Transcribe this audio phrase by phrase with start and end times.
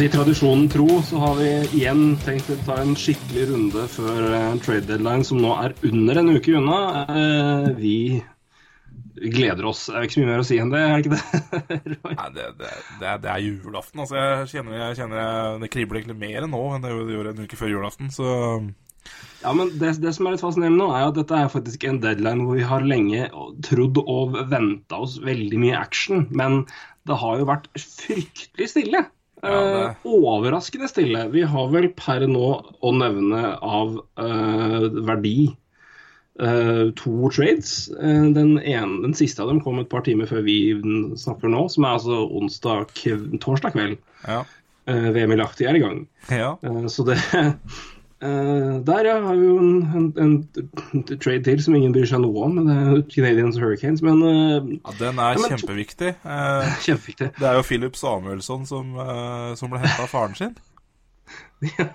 [0.00, 4.54] Si Tradisjonen tro, så har vi igjen tenkt å ta en skikkelig runde før eh,
[4.64, 6.78] trade deadline, som nå er under en uke unna.
[7.04, 7.96] Eh, vi
[9.34, 9.82] gleder oss.
[9.90, 11.98] Det er ikke så mye mer å si enn det, er det ikke det?
[12.16, 14.00] Nei, det, det, det, er, det er julaften.
[14.06, 17.60] Altså, jeg kjenner, jeg kjenner Det kribler egentlig mer nå enn det gjorde en uke
[17.60, 18.08] før julaften.
[18.16, 18.32] Så
[19.44, 22.00] Ja, men det, det som er litt fascinerende nå, er at dette er faktisk en
[22.00, 23.28] deadline hvor vi har lenge
[23.68, 26.62] trodd og venta oss veldig mye action, men
[27.04, 29.10] det har jo vært fryktelig stille.
[29.42, 31.28] Ja, Eh, overraskende stille.
[31.32, 35.50] Vi har vel per nå å nevne av uh, verdi
[36.42, 37.88] uh, to trades.
[37.96, 40.58] Uh, den, ene, den siste av dem kom et par timer før vi
[41.20, 42.92] snakker nå, som er altså onsdag,
[43.40, 44.00] torsdag kveld.
[44.28, 44.44] ja.
[44.90, 45.98] VM i Lahti er i gang.
[46.34, 46.56] ja.
[46.90, 47.14] Så det
[48.22, 50.34] eh, Der, ja, har vi jo en, en,
[50.94, 52.58] en trade til som ingen bryr seg noe om.
[52.68, 56.14] Er Canadians Hurricanes, men uh, ja den er Ja, men- kjempeviktig.
[56.24, 57.30] Uh, kjempeviktig.
[57.38, 58.92] det er jo Philip Samuelsson som,
[59.56, 60.54] som ble henta av faren sin.
[61.78, 61.90] ja.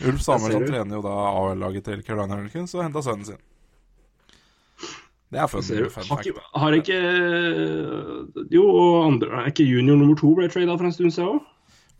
[0.00, 3.40] Ulf Samuelsson trener jo da AL-laget til Carolina Hurricanes og henta sønnen sin.
[5.30, 6.96] Det er fun, fun har, ikke, har ikke
[8.50, 8.64] Jo,
[9.04, 11.44] andre, er ikke junior nummer to ble trada for en stund siden òg?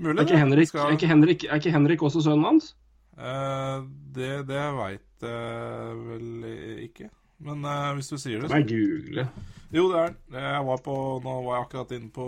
[0.00, 2.72] Er, er, er ikke Henrik også sønnen hans?
[3.21, 6.45] Eh, det det veit jeg vel
[6.87, 7.11] ikke.
[7.45, 9.27] Men uh, hvis du sier det, Det Kan jeg google.
[9.73, 10.39] Jo, det er den.
[10.41, 12.27] Jeg var på, nå var jeg akkurat inne på,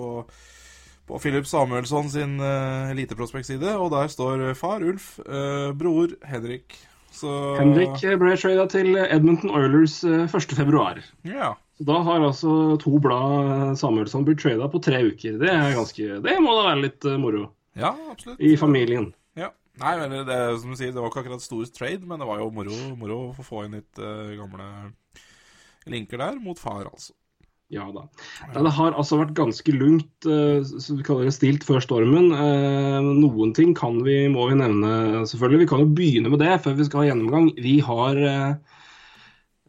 [1.09, 6.79] på Philip Samuelsson sin uh, eliteprospektside, og der står far Ulf, uh, bror Henrik.
[7.13, 11.03] Så Henrik ble trada til Edmonton Oilers eh, 1.2.
[11.29, 11.51] Ja.
[11.77, 15.37] Så da har altså to blad Samuelsson blitt trada på tre uker.
[15.43, 18.41] Det er ganske, det må da være litt moro ja, absolutt.
[18.41, 19.11] i familien.
[19.83, 22.39] Nei, men det, som du sier, det var ikke akkurat stor trade, men det var
[22.43, 24.69] jo moro, moro å få- inn litt uh, gamle
[25.91, 27.13] linker der mot far, altså.
[27.73, 28.03] Ja da.
[28.53, 32.27] Det har altså vært ganske lungt, eh, som vi kaller det stilt før stormen.
[32.37, 33.73] Eh, Noen ting
[34.05, 35.63] vi, må vi nevne, selvfølgelig.
[35.63, 37.49] Vi kan jo begynne med det før vi skal ha gjennomgang.
[37.57, 38.21] Vi har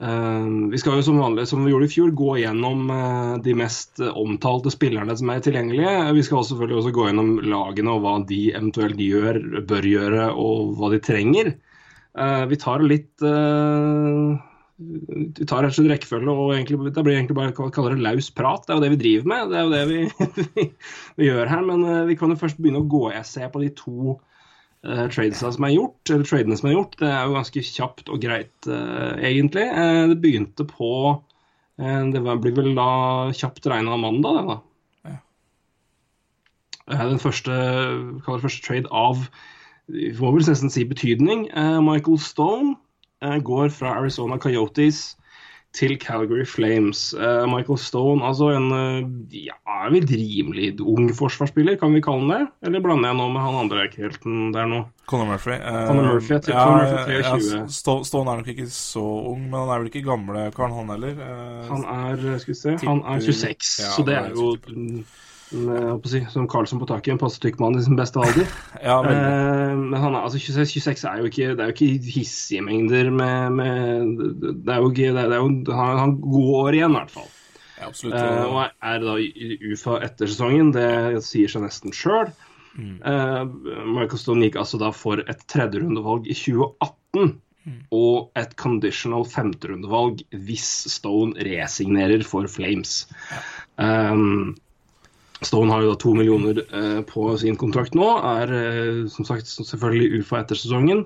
[0.04, 4.02] Vi skal jo som vanlig, som vi gjorde i fjor, gå gjennom eh, de mest
[4.04, 5.94] omtalte spillerne som er tilgjengelige.
[6.18, 10.74] Vi skal selvfølgelig også gå gjennom lagene og hva de eventuelt gjør, bør gjøre, og
[10.80, 11.54] hva de trenger.
[12.20, 14.34] Eh, Vi tar litt eh,
[14.84, 18.30] vi tar rett og slett rekkefølge, og egentlig, det blir egentlig bare kaller det laus
[18.34, 18.66] prat.
[18.66, 19.52] Det er jo det vi driver med.
[19.52, 20.00] Det er jo det vi,
[20.58, 20.68] vi,
[21.22, 21.66] vi gjør her.
[21.70, 24.18] Men eh, vi kan jo først begynne å gå Jeg ser på de to
[24.88, 26.98] uh, som er gjort, eller tradene som er gjort.
[27.00, 29.66] Det er jo ganske kjapt og greit, eh, egentlig.
[29.68, 31.22] Eh, det begynte på
[31.74, 34.58] Det blir vel da kjapt regna mandag, det, da.
[35.10, 37.08] Ja.
[37.10, 37.52] Den første,
[38.14, 39.26] det første trade av
[39.88, 41.48] vi må vel nesten si betydning.
[41.82, 42.76] Michael Stone
[43.20, 45.18] går fra Arizona Coyotes
[45.74, 47.14] til Calgary Flames.
[47.18, 49.56] Uh, Michael Stone, altså en eh, ja,
[49.90, 52.68] vel rimelig ung forsvarsspiller, kan vi kalle han det?
[52.70, 54.84] Eller blander jeg nå med han andre kelten der nå?
[55.10, 55.58] Conor Murphy.
[55.58, 57.58] Uh, Conor Murphy, jeg ja, Conor Murphy er 23.
[57.58, 60.94] ja, Stone er nok ikke så ung, men han er vel ikke gamle karen, han
[60.94, 61.18] heller.
[61.18, 64.54] Uh, Han er skal vi se, han er 26, Ja, så det er jo
[65.54, 68.50] mm, å si, som Karlsson på taket, en passe tykk mann i sin beste alder.
[68.88, 69.22] ja, men
[69.74, 72.66] Eh, men han er, altså 26, 26 er jo ikke, det er jo ikke hissige
[72.66, 74.18] mengder med, med
[74.66, 77.30] Det er jo det er, det er jo, han, han går igjen, i hvert fall.
[77.78, 78.18] ja, absolutt.
[78.20, 79.18] Eh, og er, da
[79.74, 80.74] UFA etter sesongen.
[80.76, 80.90] Det
[81.26, 82.34] sier seg nesten sjøl.
[82.74, 87.36] Michael Stone gikk altså da for et tredjerundevalg i 2018.
[87.96, 93.06] Og et conditional femterundevalg hvis Stone resignerer for Flames.
[93.80, 94.56] Um,
[95.48, 98.08] Stone har jo da to millioner eh, på sin kontrakt nå.
[98.24, 101.06] Er eh, som sagt selvfølgelig UFA etter sesongen.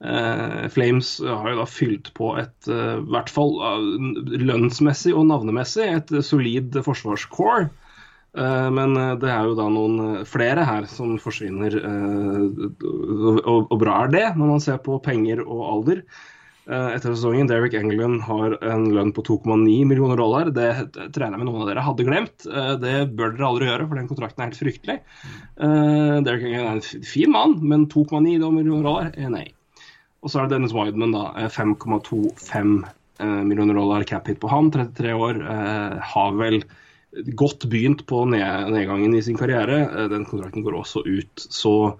[0.00, 5.28] Eh, Flames har jo da fylt på et, eh, i hvert fall eh, lønnsmessig og
[5.28, 7.68] navnemessig, et solid forsvarscore.
[8.38, 11.76] Eh, men det er jo da noen flere her som forsvinner,
[13.44, 16.04] og bra er det, når man ser på penger og alder.
[16.70, 20.50] Eh, Etter sesongen, Derek England har en lønn på 2,9 millioner dollar.
[20.54, 22.46] Det det tror jeg med noen av dere hadde glemt.
[22.46, 24.98] Eh, Det bør dere aldri gjøre, for den kontrakten er helt fryktelig.
[25.58, 29.48] Eh, Derek England er en fin mann, men 2,9 millioner dollar, nei.
[30.22, 31.24] Og så er det Dennis Wideman, da.
[31.42, 32.84] eh, 5,25
[33.18, 34.70] eh, millioner dollar cap hit på han.
[34.70, 35.42] 33 år.
[36.12, 36.62] Har vel
[37.34, 40.08] godt begynt på nedgangen i sin karriere.
[40.08, 41.34] Den kontrakten går også ut.
[41.50, 41.96] Så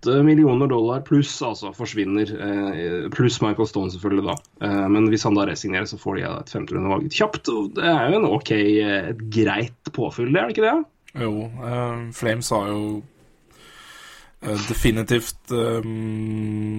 [0.00, 2.30] åtte millioner dollar pluss altså forsvinner.
[2.32, 4.34] eh, Pluss Michael Stone, selvfølgelig, da.
[4.66, 7.48] Eh, Men hvis han da resignerer, så får de et femterundevalg kjapt.
[7.48, 10.84] Og det er jo en OK, eh, et greit påfyll, det er det ikke det?
[11.20, 11.50] Jo,
[12.14, 13.02] Flames har jo
[14.70, 15.50] definitivt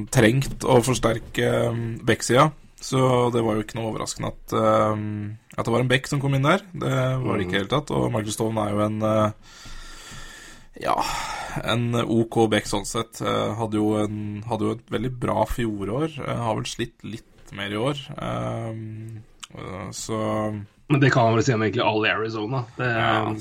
[0.10, 2.48] trengt å forsterke um, backsida.
[2.82, 4.56] Så det var jo ikke noe overraskende at,
[5.54, 6.64] at det var en back som kom inn der.
[6.74, 7.92] Det var det ikke i det hele tatt.
[7.94, 8.98] Og Michael Stone er jo en
[10.80, 10.96] ja,
[11.64, 13.20] en OK back sånn sett.
[13.22, 16.16] Eh, hadde, jo en, hadde jo et veldig bra fjorår.
[16.24, 18.00] Eh, har vel slitt litt mer i år.
[18.16, 20.18] Eh, så
[20.88, 22.64] Men det kan man vel si om egentlig alle i Arizona.
[22.78, 23.36] Det, ja,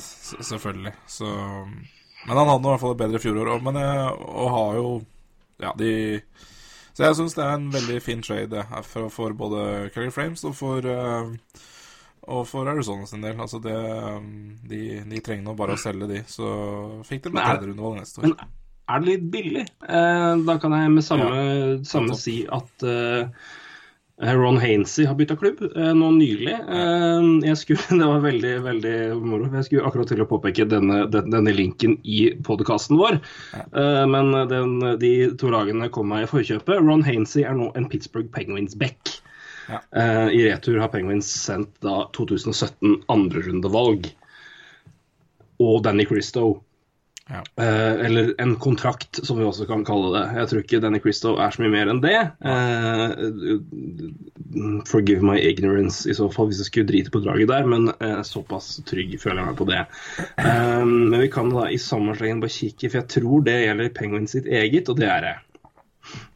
[0.50, 0.94] selvfølgelig.
[1.06, 3.66] Så Men han hadde i hvert fall et bedre fjorår òg.
[3.68, 4.88] Men og har jo
[5.60, 6.22] Ja, de
[6.96, 10.56] Så jeg syns det er en veldig fin trade for, for både Calgary Frames og
[10.58, 11.30] for eh,
[12.28, 13.38] og for Arizona sin del.
[13.40, 14.26] Altså det um,
[14.68, 16.50] De, de trenger nå bare å selge de, så
[17.08, 18.28] fikk de Men er- tredje rundevalg neste år.
[18.28, 18.36] Men
[18.90, 19.64] er det litt billig?
[19.86, 21.32] Eh, da kan jeg med samme,
[21.86, 23.28] samme si at eh,
[24.36, 26.56] Ron Hainsey har bytta klubb eh, nå nylig.
[26.58, 29.46] Eh, skulle, det var veldig veldig moro.
[29.54, 33.20] Jeg skulle akkurat til å påpeke denne, den, denne linken i podkasten vår.
[33.56, 36.82] Eh, men den, de to lagene kom meg i forkjøpet.
[36.82, 39.19] Ron Hainsey er nå en Pittsburgh Penguins-back.
[39.70, 39.82] Ja.
[40.02, 44.10] Eh, I retur har Penguins sendt da 2017 andrerundevalg.
[45.60, 46.62] Og Danny Christo.
[47.30, 47.64] Ja.
[47.64, 50.24] Eh, eller en kontrakt, som vi også kan kalle det.
[50.40, 52.16] Jeg tror ikke Danny Christo er så mye mer enn det.
[52.42, 53.10] Eh,
[54.90, 58.22] forgive my ignorance i så fall, hvis jeg skulle drite på draget der, men eh,
[58.26, 59.84] såpass trygg føler jeg meg på det.
[60.42, 63.94] Eh, men vi kan da i samme slengen bare kikke, for jeg tror det gjelder
[64.00, 65.36] Penguins sitt eget, og det er det.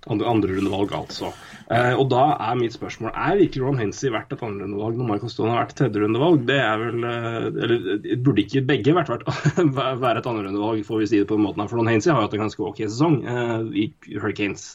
[0.05, 1.31] Andre, andrerundevalg, altså.
[1.73, 5.09] Eh, og da er mitt spørsmål er virkelig Ron Hensey verdt et andre rundevalg når
[5.09, 6.43] Michael Stone har vært tredje rundevalg?
[6.51, 9.25] Det er vel eh, Eller eh, burde ikke begge vært,
[9.79, 11.71] vært, være et andre rundevalg, får vi si det på den måten her.
[11.73, 14.67] For Ron Hensey har jo hatt en ganske OK sesong eh, i Hurricanes,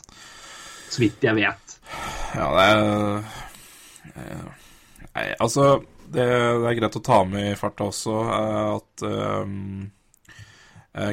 [0.89, 1.77] så vidt jeg vet.
[2.33, 2.83] Ja, det er
[4.15, 4.49] eh,
[5.09, 5.69] Nei, altså
[6.09, 9.55] det, det er greit å ta med i farta også at eh,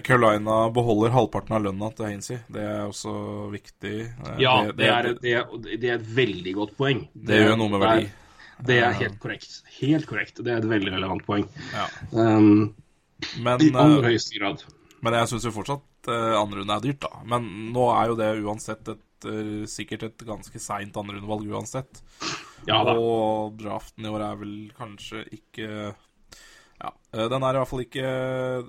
[0.02, 2.38] Carolina beholder halvparten av lønna til Hainsey.
[2.50, 3.12] Det er også
[3.52, 3.94] viktig.
[4.08, 7.02] Eh, Ja, det er, det, er, det er et veldig godt poeng.
[7.14, 8.12] det gjør noe med det er- verdi.
[8.66, 9.58] Det er helt korrekt.
[9.82, 10.38] Helt korrekt.
[10.40, 11.44] Det er et veldig relevant poeng.
[11.74, 11.84] Ja.
[12.16, 12.74] Um,
[13.36, 14.64] Men, I aller eh, høyeste grad.
[15.04, 17.20] men jeg syns jo fortsatt uh, andrerunde er dyrt, da.
[17.28, 17.44] Men
[17.74, 22.00] nå er jo det uansett et uh, sikkert et ganske seint andrerundevalg uansett.
[22.66, 22.80] Ja.
[22.96, 25.92] Og draften i år er vel kanskje ikke
[26.82, 28.04] Ja, eh, den er i hvert fall ikke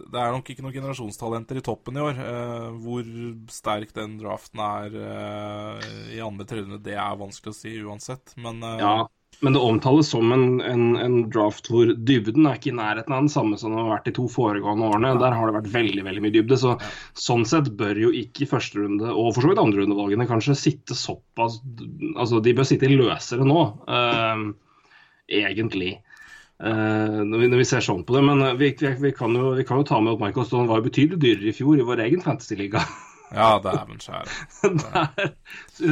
[0.07, 2.21] Det er nok ikke noen generasjonstalenter i toppen i år.
[2.23, 3.11] Eh, hvor
[3.51, 8.35] sterk den draften er eh, i andre-tredje det er vanskelig å si uansett.
[8.39, 8.97] Men Ja,
[9.39, 13.21] men det omtales som en, en, en draft hvor dybden er ikke i nærheten av
[13.21, 15.11] den samme som det har vært de to foregående årene.
[15.21, 16.57] Der har det vært veldig veldig mye dybde.
[16.57, 16.73] så
[17.17, 20.97] Sånn sett bør jo ikke første runde, og for så vidt andre rundevalgene, kanskje sitte
[20.97, 21.59] såpass
[22.17, 23.61] Altså, de bør sitte løsere nå,
[23.93, 24.43] eh,
[25.43, 25.97] egentlig.
[26.63, 28.23] Eh, når, vi, når vi ser sånn på det.
[28.29, 30.71] Men eh, vi, vi, vi, kan jo, vi kan jo ta med at Michael Stone
[30.71, 32.83] var betydelig dyrere i fjor i vår egen fantasyliga.
[33.31, 35.31] ja, dæven skjære.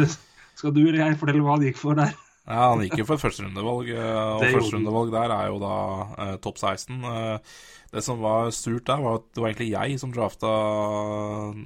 [0.56, 2.16] Skal du eller jeg fortelle hva han gikk for der?
[2.46, 5.76] Ja, han gikk jo for et førsterundevalg, eh, og førsterundevalg der er jo da
[6.22, 7.00] eh, topp 16.
[7.10, 7.56] Eh,
[7.96, 10.50] det som var surt der, var at det var egentlig jeg som drafta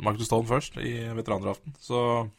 [0.05, 1.75] Marcus Stone først i veterandraften.
[1.81, 2.29] Så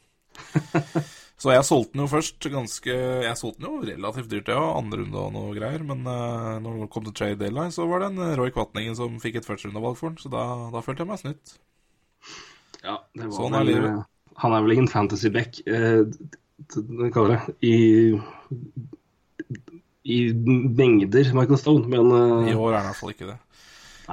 [1.40, 2.94] Så jeg solgte den jo først ganske
[3.24, 4.60] Jeg solgte den jo relativt dyrt, ja.
[4.76, 5.80] Andre runde og noe greier.
[5.88, 9.16] Men uh, når det kom til trade deadline, så var det en Roy Kvatningen som
[9.22, 10.20] fikk et førsterundevalg for den.
[10.20, 10.44] Så da,
[10.74, 11.54] da følte jeg meg snytt.
[12.84, 13.96] Ja, det var Sånn er vel, livet.
[13.96, 14.04] eh,
[14.44, 16.04] Han er vel ingen fantasy-back, eh,
[17.12, 17.74] kaller det, i,
[20.04, 23.38] i mengder, Michael Stone, men uh, I år er han i hvert fall ikke det.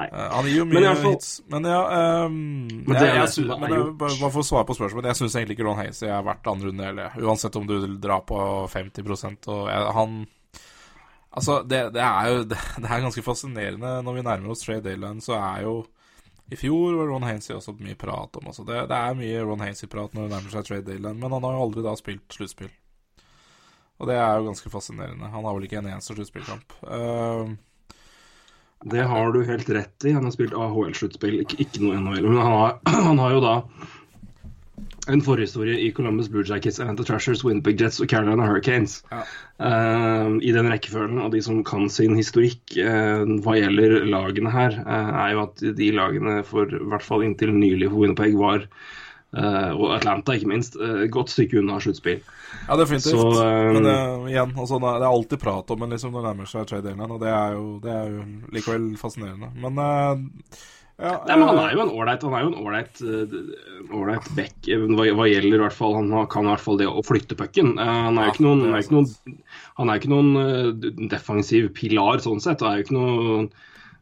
[0.06, 1.32] Eh, han gir jo mye i fall- hits.
[1.50, 1.82] Men ja
[2.28, 2.38] um,
[2.70, 5.20] Men det jeg, jeg, det er men jeg, bare, for å svare på spørsmålet Jeg
[5.22, 7.20] syns egentlig ikke Ron Hazy er verdt andre runde heller.
[7.24, 8.40] Uansett om du drar på
[8.74, 10.18] 50 og jeg, Han
[11.38, 14.86] Altså, det, det er jo det, det er ganske fascinerende når vi nærmer oss trade
[14.88, 15.76] Dayland, så er jo
[16.50, 18.48] I fjor var Ron Hainsey også mye prat om.
[18.50, 18.64] Altså.
[18.66, 21.58] Det, det er mye Ron Hainsey-prat når det nærmer seg trade Dayland, men han har
[21.58, 22.72] jo aldri da spilt sluttspill.
[23.98, 25.30] Og det er jo ganske fascinerende.
[25.34, 26.76] Han har vel ikke en eneste sluttspillkamp.
[26.86, 27.54] Uh,
[28.86, 30.12] det har du helt rett i.
[30.12, 32.28] Han har spilt AHL-sluttspill, ikke, ikke noe NHL.
[32.30, 32.76] Men han har,
[33.10, 33.56] han har jo da
[35.08, 39.00] en forhistorie i Columbus Blue Jackets, Atlanta Trashers, Winnipeg Jets og Carolina Hurricanes.
[39.12, 39.24] Ja.
[39.58, 41.22] Uh, I den rekkefølgen.
[41.24, 45.66] Og de som kan sin historikk uh, hva gjelder lagene her, uh, er jo at
[45.80, 48.68] de lagene for i hvert fall inntil nylig for Winnipeg var
[49.36, 50.78] Eh, og Atlanta, ikke minst.
[50.80, 52.22] Uh, godt stykke unna sluttspill.
[52.70, 53.12] Ja, definitivt.
[53.12, 53.98] Så, uh, Men det,
[54.32, 57.12] igjen, altså, det er alltid prat om en liksom, når det nærmer seg trade deadline,
[57.12, 59.52] og det er, jo, det er jo likevel fascinerende.
[59.60, 59.84] Men
[60.98, 62.24] ja, Nei, men Han er jo en ålreit
[64.34, 67.38] back hva, hva gjelder i hvert fall Han kan i hvert fall det å flytte
[67.38, 67.76] pucken.
[67.78, 69.38] Han er jo ikke noen, er han er ikke noen,
[69.78, 72.66] han er ikke noen defensiv pilar sånn sett.
[72.66, 73.46] Han er jo ikke noe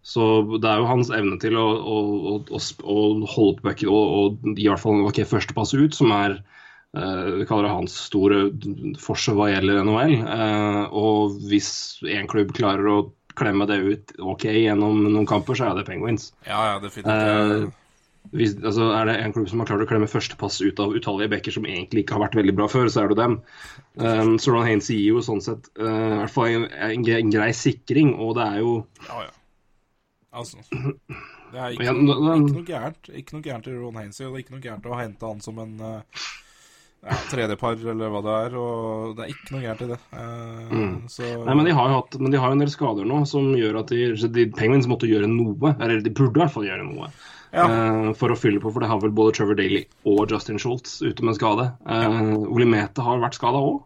[0.05, 0.25] så
[0.61, 1.95] det er jo hans evne til å, å,
[2.37, 4.11] å, å, holde på pucken og,
[4.45, 8.43] og i hvert fall ok, førstepass ut, som er eh, vi kaller det hans store
[9.01, 10.13] forsøk hva gjelder NHL.
[10.21, 11.71] Eh, og hvis
[12.05, 12.99] én klubb klarer å
[13.35, 16.29] klemme det ut ok gjennom noen kamper, så er det Penguins.
[16.45, 17.09] Ja, ja, definitivt.
[17.09, 17.65] Eh,
[18.35, 21.31] hvis, altså, er det en klubb som har klart å klemme førstepass ut av utallige
[21.33, 23.39] bekker som egentlig ikke har vært veldig bra før, så er det dem.
[24.01, 27.49] Um, Soran Haines gir jo sånn sett uh, i hvert fall en, en, en grei
[27.57, 28.75] sikring, og det er jo
[29.07, 29.33] Ja, ja.
[30.35, 30.59] Altså
[31.53, 34.41] Det er ikke, nå- ikke noe gærent Ikke noe gærent i Ron Hainsey, og det
[34.41, 36.25] er ikke noe gærent å hente han som en eh,
[37.05, 38.55] ja, tredjepar, eller hva det er.
[38.57, 39.99] Og det er ikke noe gærent i det.
[41.13, 41.43] Så Mm.
[41.45, 43.51] Nei, men de har jo hatt, men de har jo en del skader nå som
[43.53, 45.75] gjør at de, så de Penguins måtte gjøre noe.
[45.79, 47.11] Eller de burde i hvert fall gjøre noe.
[47.55, 47.67] Ja.
[47.69, 50.97] Uh, for å fylle på, for det har vel både Trevor Daly og Justin Schultz
[51.05, 51.69] ute med skade.
[51.87, 53.77] Uh, Ole Mete har vært skada òg.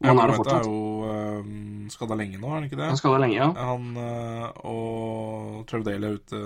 [0.00, 0.62] Ja, Han er det fortsatt.
[0.62, 2.86] er jo uh, skada lenge nå, er han ikke det?
[2.94, 3.50] Han skada lenge, ja.
[3.58, 4.99] Han og
[5.70, 6.44] Trevor er ute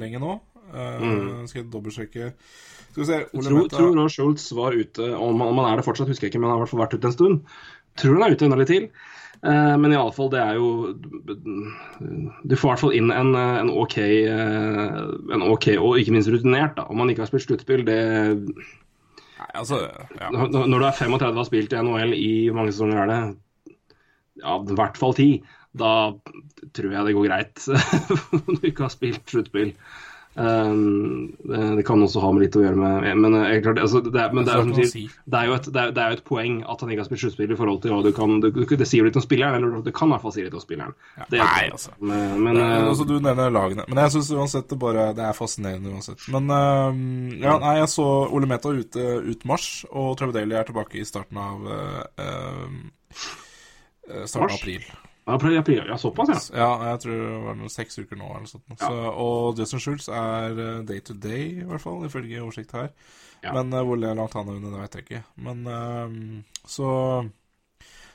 [0.00, 0.38] lenge nå.
[0.74, 1.46] Eh, Mm.
[1.46, 3.76] Skal jeg dobbeltsjekke Skal vi se Ole tror, Meta...
[3.76, 6.48] tror Lars Schultz var ute, om han, han er det fortsatt, husker jeg ikke, men
[6.48, 7.56] han har i hvert fall vært ute en stund.
[8.00, 8.88] Tror han er ute enda litt til.
[9.44, 10.94] Uh, men i alle fall, det er jo
[12.48, 15.00] Du får i hvert fall inn en, en, OK, eh,
[15.36, 16.86] en OK og ikke minst rutinert, da.
[16.88, 17.98] Om man ikke har spilt sluttspill, det
[19.34, 20.30] Nei, altså ja.
[20.30, 23.20] Når du er 35 og har spilt i NHL i hvor mange sesonger er det?
[24.40, 25.28] Ja, i hvert fall ti.
[25.74, 25.92] Da
[26.74, 27.64] tror jeg det går greit
[28.38, 29.74] om du ikke har spilt sluttspill.
[30.36, 34.00] Um, det, det kan også ha med litt å gjøre med Men, eh, klart, altså,
[34.02, 35.02] det, er, men det, er, er sier, si.
[35.30, 37.54] det, er jo et, det, er, jo et poeng at han ikke har spilt sluttspill
[37.54, 40.16] i forhold til du kan Det, det sier litt om spilleren, eller det kan i
[40.16, 40.98] hvert fall si litt om spilleren.
[41.30, 41.94] Det er- Nei, altså.
[42.00, 43.86] Men, men Nei, eh, altså, du nevner lagene.
[43.86, 46.26] Men jeg syns uansett det bare Det er fascinerende uansett.
[46.34, 46.90] Men uh,
[47.38, 51.06] ja, nei, jeg så Ole Meta ute ut mars, og Trevor Daly er tilbake i
[51.06, 53.26] starten av uh, uh,
[54.26, 54.82] Starten av april.
[55.26, 56.58] Ja, såpass, ja.
[56.58, 58.26] Ja, jeg tror det var noen seks uker nå.
[58.36, 58.66] Eller sånt.
[58.76, 62.90] Så, og Justin Schultz er eh, day to day, i hvert fall, ifølge oversikt her.
[63.44, 63.54] Ja.
[63.56, 65.22] Men uh, hvor langt han er under, det vet jeg ikke.
[65.46, 66.18] Men eh,
[66.68, 66.90] så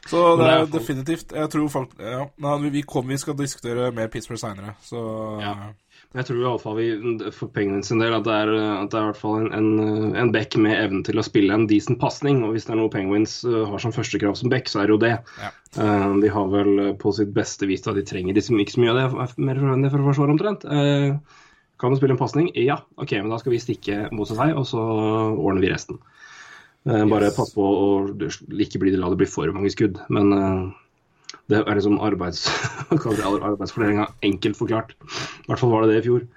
[0.10, 2.24] Så det er definitivt Jeg tror folk Ja,
[2.72, 5.02] vi, kom, vi skal diskutere mer Pittsburgh seinere, så
[5.42, 5.56] Ja.
[6.18, 6.86] Jeg tror i alle fall vi,
[7.38, 10.16] for Penguins sin del at det er, at det er i hvert fall en, en,
[10.18, 12.40] en back med evnen til å spille en decent pasning.
[12.48, 14.96] Og hvis det er noe Penguins uh, har som førstekrav som back, så er det
[14.96, 15.12] jo det.
[15.38, 15.52] Ja.
[15.78, 18.82] Uh, de har vel uh, på sitt beste vist at de trenger liksom ikke så
[18.82, 20.66] mye av det er mer enn det for å forsvare omtrent.
[21.80, 22.50] Kan du spille en pasning?
[22.58, 26.02] Ja, OK, men da skal vi stikke mot seg, og så ordner vi resten.
[26.90, 27.38] Bare Yes.
[27.38, 30.02] pass på å ikke bli, la det bli for mange skudd.
[30.10, 30.34] Men
[31.50, 32.48] det er liksom arbeids,
[32.94, 34.94] arbeidsfordelinga enkelt forklart.
[35.00, 36.28] I hvert fall var det det i fjor.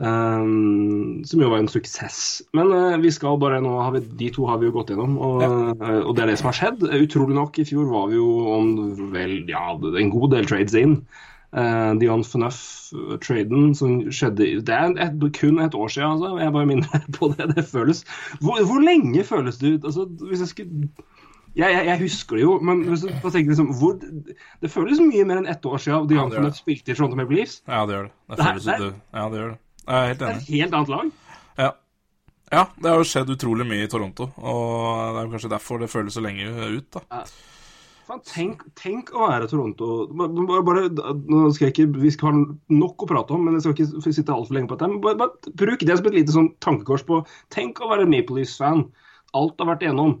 [0.00, 2.40] Um, som jo var en suksess.
[2.56, 5.18] Men uh, vi skal bare nå har vi, de to har vi jo gått gjennom,
[5.20, 6.86] og, uh, og det er det som har skjedd.
[7.02, 8.70] Utrolig nok, i fjor var vi jo om
[9.12, 11.02] vel ja, en god del trades inn.
[11.50, 16.36] Uh, Dion Phaneuf-traden som skjedde Det er et, kun et år siden, altså.
[16.38, 17.50] Jeg bare minner på det.
[17.56, 18.04] Det føles
[18.38, 19.88] Hvor, hvor lenge føles det ut?
[19.90, 21.08] Altså, hvis jeg skulle
[21.56, 23.96] jeg, jeg, jeg husker det jo, men liksom, hvor,
[24.62, 26.94] det føles mye mer enn ett år siden Dion Ja, det gjør Phaneuf spilte i
[26.94, 27.56] Toronto Maple Leafs.
[27.66, 28.12] Ja, det gjør det.
[28.30, 29.00] Det Det er- det er- ut det.
[29.14, 29.58] Ja, det gjør.
[29.90, 31.12] Jeg er helt Det er et helt annet lag.
[31.58, 31.70] Ja.
[32.52, 35.90] ja, det har jo skjedd utrolig mye i Toronto, og det er kanskje derfor det
[35.90, 37.24] føles så lenge ut, da.
[38.10, 42.44] Fan, tenk, tenk å være Toronto bare, bare, nå skal jeg ikke, Vi skal ha
[42.74, 44.88] nok å prate om, men jeg skal ikke sitte altfor lenge på dette.
[44.90, 48.40] Men bare, bare bruk det som et lite sånn tankekors på Tenk å være Maple
[48.40, 48.82] Leafs-fan.
[49.32, 50.20] Alt har vært igjennom.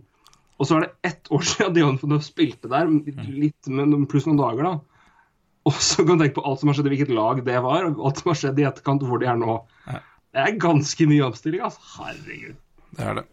[0.60, 2.90] Og så er det ett år siden Dion Phaneuf spilte der,
[3.32, 4.74] litt med pluss noen dager, da.
[5.68, 8.00] Og så kan du tenke på alt som har skjedd, hvilket lag det var, og
[8.08, 9.58] alt som har skjedd i etterkant, hvor de er nå.
[10.30, 11.82] Det er ganske mye omstilling, altså.
[11.98, 12.56] Herregud.
[12.96, 13.26] Det er det.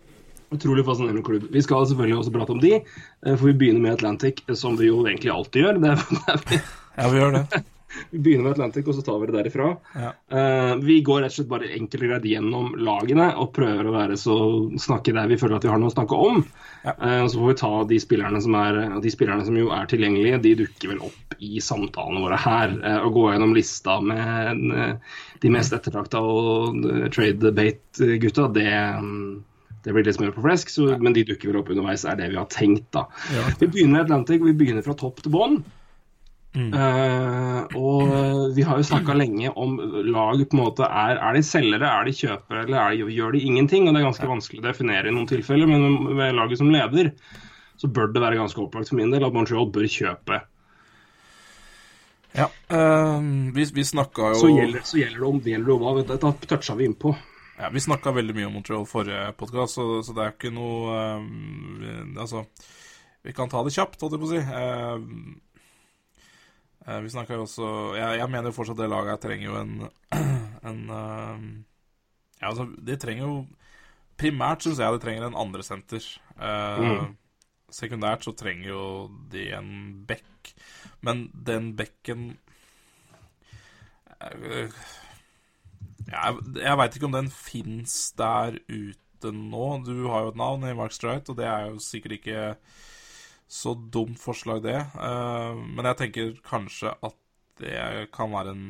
[0.55, 1.49] Utrolig fascinerende klubb.
[1.51, 4.77] Vi skal selvfølgelig også prate om de, eh, for vi begynner med Atlantic, eh, som
[4.79, 5.81] vi jo egentlig alltid gjør.
[5.83, 6.61] Det er, det er, vi-
[6.97, 7.63] Ja, vi gjør det.
[8.11, 9.69] Vi begynner med Atlantic, og så tar vi det derifra.
[9.97, 10.13] Ja.
[10.33, 13.95] Uh, vi går rett og slett bare enkelt og greit gjennom lagene og prøver å
[13.95, 14.37] være så
[14.81, 16.43] snakke der vi føler at vi har noe å snakke om.
[16.85, 16.95] Ja.
[17.01, 20.43] Uh, så får vi ta de spillerne som er de spillerne som jo er tilgjengelige,
[20.45, 22.77] de dukker vel opp i samtalene våre her.
[22.83, 24.65] Uh, og gå gjennom lista med
[25.41, 29.43] de mest ettertrakta og eh, trade bait-gutta, det um,
[29.85, 32.25] det blir litt smør på flesk, så, men de dukker vel opp underveis, er det
[32.33, 33.05] vi har tenkt, da.
[33.31, 33.45] Ja.
[33.61, 35.61] Vi begynner med Atlantic, vi begynner fra topp til bånn.
[36.57, 39.75] Eh, og vi har jo snakka lenge om
[40.09, 43.35] lag på en måte er, er de selgere, er de kjøpere eller er de, gjør
[43.37, 43.85] de ingenting?
[43.87, 47.11] og Det er ganske vanskelig å definere i noen tilfeller, men ved laget som leder
[47.77, 50.39] så bør det være ganske opplagt for min del at Montreal bør kjøpe.
[52.37, 52.47] Ja.
[52.73, 53.21] uh,
[53.53, 56.33] vi vi snakka jo Så gjelder, så gjelder det om det det om hva, dette
[56.49, 57.13] toucha vi innpå.
[57.57, 60.93] Ja, Vi snakka veldig mye om Montreal forrige podkast, så, så det er ikke noe
[60.93, 61.21] uh,
[61.81, 62.43] vi- Altså,
[63.25, 65.41] vi kan ta det kjapt, holdt jeg på å si.
[66.87, 69.59] Eh, eh, vi snakka jo også jeg, jeg mener jo fortsatt det laget trenger jo
[69.59, 69.73] en,
[70.71, 71.47] en eh,
[72.41, 73.37] Ja, altså, de trenger jo
[74.17, 76.05] Primært syns jeg de trenger en andresenter.
[76.41, 77.11] Uh, Mm.
[77.69, 78.83] Sekundært så trenger jo
[79.29, 79.71] de en
[80.07, 80.53] bekk,
[81.03, 82.23] men den bekken
[84.23, 84.71] eh,
[86.07, 89.65] jeg, jeg veit ikke om den fins der ute nå.
[89.83, 92.45] Du har jo et navn i Mark Strite, og det er jo sikkert ikke
[93.47, 94.77] så dumt forslag, det.
[94.77, 97.15] Eh, men jeg tenker kanskje at
[97.57, 98.65] det kan være en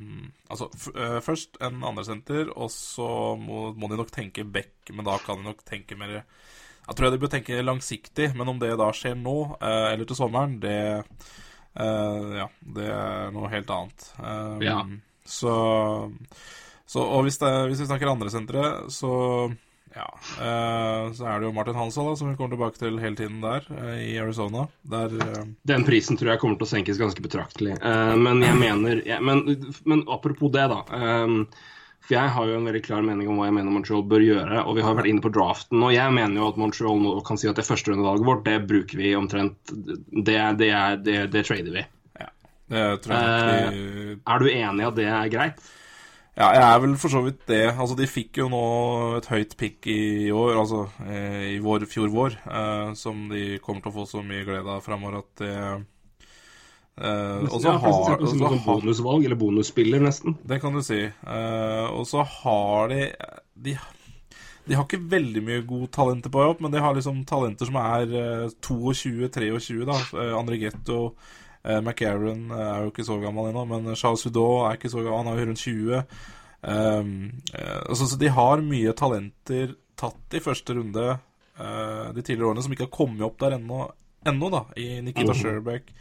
[0.47, 5.17] Altså eh, først en andresenter, og så må, må de nok tenke back, men da
[5.19, 8.87] kan de nok tenke mer Jeg tror de bør tenke langsiktig, men om det da
[8.95, 10.79] skjer nå, eh, eller til sommeren, det
[11.77, 14.05] Ja, det er noe helt annet.
[14.65, 14.79] Ja.
[15.21, 15.51] Så
[16.87, 19.11] så, og hvis, det, hvis vi snakker andresentre, så
[19.95, 23.17] ja, Uh, så er det jo Martin Hansa, da, som vi kommer tilbake til hele
[23.17, 24.67] tiden der, uh, i Arizona.
[24.91, 25.39] Der uh...
[25.69, 27.77] Den prisen tror jeg kommer til å senkes ganske betraktelig.
[27.81, 29.41] Men jeg mener jeg, men,
[29.89, 30.83] men apropos det, da.
[30.93, 31.41] Um,
[32.07, 34.61] for jeg har jo en veldig klar mening om hva jeg mener Montreal bør gjøre.
[34.63, 37.39] Og vi har vært inne på draften, og jeg mener jo at Montreal nå kan
[37.39, 41.73] si at det førsterundevalget vårt, det bruker vi omtrent Det, det, er, det, det trader
[41.73, 41.83] vi.
[42.71, 45.67] det tror jeg de Er du enig i at det er greit?
[46.37, 47.63] Ja, jeg er vel for så vidt det.
[47.71, 48.63] Altså, de fikk jo nå
[49.17, 53.81] et høyt pick i år, altså eh, i vår, fjor vår, eh, som de kommer
[53.81, 55.55] til å få så mye glede av framover at det
[57.01, 60.37] eh, Og så har, de og som så bonusvalg, eller bonusspiller, nesten.
[60.45, 61.07] Det kan du si.
[61.09, 63.07] Eh, og så har de,
[63.57, 63.73] de
[64.67, 67.81] De har ikke veldig mye gode talenter på jobb, men de har liksom talenter som
[67.81, 69.97] er eh, 22-23, da.
[70.13, 71.01] Andre André Getto,
[71.67, 75.19] uh, McAaron er jo ikke så gammel ennå, men Charles Hudot er ikke så gammel,
[75.21, 76.03] han er jo rundt 20.
[76.61, 82.51] Um, eh, altså, så de har mye talenter tatt i første runde eh, de tidligere
[82.51, 83.85] årene som ikke har kommet opp der ennå,
[84.27, 85.37] ennå da, i Nikita mm.
[85.37, 85.91] Sherbeck,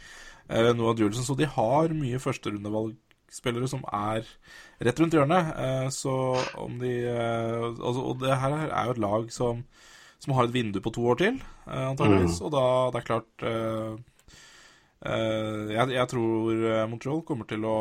[0.47, 1.25] Noah Julesen.
[1.27, 4.27] Så de har mye førsterundevalgspillere som er
[4.83, 5.53] rett rundt hjørnet.
[5.63, 6.15] eh, så
[6.57, 9.63] om de eh, altså, Og det her er jo et lag som,
[10.19, 11.89] som har et vindu på to år til, antakeligvis.
[11.91, 12.41] antageligvis.
[12.41, 13.49] Og da det er klart
[15.05, 17.77] eh, jeg, jeg tror eh, Montreal kommer til å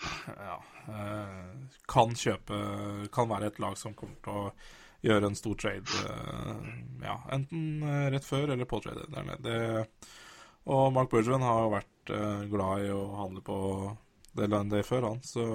[0.00, 0.54] ja,
[0.88, 1.50] uh,
[1.84, 2.60] kan kjøpe
[3.12, 4.44] Kan være et lag som kommer til å
[5.04, 6.00] gjøre en stor trade.
[6.04, 6.56] Uh,
[7.04, 9.04] ja, enten rett før eller på trade.
[9.12, 9.58] Der nede.
[10.68, 12.12] Og Mark Bergevin har jo vært
[12.52, 13.58] glad i å handle på
[14.36, 15.22] Det day før, han.
[15.24, 15.46] Så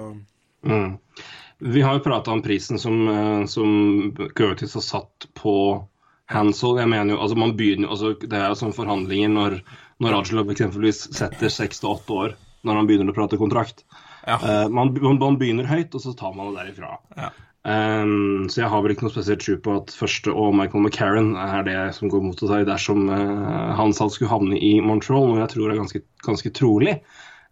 [0.66, 0.96] Mm.
[1.62, 3.68] Vi har jo prata om prisen som, som
[4.34, 5.54] Curtis har satt på
[6.26, 6.80] Hansel.
[6.80, 9.60] Jeg mener jo, altså man begynner altså Det er jo sånn forhandlinger når,
[10.02, 13.84] når Rajalov eksempelvis setter seks til åtte år når han begynner å prate kontrakt.
[14.26, 14.36] ja.
[14.42, 16.96] Uh, man, man, begynner høyt, og så tar man det derifra.
[17.16, 17.30] Ja.
[17.66, 21.32] Um, så jeg har vel ikke noe spesielt tro på at første og Michael McCarran
[21.40, 25.54] er det som går mot seg dersom uh, Hansal skulle havne i Montreal, noe jeg
[25.54, 27.00] tror er ganske, ganske trolig.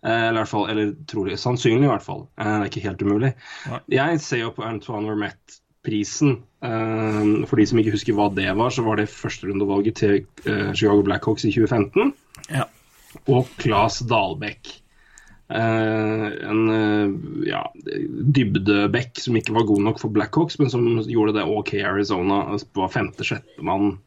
[0.04, 2.26] Eh, eller, i hvert fall, eller trolig, sannsynlig i hvert fall.
[2.36, 3.30] Eh, det er ikke helt umulig.
[3.70, 3.78] Ja.
[3.96, 6.36] Jeg ser jo på Antoine Vermette-prisen.
[6.64, 10.74] Eh, for de som ikke husker hva det var, så var det førsterundevalget til eh,
[10.76, 12.12] Chicago Blackhawks i 2015.
[12.52, 12.66] Ja.
[13.30, 14.72] Og Claes Dalbekk.
[15.48, 17.10] Eh, en eh,
[17.50, 17.72] ja,
[18.36, 22.44] dybdebekk som ikke var god nok for Blackhawks, men som gjorde det OK i Arizona.
[22.74, 23.98] Var femte-sjette mann.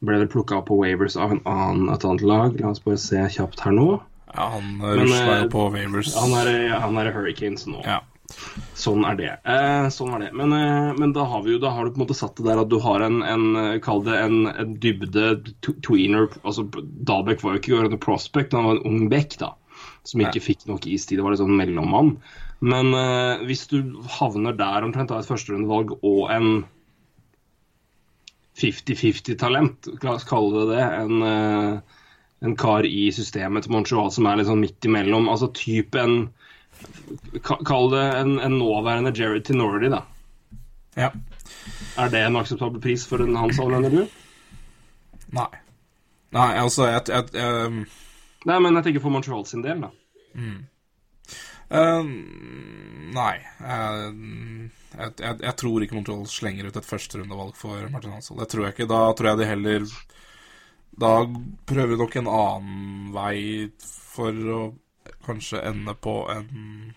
[0.00, 2.56] Ble vel plukka opp på Wavers av en annen, et annet lag.
[2.60, 3.90] La oss bare se kjapt her nå.
[4.32, 6.14] ja, han rusla eh, jo på Wavers.
[6.16, 7.84] Han er, han er Hurricanes nå.
[7.84, 8.00] Ja.
[8.78, 9.30] Sånn er det.
[9.44, 10.30] Eh, sånn er det.
[10.38, 12.46] Men, eh, men da, har vi jo, da har du på en måte satt det
[12.48, 15.26] der at du har en, en eh, kall det en, en dybde
[15.84, 19.54] tweener altså Dahlbeck var jo ikke en prospect, han var en ung back da.
[20.06, 21.18] Som ikke fikk nok istid.
[21.18, 22.14] Det var litt sånn mellommann.
[22.60, 23.80] Men eh, hvis du
[24.18, 26.50] havner der omtrent av et førsterundevalg og en
[28.60, 32.00] 50-50-talent, la oss kalle det det, en, eh,
[32.44, 36.18] en kar i systemet til Montreal som er litt sånn midt imellom, altså type en
[37.42, 40.04] Kall det en, en nåværende Jared Tinordi, da.
[40.96, 41.10] ja.
[41.98, 44.04] Er det en akseptabel pris for en hans mener du?
[45.34, 45.48] Nei.
[46.30, 47.80] Nei, altså jeg, jeg, um...
[48.46, 49.90] Nei, men jeg tenker for Montreal sin del, da.
[51.74, 52.12] eh,
[53.16, 53.34] Nei.
[53.40, 54.14] Jeg,
[54.94, 58.38] jeg, jeg, jeg tror ikke Montreal slenger ut et førsterundevalg for Martin Hansson.
[58.38, 58.88] Det tror jeg ikke.
[58.90, 59.90] Da tror jeg de heller
[61.00, 61.12] da
[61.70, 64.62] prøver nok en annen vei for å
[65.26, 66.94] kanskje ende på en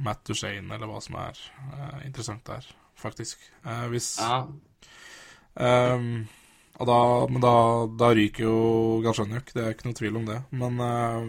[0.00, 3.38] Matt Duchene, eller hva som er eh, interessant der, faktisk.
[3.66, 4.46] Eh, hvis Ja.
[5.60, 6.28] um,
[6.80, 7.52] og da, men da,
[8.00, 8.54] da ryker jo
[9.04, 10.38] Galsjenjuk, det er ikke noe tvil om det.
[10.56, 11.26] Men uh,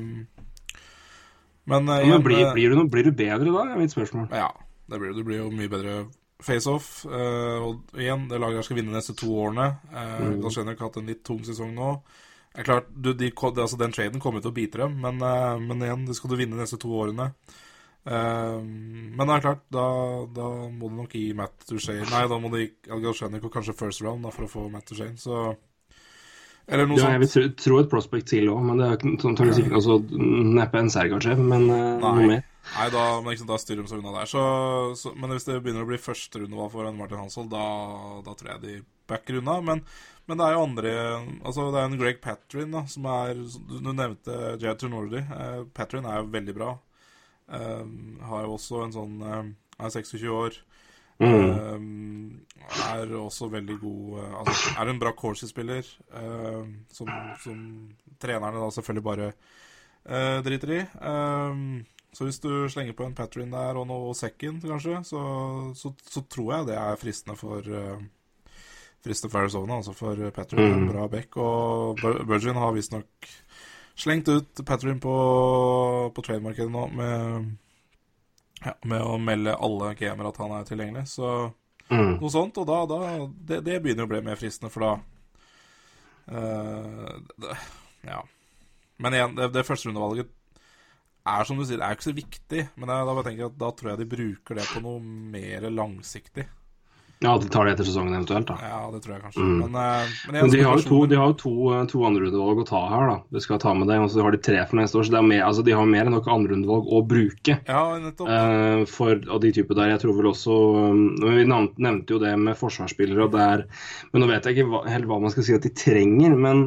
[1.66, 4.30] Men, uh, men blir, eh, blir, du noe, blir du bedre da, er mitt spørsmål.
[4.32, 4.48] Ja,
[4.90, 5.24] det blir, du.
[5.28, 5.98] blir jo mye bedre
[6.42, 7.04] face-off.
[7.06, 9.68] Uh, og igjen, det laget her skal vinne de neste to årene.
[9.92, 10.40] Uh, Mm.
[10.42, 11.92] Galsjenjuk har hatt en litt tung sesong nå.
[12.52, 15.58] Det er klart, du, de, altså, Den traden kommer til å bite dem, men, eh,
[15.64, 17.30] men igjen, det skal du vinne de neste to årene.
[18.04, 19.86] Eh, men det er klart, da,
[20.36, 23.76] da må du nok gi Matt Duchene Nei, da må du gi Galsjenjuk og kanskje
[23.78, 25.52] first round da, for å få Matt Duchene, så
[26.66, 29.14] Eller noe Ja, jeg vil tro, tro et prospect til òg, men det er ikke-
[29.30, 30.00] antakeligvis ikke altså,
[30.58, 32.44] neppe en Sergachev, men eh, noe mer.
[32.72, 34.30] Nei, da, men ikke, da styrer de seg unna der.
[34.30, 34.42] Så,
[34.98, 37.64] så, men hvis det begynner å bli første rundevalg for en Martin Hansvold, da,
[38.26, 38.76] da tror jeg de
[39.10, 39.58] backer unna.
[39.66, 39.82] Men,
[40.30, 40.92] men det er jo andre
[41.42, 45.22] Altså, det er en Greg Patrin da, som er Du nevnte Jay Turnordi.
[45.22, 46.74] Eh, Patrin er jo veldig bra.
[47.52, 47.88] Eh,
[48.30, 49.50] har jo også en sånn eh,
[49.82, 50.60] Er 26 år.
[51.22, 51.50] Mm.
[51.52, 55.90] Eh, er også veldig god eh, Altså, er en bra Corsi-spiller,
[56.22, 57.12] eh, som,
[57.44, 57.60] som
[58.22, 60.80] trenerne da selvfølgelig bare eh, driter i.
[61.12, 61.66] Eh,
[62.12, 65.22] så hvis du slenger på en Patrin der og noe second, kanskje, så,
[65.78, 67.68] så, så tror jeg det er fristende for
[69.02, 70.62] Fristende for Arizona, altså for Patrin.
[70.62, 70.88] er Mm.
[70.92, 71.38] bra back.
[71.38, 73.30] Og Burgin har visstnok
[73.98, 75.16] slengt ut Patrin på,
[76.14, 77.58] på trademarkedet nå med,
[78.66, 81.08] ja, med å melde alle gamer at han er tilgjengelig.
[81.08, 81.52] Så
[81.92, 82.20] Mm.
[82.22, 84.92] noe sånt, og da, da det, det begynner å bli mer fristende, for da
[86.32, 87.58] uh, det,
[88.08, 88.22] Ja.
[89.02, 90.30] Men igjen, det, det førsterundevalget
[91.28, 92.64] er som du sier, det er ikke så viktig.
[92.78, 95.68] Men jeg, da, tenker jeg at da tror jeg de bruker det på noe mer
[95.74, 96.46] langsiktig.
[97.24, 98.56] Ja, de tar det etter sesongen eventuelt, da.
[98.66, 99.44] Ja, det tror jeg kanskje.
[99.46, 99.58] Mm.
[99.60, 102.62] Men, eh, men, Men de har jo to, de har jo to, eh, to andrerundevalg
[102.64, 103.18] å ta her, da.
[103.30, 104.00] Du skal ta med det.
[104.02, 106.10] Og så har de tre for neste år, så er mer, altså, de har mer
[106.10, 107.60] enn nok andrerundevalg å bruke.
[107.68, 108.26] Ja, nettopp.
[108.26, 109.92] Uh, for og de typer der.
[109.94, 110.56] Jeg tror vel også
[110.92, 113.66] um, Vi nevnte jo det med forsvarsspillere, og det er
[114.12, 116.64] Men nå vet jeg ikke hva, helt hva man skal si at de trenger, men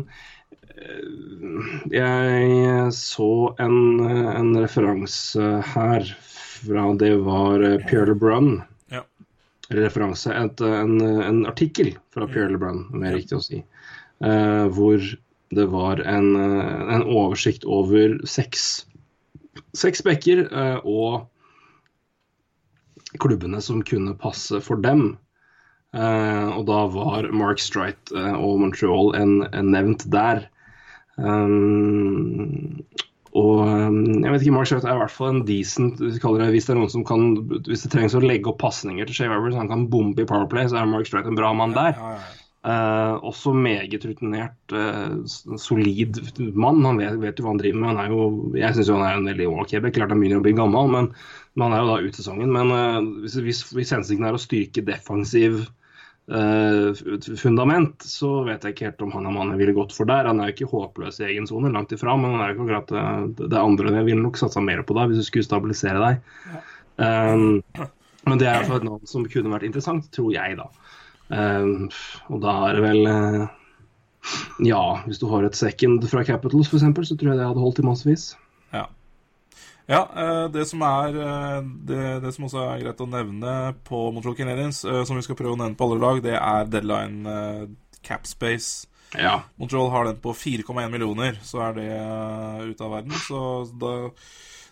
[0.78, 8.62] eh, jeg så en, en referanse her fra Det var eh, Pierre LeBrun.
[9.76, 10.32] Referanse.
[10.32, 13.62] Et, en, en artikkel fra Pierre LeBrun, mer riktig å si.
[14.24, 15.02] eh, hvor
[15.54, 18.86] det var en, eh, en oversikt over seks
[19.74, 21.28] seks bekker eh, og
[23.22, 25.16] klubbene som kunne passe for dem.
[25.94, 30.48] Eh, og da var Mark Strite eh, og Montreal en, en nevnt der.
[31.14, 32.33] Um,
[34.44, 36.80] vet ikke, Mark Strite er i hvert fall en decent hvis, det, Hvis det er
[36.80, 37.26] noen som kan
[37.66, 40.68] Hvis det trengs å legge opp pasninger til Shave Weber, han kan bombe i Powerplay,
[40.68, 41.94] så er Mark Strite en bra mann der.
[41.96, 42.40] Ja, ja, ja.
[42.64, 45.20] Uh, også meget rutinert, uh,
[45.60, 46.16] solid
[46.56, 46.80] mann.
[46.86, 47.90] Han vet, vet jo hva han driver med.
[47.90, 49.96] Han er jo, jeg syns han er en veldig ok back.
[49.98, 51.10] Klart han begynner å bli gammel, men,
[51.60, 52.54] men han er jo da ut sesongen.
[52.56, 55.68] Men uh, hvis, hvis, hvis hensikten er å styrke defensiv eh,
[56.24, 60.24] fundament, så vet jeg ikke helt om han er mannen jeg ville gått for der.
[60.30, 62.64] Han er jo ikke håpløs i egen sone, langt ifra, men han er jo ikke
[62.64, 63.92] akkurat det, det andre.
[63.98, 66.62] Jeg ville nok satsa mer på deg hvis du skulle stabilisere deg.
[66.96, 67.60] Um,
[68.24, 70.70] men det er iallfall et navn som kunne vært interessant, tror jeg, da.
[71.28, 71.90] Um,
[72.32, 73.44] og da er det vel uh,
[74.64, 77.80] Ja, hvis du har et second fra Capitals f.eks., så tror jeg det hadde holdt
[77.82, 78.30] i massevis.
[79.86, 80.08] Ja.
[80.16, 84.36] Eh, det som er eh, det, det som også er greit å nevne på Montreal
[84.38, 88.06] Canadiens, eh, som vi skal prøve å nevne på alle lag, det er deadline capspace.
[88.08, 88.72] cap space.
[89.14, 89.36] Ja.
[89.60, 91.90] Montreal har den på 4,1 millioner, så er det
[92.72, 93.14] ute av verden.
[93.28, 93.38] Så
[93.78, 93.92] da,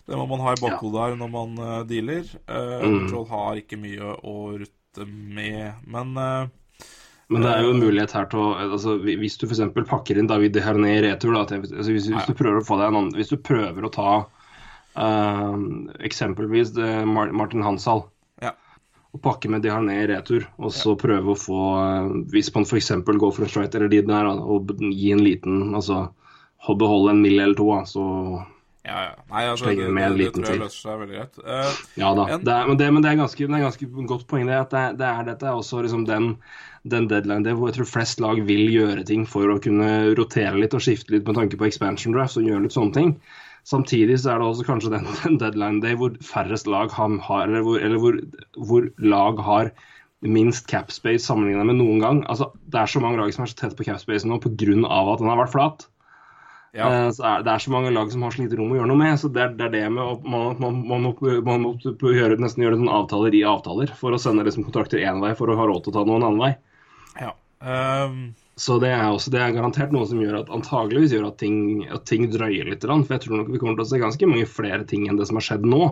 [0.09, 1.53] det må man ha i bakhodet her når man
[1.87, 2.27] dealer.
[2.49, 2.97] Mm.
[2.97, 6.11] Montreal har ikke mye å rutte med, men
[7.31, 9.61] Men det er jo en mulighet her til å altså, Hvis du f.eks.
[9.87, 12.77] pakker inn David Herné i retur da, til, altså, hvis, hvis, du prøver å få
[12.77, 14.09] deg en annen Hvis du prøver å ta
[14.95, 18.03] eksempelvis det Martin Hansal
[18.41, 18.51] Ja.
[19.13, 22.91] og pakke med Diharné i retur, og så prøve å få eh, Hvis man f.eks.
[23.05, 26.09] går for en strike eller de der, og gi en liten altså
[26.79, 28.03] beholde en mill eller to, så
[28.83, 29.11] ja, ja.
[29.31, 31.37] Nei, altså, det, det, det, det tror jeg løser seg veldig greit.
[31.39, 32.25] Uh, Ja da.
[32.35, 34.45] En- Det er, men, det, men det er ganske, det er ganske godt poeng.
[34.49, 36.25] det, at det, er- det dette er også liksom den,
[36.83, 40.59] den deadline det hvor jeg tror flest lag vil gjøre ting for å kunne rotere
[40.59, 43.13] litt og skifte litt med tanke på expansion draft og gjøre litt sånne ting.
[43.63, 47.63] Samtidig så er det også kanskje den, den deadline day hvor færrest lag har, eller,
[47.63, 48.19] hvor, eller hvor,
[48.59, 49.71] hvor lag har
[50.23, 52.21] minst capspace sammenlignet med noen gang.
[52.31, 54.53] Altså, Det er så mange lag som er så tett på capspace nå pga.
[54.53, 55.87] at den har vært flat.
[56.73, 56.87] ja.
[56.87, 58.91] Eh, Så er, det er så mange lag som har så lite rom å gjøre
[58.91, 59.19] noe med.
[59.19, 62.39] så Det er det, er det med å, man, man, man, må, man må gjøre,
[62.39, 65.59] nesten gjøre noen avtaler i avtaler for å sende liksom kontrakter én vei for å
[65.59, 66.53] ha råd til å ta noen annen vei.
[67.19, 67.35] Ja.
[67.63, 71.39] Ehm, Så det er, også, det er garantert noe som gjør at antageligvis gjør at
[71.41, 72.85] ting, at ting drøyer litt.
[72.85, 75.25] For jeg tror nok vi kommer til å se ganske mange flere ting enn det
[75.29, 75.87] som har skjedd nå.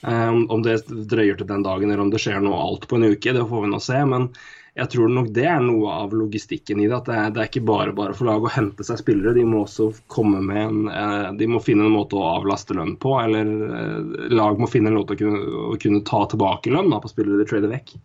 [0.00, 3.10] Um, om det drøyer til den dagen eller om det skjer noe alt på en
[3.10, 3.98] uke, det får vi nå se.
[4.08, 4.30] Men
[4.78, 6.94] jeg tror nok det er noe av logistikken i det.
[7.00, 9.34] At det er, det er ikke bare bare for lag å hente seg spillere.
[9.36, 12.94] De må også komme med en eh, De må finne en måte å avlaste lønn
[13.02, 13.16] på.
[13.24, 15.42] Eller eh, lag må finne en måte å kunne,
[15.74, 17.96] å kunne ta tilbake lønn da, på spillere de trader vekk.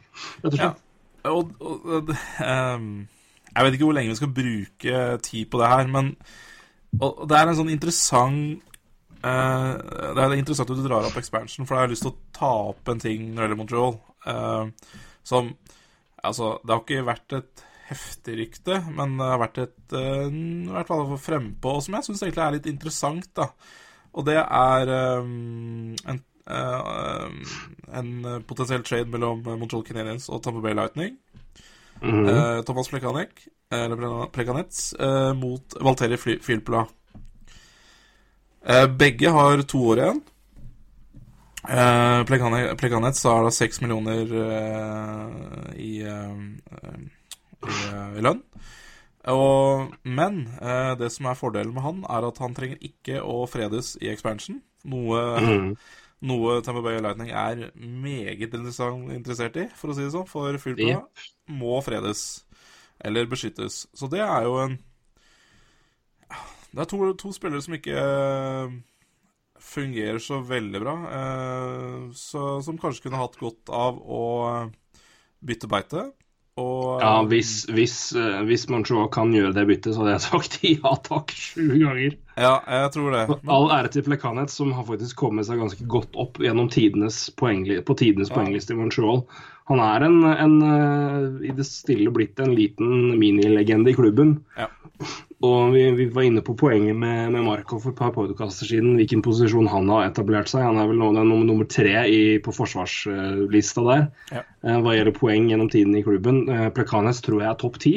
[0.42, 0.74] Rett og Ja.
[1.26, 2.10] Og, og, og
[2.46, 2.90] ehm,
[3.56, 6.12] Jeg vet ikke hvor lenge vi skal bruke tid på det her, men
[6.96, 8.76] det er en sånn interessant
[9.26, 9.72] uh,
[10.16, 12.52] Det er interessant at du drar opp expansion, for jeg har lyst til å ta
[12.72, 13.98] opp en ting når det gjelder Montreal.
[14.26, 15.56] Uh, som
[16.26, 20.72] Altså, det har ikke vært et heftig rykte, men det har vært et uh, i
[20.74, 23.52] hvert fall frempå, som jeg syns egentlig er litt interessant, da.
[24.16, 27.54] Og det er um, en, uh,
[28.00, 28.10] en
[28.48, 31.20] potensiell trade mellom Montreal Canadiens og Tampa Bay Lightning.
[32.04, 36.88] Eh, Thomas Plekanek, eller Pleka- Plekanets, eh, mot Valteri Filpla.
[38.66, 40.22] Eh, begge har to år igjen.
[41.70, 45.30] Eh, Plekane- Plekanets har da seks millioner eh,
[45.82, 46.36] i, eh,
[47.66, 48.42] i, eh, i lønn.
[49.28, 53.48] Og, men eh, det som er fordelen med han, er at han trenger ikke å
[53.50, 54.62] fredes i expansion.
[54.86, 55.78] Noe, Mhm.
[56.26, 60.28] Noe Tamper Bay Lightning er meget interessert i, for å si det sånn.
[60.30, 61.26] For Filppla yep.
[61.54, 62.26] må fredes
[63.06, 63.86] eller beskyttes.
[63.94, 64.78] Så det er jo en
[66.76, 68.74] Det er to, to spillere som ikke eh,
[69.64, 74.24] fungerer så veldig bra, eh, så, som kanskje kunne hatt godt av å
[75.46, 76.04] bytte beite.
[76.56, 80.54] Og Ja, hvis, hvis, eh, hvis Montreal kan gjøre det byttet, så hadde jeg sagt
[80.64, 82.16] ja takk sju ganger.
[82.40, 83.24] Ja, jeg tror det.
[83.32, 87.26] Men, All ære til Plekanet, som har faktisk kommet seg ganske godt opp gjennom tidenes
[87.36, 88.38] poengli på tidenes Ja.
[88.40, 89.26] poengliste i Montreal.
[89.68, 94.38] Han er en, en eh, i det stille blitt en liten minilegende i klubben.
[94.56, 94.70] Ja.
[95.46, 98.96] Og vi, vi var inne på poenget med, med Markov for et par podkaster siden,
[99.00, 100.64] hvilken posisjon han har etablert seg.
[100.66, 104.44] Han er vel nå den nummer, nummer tre i, på forsvarslista der Ja.
[104.66, 106.44] eh, hva gjelder poeng gjennom tiden i klubben.
[106.50, 107.96] Eh, Plekanes tror jeg er topp ti,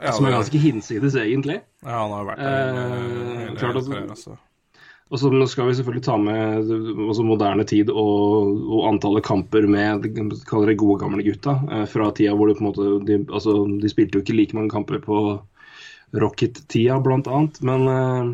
[0.00, 1.60] ja, som er ganske hinsides, egentlig.
[1.84, 4.36] ja, han har vært der Eh, hele altså.
[5.10, 6.68] Og så skal vi selvfølgelig ta med
[7.10, 10.12] også moderne tid og, og antallet kamper med de
[10.46, 11.56] kaller det gode, gamle gutta.
[11.66, 15.02] eh, Fra tida hvor de måte de, altså, de spilte jo ikke like mange kamper
[15.02, 15.18] på
[16.16, 17.60] Rocket-tida, blant annet.
[17.62, 18.30] Men, eh,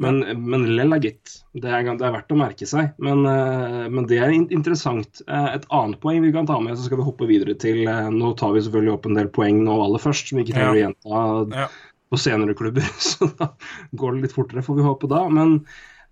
[0.00, 1.34] men, men lell er gitt.
[1.52, 2.94] Det er, det er verdt å merke seg.
[3.04, 5.20] Men, eh, men det er interessant.
[5.28, 8.08] Eh, Et annet poeng vi kan ta med, så skal vi hoppe videre til eh,
[8.14, 10.78] Nå tar vi selvfølgelig opp en del poeng nå aller først, som vi ikke trenger
[10.78, 11.22] å gjenta
[11.60, 11.68] Ja.
[12.10, 13.50] på senere klubber, så da
[13.92, 15.20] går det litt fortere, får vi håpe da.
[15.28, 15.58] Men,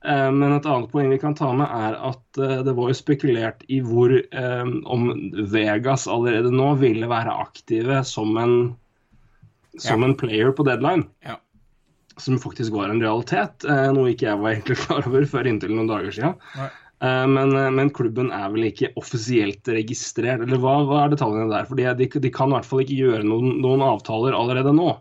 [0.05, 2.99] eh, men et annet poeng vi kan ta med, er at eh, det var jo
[3.01, 5.09] spekulert i hvor eh, om
[5.49, 8.55] Vegas allerede nå ville være aktive som en
[9.83, 11.07] som en player på deadline.
[11.27, 11.39] Ja.
[12.19, 15.75] Som faktisk var en realitet, eh, noe ikke jeg var egentlig klar over før inntil
[15.77, 16.39] noen dager siden.
[16.59, 16.69] Nei.
[16.99, 21.69] Eh, Men, men klubben er vel ikke offisielt registrert, eller hva, hva er detaljene der?
[21.69, 24.97] For de, de kan i hvert fall ikke gjøre noen, noen avtaler allerede nå.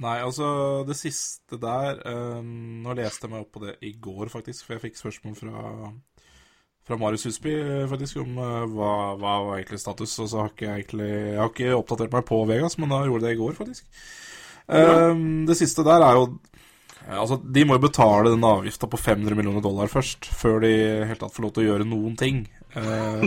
[0.00, 0.46] Nei, altså,
[0.88, 4.78] det siste der eh, Nå leste jeg meg opp på det i går, faktisk, for
[4.78, 5.64] jeg fikk spørsmål fra,
[6.90, 10.16] fra Marius Husby eh, faktisk om eh, hva, hva var egentlig status.
[10.22, 13.04] Og så har ikke jeg egentlig Jeg har ikke oppdatert meg på Vegas, men da
[13.06, 14.06] gjorde jeg det i går, faktisk.
[14.70, 16.30] Eh, det siste der er jo
[17.10, 20.70] Altså, De må jo betale den avgifta på 500 millioner dollar først, før de
[21.08, 22.42] helt tatt får lov til å gjøre noen ting.
[22.76, 23.24] Uh,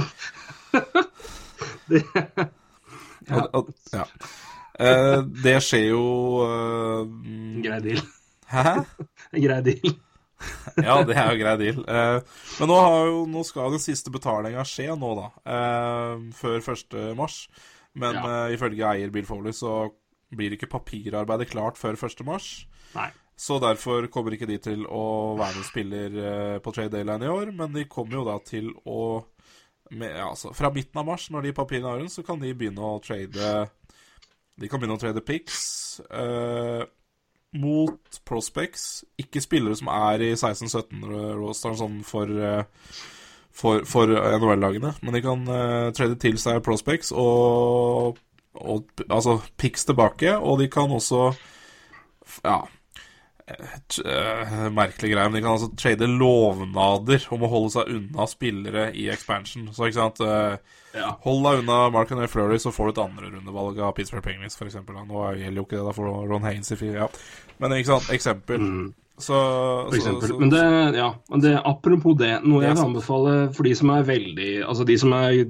[1.89, 2.45] det, ja.
[3.33, 4.05] At, at, ja.
[4.77, 6.05] Uh, det skjer jo
[6.45, 8.05] En Grei deal.
[8.53, 8.77] Hæ?
[9.33, 9.97] Grei deal.
[10.87, 11.81] Ja, det er jo grei deal.
[11.87, 12.19] Eh,
[12.59, 15.27] men nå, har jo, nå skal den siste betalinga skje nå, da.
[15.55, 16.95] Eh, før 1.
[17.19, 17.47] mars.
[17.93, 18.23] Men Ja.
[18.47, 19.91] eh, ifølge eier Bill Foley så
[20.33, 22.23] blir ikke papirarbeidet klart før 1.
[22.25, 22.65] mars.
[22.95, 23.09] Nei.
[23.37, 25.03] Så derfor kommer ikke de til å
[25.37, 28.71] være med spiller eh, på Trade Dayline i år, men de kommer jo da til
[28.85, 29.23] å
[29.93, 32.81] med, altså, Fra midten av mars, når de papirene har rundt, så kan de begynne
[32.81, 33.49] å trade
[34.57, 36.85] De kan begynne å trade picks eh,
[37.53, 39.03] mot prospects.
[39.19, 42.63] Ikke spillere som er i 16-17-rosteren sånn for eh,
[43.53, 48.17] for, for NHL-lagene, men de kan uh, trade til seg prospects og,
[48.57, 51.27] og altså picks tilbake, og de kan også
[52.41, 52.63] ja
[53.45, 58.87] eh, merkelig greie, men de kan altså trade lovnader om å holde seg unna spillere
[58.97, 59.69] i expansion.
[59.69, 60.23] Så ikke sant
[60.93, 61.13] Ja.
[61.25, 64.77] Hold deg unna Mark and Flurry, så får du et andrerundevalg av Pittsburgh Penguins, f.eks.
[64.85, 67.05] Nå gjelder jo ikke det, da får Ron Haynes i fire.
[67.05, 67.07] Ja.
[67.61, 68.67] Men ikke sant, eksempel.
[69.17, 69.33] Så,
[69.89, 70.27] For eksempel.
[70.27, 70.61] så, Men det,
[70.97, 74.47] ja, men det, apropos det, noe Det jeg vil anbefale for de som er veldig
[74.65, 75.43] Altså de som er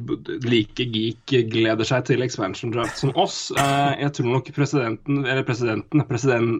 [0.43, 3.45] like geek, gleder seg til expansion draft som oss.
[3.55, 6.59] Eh, jeg tror nok presidenten, eller presidenten, president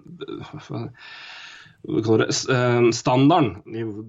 [1.84, 3.58] det, eh, Standarden,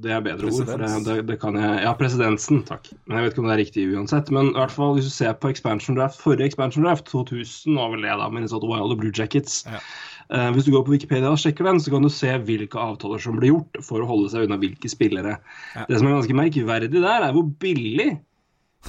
[0.01, 0.69] det er bedre ord.
[0.69, 2.87] For det, det, kan jeg, ja, presidensen, takk.
[3.07, 4.31] Men Jeg vet ikke om det er riktig uansett.
[4.31, 7.91] Men i hvert fall hvis du ser på expansion draft, forrige expansion draft, 2000 var
[7.91, 9.65] vel det da, Minnesota Wild og Blue Jackets.
[9.67, 9.83] Ja.
[10.31, 13.19] Eh, hvis du går på Wikipedia og sjekker den, så kan du se hvilke avtaler
[13.21, 15.37] som ble gjort for å holde seg unna hvilke spillere.
[15.75, 15.89] Ja.
[15.89, 18.15] Det som er ganske merkverdig der, er hvor billig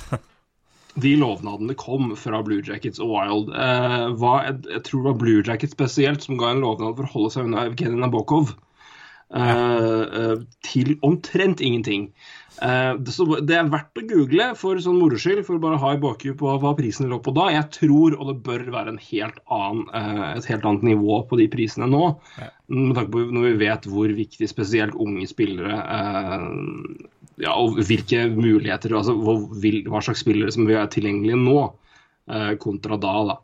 [1.03, 3.49] de lovnadene kom fra Blue Jackets og Wild.
[3.49, 7.09] Eh, hva, jeg, jeg tror det var Blue Jackets spesielt som ga en lovnad for
[7.09, 8.53] å holde seg unna Evgenij Nabokov.
[9.33, 12.09] Eh, eh, til omtrent ingenting.
[12.55, 15.99] Uh, det, er verdt å google for sånn moro skyld, for å bare ha i
[15.99, 17.49] bakhuet på hva prisene lå på da.
[17.51, 21.39] Jeg tror, og det bør være en helt annen, uh, et helt annet nivå på
[21.41, 22.47] de prisene nå, Ja.
[22.71, 25.81] med tanke på når vi vet hvor viktig spesielt unge spillere
[27.43, 29.35] ja, og hvilke muligheter, altså hva,
[29.91, 31.59] hva slags spillere som vil være tilgjengelige nå,
[32.63, 33.17] kontra da.
[33.33, 33.35] da.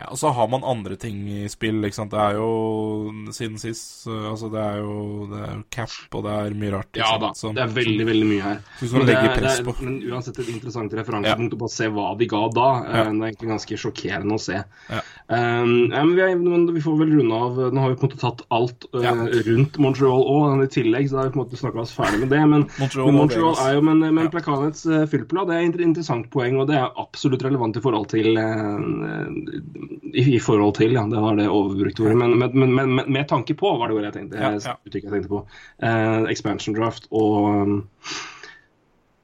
[0.00, 2.10] Ja, og så har man andre ting i spill, ikke sant.
[2.14, 6.24] Det er jo siden sist uh, Altså, det er jo det er jo cap, og
[6.24, 6.96] det er mye rart.
[6.96, 8.62] Ja da, som- det er veldig veldig mye her.
[8.80, 9.74] Men, det press det på.
[9.76, 12.68] er, men uansett et interessant referansepunkt å bare se hva de ga da.
[12.80, 13.04] Eh, Ja.
[13.10, 14.56] Det er egentlig ganske sjokkerende å se.
[14.90, 15.00] Ja.
[15.30, 18.08] Um, ja, men, vi er, men vi får vel runde av Nå har vi på
[18.08, 19.12] en måte tatt alt uh, Ja.
[19.46, 22.22] rundt Montreal òg, i tillegg, så da har vi på en måte snakka oss ferdig
[22.24, 22.40] med det.
[22.50, 24.32] Men Montreal men Montreal er jo, men, men Ja.
[24.32, 28.08] Plekanets uh, fyllplan det er et interessant poeng, og det er absolutt relevant i forhold
[28.10, 32.18] til eh, i, i forhold til, ja, det var det overbrukte ordet.
[32.20, 34.40] Men, men, men, men, med tanke på, var det ordet jeg tenkte.
[34.40, 34.74] Jeg- ja.
[34.74, 34.76] ja.
[34.84, 35.44] jeg tenkte på.
[35.82, 37.80] Eh, expansion draft og um,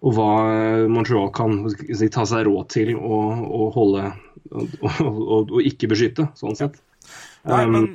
[0.07, 0.31] og hva
[0.93, 4.05] Montreal kan si, ta seg råd til å, å holde
[4.53, 5.17] og, og,
[5.49, 6.79] og, ikke beskytte, sånn sett.
[7.49, 7.91] Nei, men,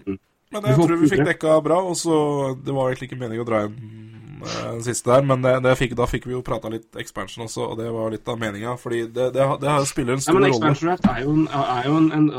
[0.51, 2.15] Um, men jeg tror vi fikk dekka bra, og så
[2.59, 4.10] Det var egentlig ikke meningen å dra inn
[4.41, 7.71] den siste der, men det, det fikk, da fikk vi jo prata litt expansion også,
[7.73, 8.75] og det var litt av meninga.
[8.81, 10.55] Fordi det, det, det spiller en ja, stor men rolle.
[10.55, 12.31] expansion draft er jo en, er jo en, en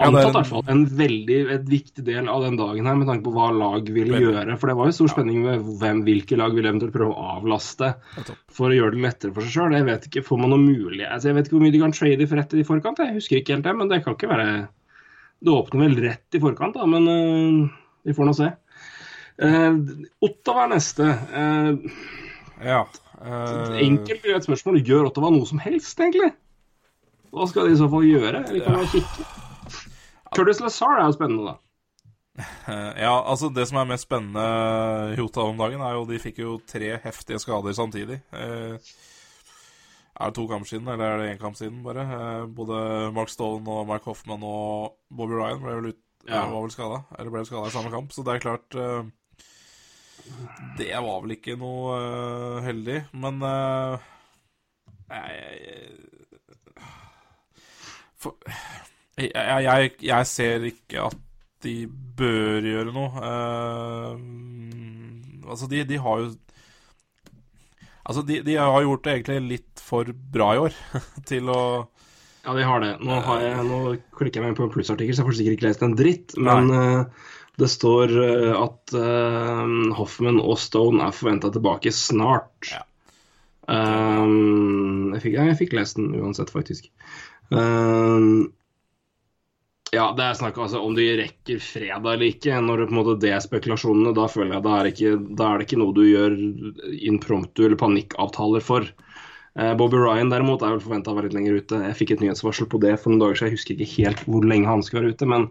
[0.00, 2.96] Ja, er Antatt i hvert fall en veldig et viktig del av den dagen her,
[2.98, 4.32] med tanke på hva lag ville Veldig.
[4.32, 4.56] gjøre.
[4.58, 7.92] For det var jo stor spenning med hvem, hvilke lag ville eventuelt prøve å avlaste
[8.50, 9.76] for å gjøre det lettere for seg sjøl.
[9.78, 11.94] Jeg vet ikke, får man noe mulig altså, Jeg vet ikke hvor mye de kan
[11.94, 14.48] trade for rett i forkant, jeg husker ikke helt det, men det kan ikke være
[15.38, 18.50] Det åpner vel rett i forkant, da, men uh, vi får nå se.
[19.40, 21.06] Uh, Ottawa er neste.
[21.32, 21.76] Uh,
[22.60, 22.82] Ja.
[23.24, 24.82] eh, enkelt greit spørsmål.
[24.84, 26.32] Gjør Ottawa noe som helst, egentlig?
[27.32, 28.42] Hva skal de i så fall gjøre?
[28.50, 29.24] Eller kan man kikke?
[30.36, 31.56] Curtis Lazar er jo spennende, da.
[32.68, 34.44] eh, ja, altså det som er mest spennende
[35.16, 38.20] i Ottawa om dagen, er jo de fikk jo tre heftige skader samtidig.
[38.36, 38.76] Eh,
[40.20, 42.04] er det to kamper siden, eller er det én kamp siden, bare?
[42.04, 42.82] Eh, både
[43.16, 46.44] Mark Stone og Mark Hoffman og Bobby Ryan ble vel ut, Ja.
[46.44, 49.08] var vel skada, eller ble skada i samme kamp, så det er klart eh,
[50.78, 53.98] Det var vel ikke noe uh, heldig, men uh,
[55.10, 55.90] jeg,
[58.20, 58.36] for,
[59.18, 59.30] jeg,
[59.66, 61.18] jeg, jeg ser ikke at
[61.64, 61.74] de
[62.16, 63.10] bør gjøre noe.
[63.20, 64.16] Uh,
[65.50, 66.30] altså, de, de har jo
[68.10, 70.72] Altså, de, de har gjort det egentlig litt for bra i år
[71.30, 71.60] til å
[72.46, 72.94] Ja, de har det.
[73.04, 73.80] Nå, har jeg, nå
[74.16, 76.34] klikker jeg meg inn på en plussartikkel, så jeg får sikkert ikke lest en dritt.
[76.40, 77.28] Men eh,
[77.60, 79.66] det står eh, at uh,
[79.98, 82.70] Hoffman og Stone er forventa tilbake snart.
[82.72, 82.84] Ja.
[83.70, 86.88] Um, jeg, fikk, jeg fikk lest den uansett, faktisk.
[87.50, 88.50] Um,
[89.90, 92.58] ja, det er snakk altså, om de rekker fredag eller ikke.
[92.62, 95.48] Når det, på en måte, det er spekulasjonene, da føler jeg da er, ikke, da
[95.48, 96.36] er det ikke noe du gjør
[97.10, 98.86] impromptu eller panikkavtaler for.
[99.58, 101.80] Eh, Bobby Ryan derimot er vel forventa å være litt lenger ute.
[101.88, 103.50] Jeg fikk et nyhetsvarsel på det for noen dager siden.
[103.50, 105.48] Jeg husker ikke helt hvor lenge han skal være ute, men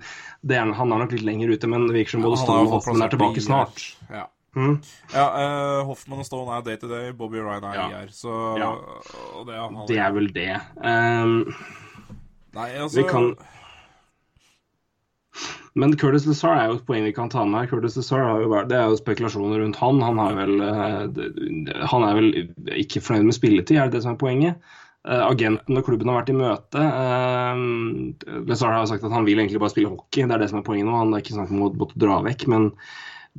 [0.48, 1.68] det er, han er nok litt lenger ute.
[1.68, 3.84] Men det virker som både Stone og Hoffman er tilbake snart.
[4.08, 4.26] Ja.
[4.58, 4.80] Mm.
[5.14, 7.84] Ja, uh, Hoffman og Stone er day to day, Bobby Ryan er Ja.
[8.00, 8.72] IR, så Ja.
[9.46, 10.56] det, er han, Det er vel det.
[10.82, 11.54] Um,
[12.56, 13.36] Nei, altså vi kan
[15.78, 17.70] Men Curtis Lazar er jo et poeng vi kan ta med her.
[17.72, 20.02] Curtis Lazar har jo vært, Det er jo spekulasjoner rundt han.
[20.02, 22.30] Han, har vel, eh, han er vel
[22.80, 24.72] ikke fornøyd med spilletid, er det det som er poenget?
[25.08, 26.82] Eh, agenten og klubben har vært i møte.
[26.82, 30.26] Uh, Lazar har sagt at han vil egentlig bare spille hockey.
[30.26, 30.98] Det er det som er poenget nå.
[30.98, 32.50] Han er ikke snakk om å måtte dra vekk.
[32.52, 32.68] Men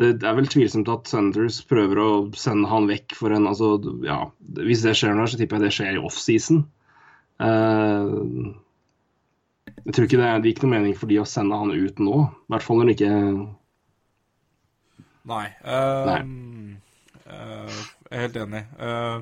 [0.01, 3.75] det er vel tvilsomt at Sanders prøver å sende han vekk for en altså,
[4.07, 4.23] ja,
[4.57, 6.65] Hvis det skjer nå, så tipper jeg det skjer i offseason.
[7.41, 8.55] Uh,
[9.85, 12.17] jeg tror ikke det, det gikk noe mening for de å sende han ut nå.
[12.27, 13.15] I hvert fall når det ikke
[15.31, 15.47] Nei.
[15.63, 16.21] Uh, Nei.
[17.29, 18.63] Uh, jeg er helt enig.
[18.81, 19.21] Uh,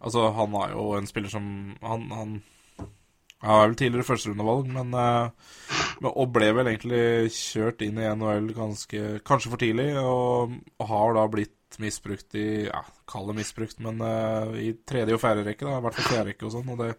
[0.00, 1.48] altså, han er jo en spiller som
[1.82, 2.36] Han, han
[3.42, 8.08] Han er vel tidligere førsterundevalg, men, uh, men Og ble vel egentlig kjørt inn i
[8.08, 12.80] NHL ganske Kanskje for tidlig, og, og har da blitt misbrukt i Ja,
[13.10, 14.00] kall det misbrukt, men
[14.56, 15.76] i tredje og fjerde rekke, da.
[15.76, 16.70] I hvert fall fjerde rekke og sånn.
[16.72, 16.94] Og det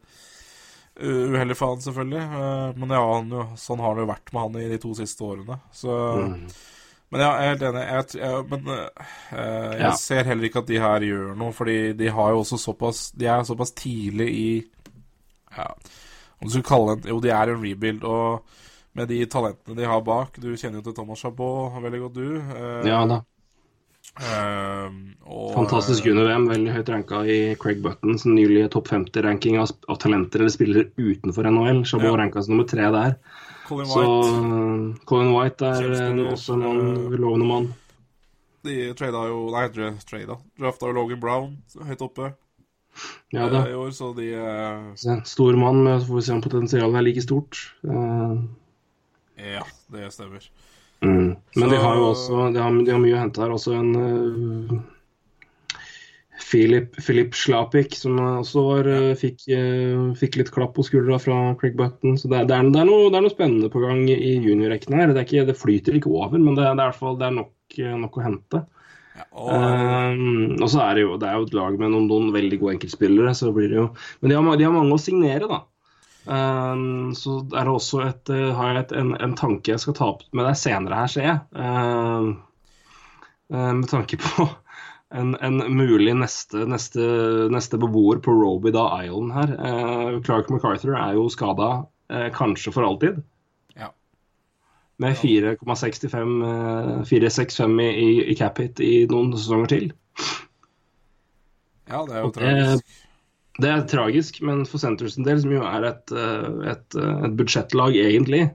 [0.98, 2.24] Uheldig for han, selvfølgelig.
[2.32, 4.94] Uh, men ja, han, jo, sånn har det jo vært med han i de to
[4.98, 5.60] siste årene.
[5.76, 5.94] Så
[6.24, 6.50] mm.
[7.14, 7.84] Men ja, jeg er helt enig.
[7.88, 8.88] Jeg, jeg, men uh,
[9.38, 9.94] jeg ja.
[10.00, 13.30] ser heller ikke at de her gjør noe, fordi de har jo også såpass De
[13.32, 14.50] er såpass tidlig i
[15.56, 15.70] Ja,
[16.42, 18.44] om du skulle kalle det Jo, de er en rebuild, og
[18.98, 22.42] med de talentene de har bak Du kjenner jo til Thomas Chabot veldig godt, du.
[22.52, 23.22] Uh, ja da.
[24.18, 24.88] Uh,
[25.28, 30.00] og, Fantastisk under VM, veldig høyt ranka i Craig Buttons nylige topp 50-ranking av, av,
[30.02, 31.84] talenter eller spillere utenfor NHL.
[31.86, 32.16] Chabot ja.
[32.22, 33.18] ranka som nummer tre der.
[33.68, 35.06] Colin så White.
[35.10, 36.82] Colin White er en, også en
[37.18, 37.70] lovende mann.
[38.68, 39.68] De trada jo Nei,
[40.08, 40.40] trada.
[40.60, 41.56] Drafta jo Logan Brown
[41.88, 42.34] høyt oppe
[43.30, 43.62] ja, da.
[43.70, 45.22] i år, så de uh...
[45.28, 47.60] Stor mann, så får vi se om potensialet er like stort.
[47.86, 48.48] Uh...
[49.38, 49.62] Ja,
[49.94, 50.48] det stemmer.
[51.06, 51.36] Mm.
[51.56, 51.70] Men så...
[51.70, 53.54] de har jo også De har, de har mye å hente her.
[53.54, 54.78] Også en uh,
[56.48, 61.38] Philip, Philip Slapik, som også var, uh, fikk, uh, fikk, litt klapp på skuldra fra
[61.60, 62.18] Craig Button.
[62.20, 64.98] Så det, det, er, det, er noe, det, er, noe, spennende på gang i juniorrekken
[64.98, 65.14] her.
[65.14, 67.54] Det, ikke, det, flyter ikke over, men det, er i hvert fall nok,
[68.04, 68.66] nok, å hente.
[69.18, 69.48] Ja, og...
[69.50, 72.60] Um, og så er det jo det er jo et lag med noen, noen veldig
[72.62, 73.88] gode enkeltspillere, så blir det jo
[74.22, 75.64] Men de har, de har mange å signere, da.
[76.28, 79.96] Um, så er det også et, uh, har jeg et, en, en, tanke jeg skal
[79.96, 81.40] ta opp med deg senere her, ser jeg.
[81.56, 82.34] Uh,
[83.54, 84.48] uh, med tanke på
[85.20, 87.08] en, en mulig neste, neste,
[87.54, 89.56] neste, beboer på Robida Island her.
[90.28, 91.72] Clark MacArthur er jo skada
[92.36, 93.24] kanskje for alltid.
[93.80, 93.94] Ja.
[95.00, 99.90] Med 4,65 4,65 i, i, i cap hit i noen sesonger til.
[101.88, 102.98] Ja, det er jo tragisk.
[103.58, 107.38] Det er tragisk, men for Centres del, som jo er et, eh, et, eh, et,
[107.40, 108.52] budsjettlag egentlig,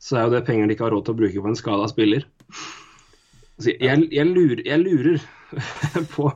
[0.00, 1.88] så er jo det penger de ikke har råd til å bruke på en skada
[1.90, 2.24] spiller.
[3.60, 5.20] Altså, jeg, jeg, lurer, jeg, lurer,
[6.14, 6.30] på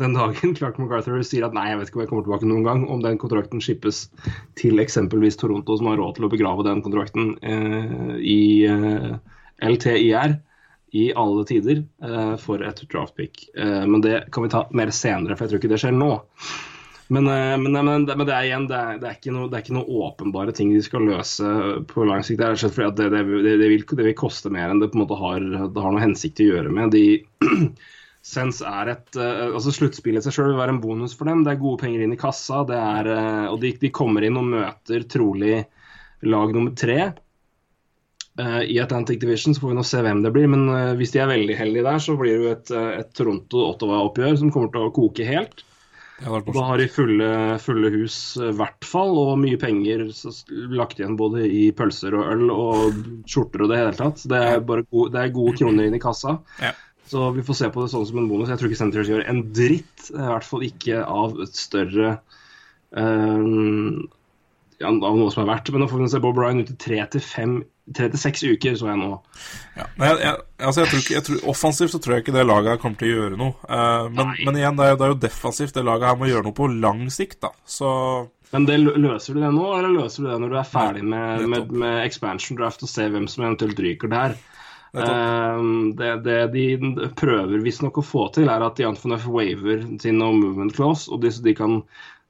[0.00, 2.64] den dagen Clark MacArthur sier at nei, jeg vet ikke om jeg kommer tilbake noen
[2.64, 4.06] gang, om den kontrakten skippes
[4.56, 8.40] til eksempelvis Toronto, som har råd til å begrave den kontrakten eh, i
[8.70, 9.12] eh,
[9.68, 10.38] LTIR
[10.96, 13.44] i alle tider eh, for et draftpick.
[13.52, 16.14] Eh, men det kan vi ta mer senere, for jeg tror ikke det skjer nå.
[17.10, 19.64] Men, eh, men, men, men, det er igjen, det er, det, er ikke noe, det
[19.64, 21.54] ikke noe åpenbare ting de skal løse
[21.90, 22.38] på lang sikt.
[22.38, 23.22] Det er rett fordi det, det,
[23.66, 26.42] vil, det, vil, koste mer enn det på en måte har, det har noe hensikt
[26.44, 26.94] å gjøre med.
[26.94, 27.02] De,
[28.30, 31.40] Sens er et uh, altså Sluttspillet seg sjøl vil være en bonus for dem.
[31.42, 32.60] Det er gode penger inn i kassa.
[32.76, 35.64] Er, uh, og de, de, kommer inn og møter trolig
[36.28, 37.00] lag nummer tre
[38.40, 39.52] i Atlantic Division.
[39.52, 40.46] Så får vi nå se hvem det blir.
[40.48, 44.52] Men hvis de er veldig heldige der, så blir det jo et, et Toronto-Ottawa-oppgjør som
[44.54, 45.64] kommer til å koke helt.
[46.20, 47.28] Da har de fulle,
[47.64, 50.04] fulle hus i hvert fall, og mye penger
[50.76, 54.24] lagt igjen både i pølser og øl og skjorter og det hele tatt.
[54.28, 56.36] Det er, bare gode, det er gode kroner inn i kassa.
[56.60, 56.74] Ja.
[57.10, 58.52] Så vi får se på det sånn som en bonus.
[58.52, 62.12] Jeg tror ikke Senators gjør en dritt, i hvert fall ikke av et større
[62.90, 64.04] um,
[64.80, 65.70] ja, av noe som er verdt.
[65.72, 67.60] Men nå får vi se Bob Ryan ut i tre til fem
[67.96, 69.14] tre til seks uker, så jeg nå.
[69.76, 70.34] Ja, jeg, jeg,
[70.68, 73.08] altså jeg tror ikke, tror, offensivt så tror jeg ikke det laget her kommer til
[73.08, 73.56] å gjøre noe.
[73.66, 75.74] Uh, men, men, igjen, det er, det er, jo defensivt.
[75.76, 77.50] Det laget her må gjøre noe på lang sikt, da.
[77.66, 77.90] Så
[78.54, 81.48] Men det, løser du det nå, eller løser du det når du er ferdig med,
[81.50, 84.38] med, med expansion draft og ser hvem som eventuelt ryker der?
[84.90, 90.18] Uh, det, det, de prøver visstnok å få til, er at de von waver sin
[90.18, 91.80] no movement clause, og de, de kan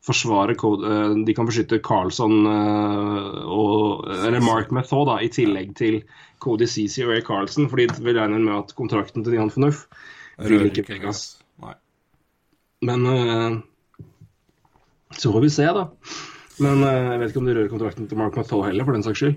[0.06, 6.00] forsvare eh, De kan beskytte Carlson eh, og Eller Mark Method da, i tillegg til
[6.40, 9.84] Cody Ceesay og Ray Carlson, fordi vi regner med at kontrakten til Jan Fornuff
[10.40, 11.36] vil ikke penges.
[12.80, 13.58] Men eh,
[15.20, 15.90] så får vi se, da.
[16.64, 19.20] Men jeg vet ikke om de rører kontrakten til Mark Method heller, for den saks
[19.20, 19.36] skyld.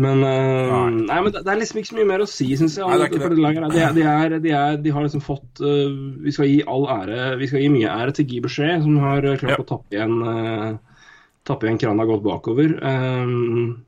[0.00, 1.18] Men, uh, nei.
[1.20, 2.86] men det, er liksom ikke så mye mer å si, syns jeg.
[2.88, 3.28] Nei, det det.
[3.34, 5.90] De, de, er, de, er, de, har liksom fått uh,
[6.24, 9.26] Vi skal gi all ære Vi skal gi mye ære til Guy Boucher, som har
[9.26, 9.60] uh, klart ja.
[9.60, 11.04] å tappe igjen, uh,
[11.48, 12.72] tappe igjen krana godt bakover.
[12.80, 13.82] Um,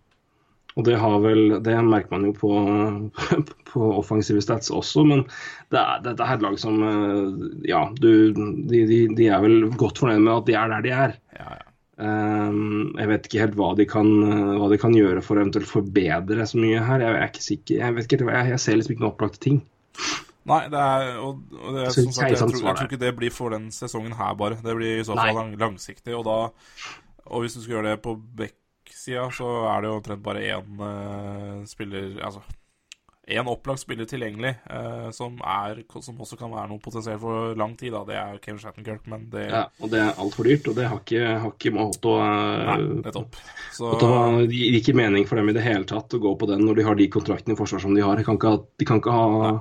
[0.72, 2.52] og det har vel Det merker man jo på,
[3.72, 5.26] på offensive stats også, men
[5.72, 6.80] det er, dette er et lag som
[7.68, 11.20] Ja, du, de, de, er vel godt fornøyd med at de er der de er.
[11.40, 11.71] Ja, ja.
[12.01, 14.09] Um, jeg vet ikke helt hva de, kan,
[14.59, 17.05] hva de kan gjøre for å eventuelt forbedre så mye her.
[17.05, 19.61] Jeg er ikke sikker, jeg, vet ikke, jeg, jeg ser liksom ikke noen opplagte ting.
[20.49, 23.12] Nei, det er, og, og det er som sagt, jeg, tror, jeg, tror, ikke det
[23.18, 24.59] blir for den sesongen her, bare.
[24.64, 26.16] Det blir i så fall lang, langsiktig.
[26.18, 26.88] Og, da,
[27.28, 30.82] og hvis du skal gjøre det på Beck-sida, så er det jo omtrent bare én
[30.82, 32.43] uh, spiller Altså
[33.22, 37.76] en opplagt spiller tilgjengelig, eh, som, er, som også kan være noe potensielt for lang
[37.78, 37.94] tid.
[37.94, 38.02] Da.
[38.08, 40.98] Det er Kevin Shattenkirk, men det Ja, og det er altfor dyrt, og det har
[40.98, 43.38] ikke, har ikke Mohoto Nei, uh, nettopp.
[43.76, 46.66] Så Det gir ikke mening for dem i det hele tatt å gå på den
[46.66, 48.18] når de har de kontraktene i forsvar som de har.
[48.18, 49.54] De kan ikke ha, de kan ikke ha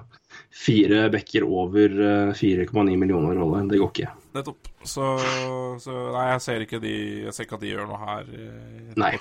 [0.52, 3.70] fire bekker over eh, 4,9 millioner roller.
[3.70, 4.10] Det går ikke.
[4.36, 4.72] nettopp.
[4.84, 5.06] Så,
[5.84, 6.94] så nei, jeg ser ikke de
[7.28, 9.12] Jeg ser ikke at de gjør noe her eh, Nei.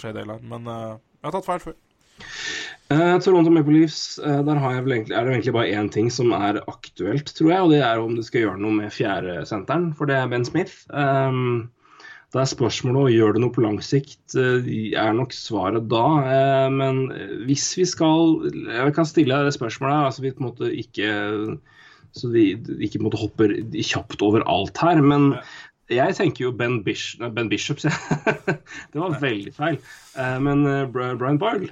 [0.40, 1.76] men eh, jeg har tatt feil før.
[2.90, 6.08] Eh, Toronto Maple Leafs, uh, der har jeg vel er det egentlig bare én ting
[6.10, 9.92] som er aktuelt, tror jeg, og det er om du skal gjøre noe med fjerdesenteren,
[9.94, 10.82] for det er Ben Smith.
[10.90, 11.70] Um,
[12.34, 16.04] det er spørsmålet og gjør det noe på lang sikt, uh, er nok svaret da.
[16.26, 17.04] Uh, men
[17.46, 21.14] hvis vi skal Jeg kan stille deg det spørsmålet, altså vi på en måte ikke
[22.16, 23.52] så vi ikke på en måte hopper
[23.86, 24.98] kjapt over alt her.
[24.98, 25.36] Men
[25.90, 28.56] jeg tenker jo Ben, Bish, ben Bishop, sier jeg.
[28.92, 29.78] det var veldig feil.
[30.18, 31.70] Eh, Men eh, Brian Boyle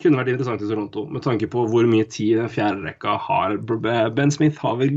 [0.00, 3.56] kunne vært interessant i Toronto, med tanke på hvor mye tid den fjerde rekka har.
[4.16, 4.94] Ben Smith har vel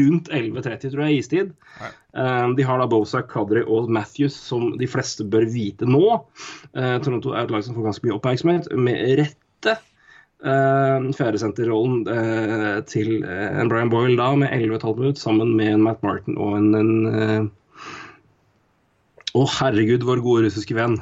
[0.00, 1.54] rundt 11.30, tror jeg, istid.
[1.82, 6.04] Eh, De har da Bosa, Kadri og Matthews, som de fleste bør vite nå.
[6.76, 9.78] Eh, Toronto er et lag som får ganske mye oppmerksomhet, med rette.
[10.44, 12.02] Uh, Fjerdesenterrollen
[12.90, 16.66] til en Brian Boyle da, med 11,5 minutter, sammen med en Matt Martin og en,
[16.76, 17.48] en
[19.32, 20.98] Å, Å, herregud, vår gode russiske venn.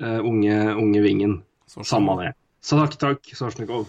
[0.00, 1.36] unge, unge vingen.
[1.68, 2.32] Samme det.
[2.66, 3.86] Så takk, takk, Sorsnikov.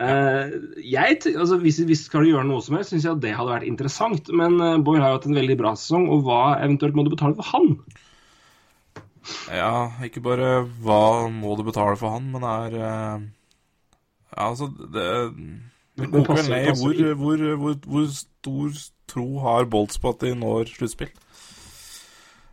[0.00, 3.52] Uh, jeg, altså, hvis vi skal gjøre noe som helst, syns jeg at det hadde
[3.52, 4.28] vært interessant.
[4.36, 7.10] Men uh, Boyle har jo hatt en veldig bra sesong, og hva eventuelt må du
[7.14, 7.74] betale for han?
[9.52, 9.72] Ja,
[10.06, 13.26] ikke bare hva må du betale for han, men er uh,
[14.30, 15.08] Ja, altså Det,
[16.00, 20.32] det koker passer- ned hvor, hvor, hvor, hvor stor tro har Bolts på at de
[20.38, 21.12] når sluttspill.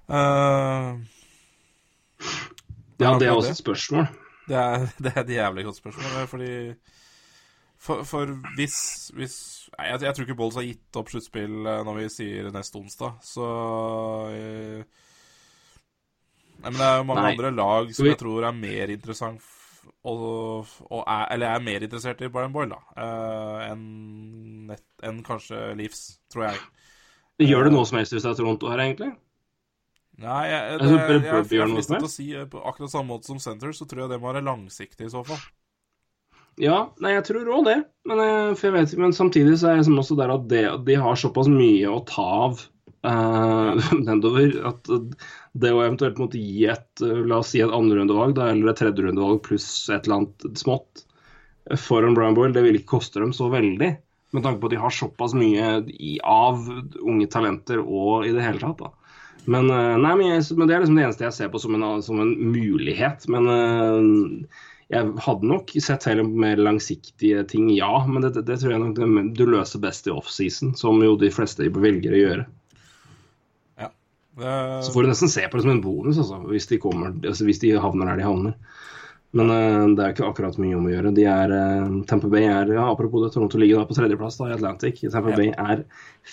[0.07, 0.99] Uh,
[2.99, 4.07] Ja, det er også et spørsmål.
[4.47, 6.21] Det er, det er et jævlig godt spørsmål.
[6.21, 6.53] er Fordi
[7.77, 8.77] For, for hvis,
[9.13, 9.35] hvis
[9.77, 12.79] nei, jeg, jeg tror ikke Bolls har gitt opp sluttspill eh, når vi sier neste
[12.79, 13.51] onsdag, så
[14.33, 14.87] jeg,
[16.57, 17.33] Nei, men det er jo mange Nei.
[17.35, 19.45] andre lag som jeg tror er mer interessant
[20.07, 24.73] og, og er, Eller er mer interessert i Brian Boyle, eh, enn
[25.07, 26.61] en kanskje Leafs, tror jeg.
[27.45, 29.11] Gjør det noe som helst hvis det er Toronto her, egentlig?
[30.17, 33.29] Nei, jeg, det, jeg, jeg, jeg, jeg, til å si eh, på akkurat samme måte
[33.29, 35.43] som Center, så tror jeg det må være langsiktig i så fall.
[36.57, 37.75] Ja, nei, jeg tror òg det.
[38.09, 40.63] Men, eh, for jeg vet, men samtidig så er jeg som også der at det,
[40.87, 42.63] de har såpass mye å ta av
[43.05, 44.89] eh, nedover at
[45.57, 49.43] det å eventuelt måtte gi et eh, la oss si et andrerundevalg eller et tredjerundevalg
[49.45, 51.05] pluss et eller annet smått
[51.69, 53.93] eh, for en Brian Boyle, det vil ikke koste dem så veldig.
[54.35, 55.77] Med tanke på at de har såpass mye
[56.25, 56.65] av
[57.05, 58.81] unge talenter og i det hele tatt.
[58.81, 59.06] da.
[59.47, 61.77] Men, eh, nei, men, jeg, men det er liksom det eneste jeg ser på som
[61.77, 63.27] en, som en mulighet.
[63.31, 67.93] Men eh, jeg hadde nok sett heller mer langsiktige ting, ja.
[68.07, 71.31] Men det, det, tror jeg nok det, du løser best i offseason, som jo de
[71.33, 72.47] fleste velger å gjøre.
[74.37, 77.15] Det, Så får du nesten se på det som en bonus, altså, hvis de, kommer,
[77.25, 78.53] altså, hvis de havner der de havner.
[79.35, 81.15] Men uh, det er ikke akkurat mye om å gjøre.
[81.17, 84.51] De er, uh, Tampa Bay er ja, apropos det, Toronto ligger da på tredjeplass da,
[84.51, 85.01] i Atlantic.
[85.07, 85.39] Tampa Ja.
[85.39, 85.83] Bay er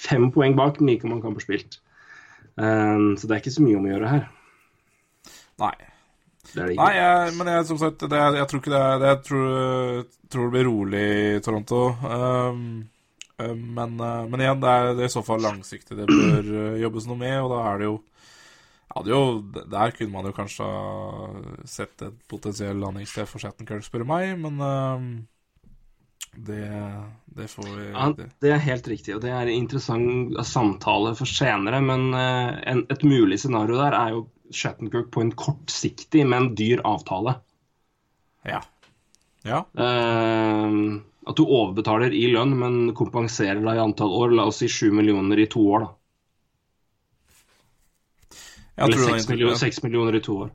[0.04, 1.80] fem poeng bak, men like mange kamper spilt.
[2.60, 4.24] Eh, så det er ikke så mye om å gjøre her.
[5.62, 5.74] nei.
[6.54, 9.12] Det det Nei, jeg, men jeg, som sagt, det, jeg tror ikke det er det,
[9.12, 11.04] Jeg tror, tror det blir rolig
[11.38, 11.80] i Toronto.
[12.04, 12.58] Um,
[13.40, 16.76] um, men, uh, men igjen, det er, er i så fall langsiktig det bør uh,
[16.82, 18.02] jobbes noe med, og da er det jo
[19.08, 19.42] jo,
[19.72, 24.36] Der kunne man jo kanskje ha sett et potensiell landingssted for Shattenkirk, spør du meg,
[24.38, 25.08] men um,
[26.36, 26.66] det,
[27.36, 28.50] det får vi Ja, det.
[28.50, 31.80] er helt riktig, og det er en interessant samtale for senere.
[31.84, 36.82] Men eh, en, et mulig scenario der er jo Shattenkirk på en kortsiktig, men dyr
[36.86, 37.38] avtale.
[38.46, 38.60] Ja.
[39.44, 39.64] Ja.
[39.76, 44.34] Uh, at du overbetaler i lønn, men kompenserer deg i antall år.
[44.36, 45.92] La oss si 7 millioner i to år, da.
[48.74, 50.52] Jeg Eller tror er 6 millioner, 6 millioner i to år.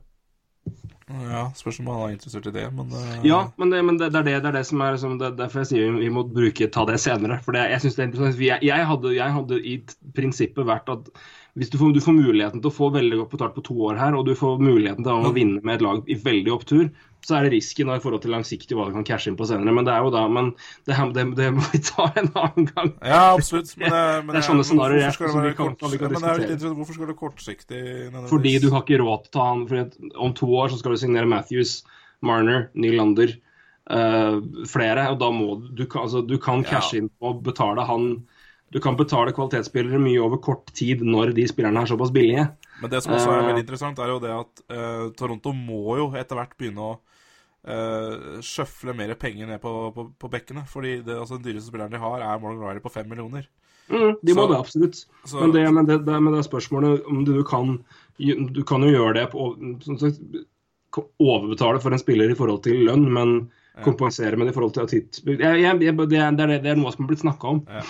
[1.10, 4.12] Ja, Spørs om han er interessert i det, men uh, Ja, men det, men det,
[4.14, 6.22] det, er, det, det er det som er liksom, det, Derfor jeg sier vi, må
[6.28, 7.40] bruke, ta det senere.
[7.44, 8.42] For jeg synes det er interessant.
[8.46, 9.76] Jeg, jeg, hadde, jeg hadde i
[10.16, 11.10] prinsippet vært at
[11.58, 13.96] hvis du får, du får muligheten til å få veldig godt betalt på to år
[13.98, 16.90] her, og du får muligheten til å vinne med et lag i veldig opptur,
[17.26, 19.44] så er det risken da, i forhold til langsiktig hva du kan cashe inn på
[19.50, 19.74] senere.
[19.76, 20.52] Men det er jo da, men
[20.88, 22.92] det, det, det må vi ta en annen gang.
[23.04, 23.74] Ja, absolutt.
[23.76, 26.72] Men det, men Det er sånne scenarioer jeg- som vi kan- vi kan er diskutere.
[26.78, 27.82] Hvorfor skal det kortsiktig?
[28.30, 30.96] Fordi du har ikke råd til å ta han for om to år så skal
[30.96, 31.80] du signere Matthews,
[32.24, 33.34] Marner, Nylander,
[33.90, 34.40] uh,
[34.70, 35.10] flere.
[35.12, 38.12] Og da må du, du kan, altså, du kan cashe inn på å betale han
[38.70, 42.44] Du kan betale kvalitetsspillere mye over kort tid når de spillerne er såpass billige.
[42.80, 43.46] Men det som også er Eh.
[43.48, 46.92] veldig interessant, er jo det at uh, Toronto må jo etter hvert begynne å
[47.68, 50.62] uh, sjøfle mer penger ned på, på, på bekkene.
[50.70, 53.48] Fordi det, altså, den dyreste spilleren de har, er Morgan Riley på fem millioner.
[53.90, 55.00] Mm, de må Så- det absolutt.
[55.26, 57.82] så- men, det, men, det, det, men det er spørsmålet om du kan
[58.20, 59.48] Du kan jo gjøre det på
[59.82, 60.20] som sagt,
[61.18, 63.50] Overbetale for en spiller i forhold til lønn, men
[63.82, 65.20] kompensere med det i forhold til titt...
[65.24, 67.60] Det er noe som har blitt snakka om.
[67.70, 67.82] Ja.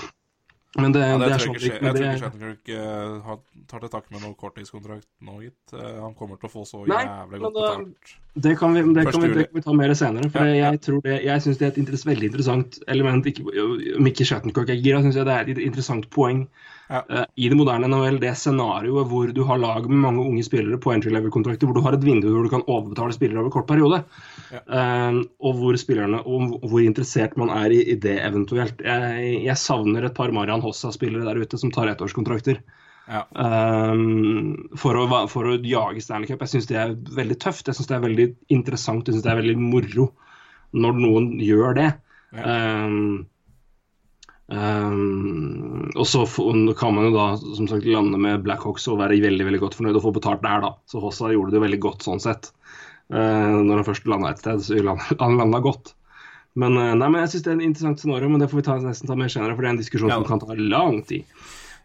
[0.79, 3.39] Men det, Ja, det, det er sånn jeg tror ikke Shattenkirk uh,
[3.71, 5.73] tar til takke med noe korttidskontrakt nå, gitt.
[5.75, 8.13] Uh, han kommer til å få så Nei, jævlig godt betalt.
[8.47, 10.31] Det kan vi, det kan vi, det kan vi ta mer senere.
[10.31, 10.69] For Ja, ja.
[10.71, 13.27] jeg tror det, jeg syns det er et interess, veldig interessant element.
[13.27, 13.49] Ikke,
[13.99, 16.45] om ikke Shattenkirk er gira, syns jeg det er et interessant poeng
[16.91, 17.05] Ja.
[17.09, 18.19] eh, i det moderne NHL.
[18.23, 21.85] Det scenarioet hvor du har lag med mange unge spillere på entry level-kontrakter, hvor du
[21.85, 24.03] har et vindu hvor du kan overbetale spillere over kort periode.
[24.51, 24.61] Ja.
[24.81, 28.83] Eh, og hvor spillerne, og hvor interessert man er i, i det eventuelt.
[28.83, 32.61] Jeg, jeg savner et par Marian Hossa-spillere der ute som tar ettårskontrakter.
[33.11, 33.25] Ja.
[33.35, 36.45] Um, for, å, for å jage Stanley Cup.
[36.45, 37.67] Jeg syns det er veldig tøft.
[37.67, 39.09] Jeg syns det er veldig interessant.
[39.09, 40.11] Jeg syns det er veldig moro
[40.71, 41.89] når noen gjør det.
[42.31, 43.27] Um,
[44.51, 46.25] um, og så
[46.79, 49.99] kan man jo da som sagt lande med Blackhawks og være veldig veldig godt fornøyd
[50.01, 50.73] og få betalt der, da.
[50.91, 52.51] Så Hossa gjorde det jo veldig godt sånn sett.
[53.11, 55.95] Uh, når han først landa et sted, så landa han landa godt.
[56.59, 58.67] Men, uh, nei, men jeg syns det er en interessant scenario, men det får vi
[58.69, 60.21] ta, nesten ta mer senere, for det er en diskusjon Ja.
[60.21, 61.27] som kan ta lang tid.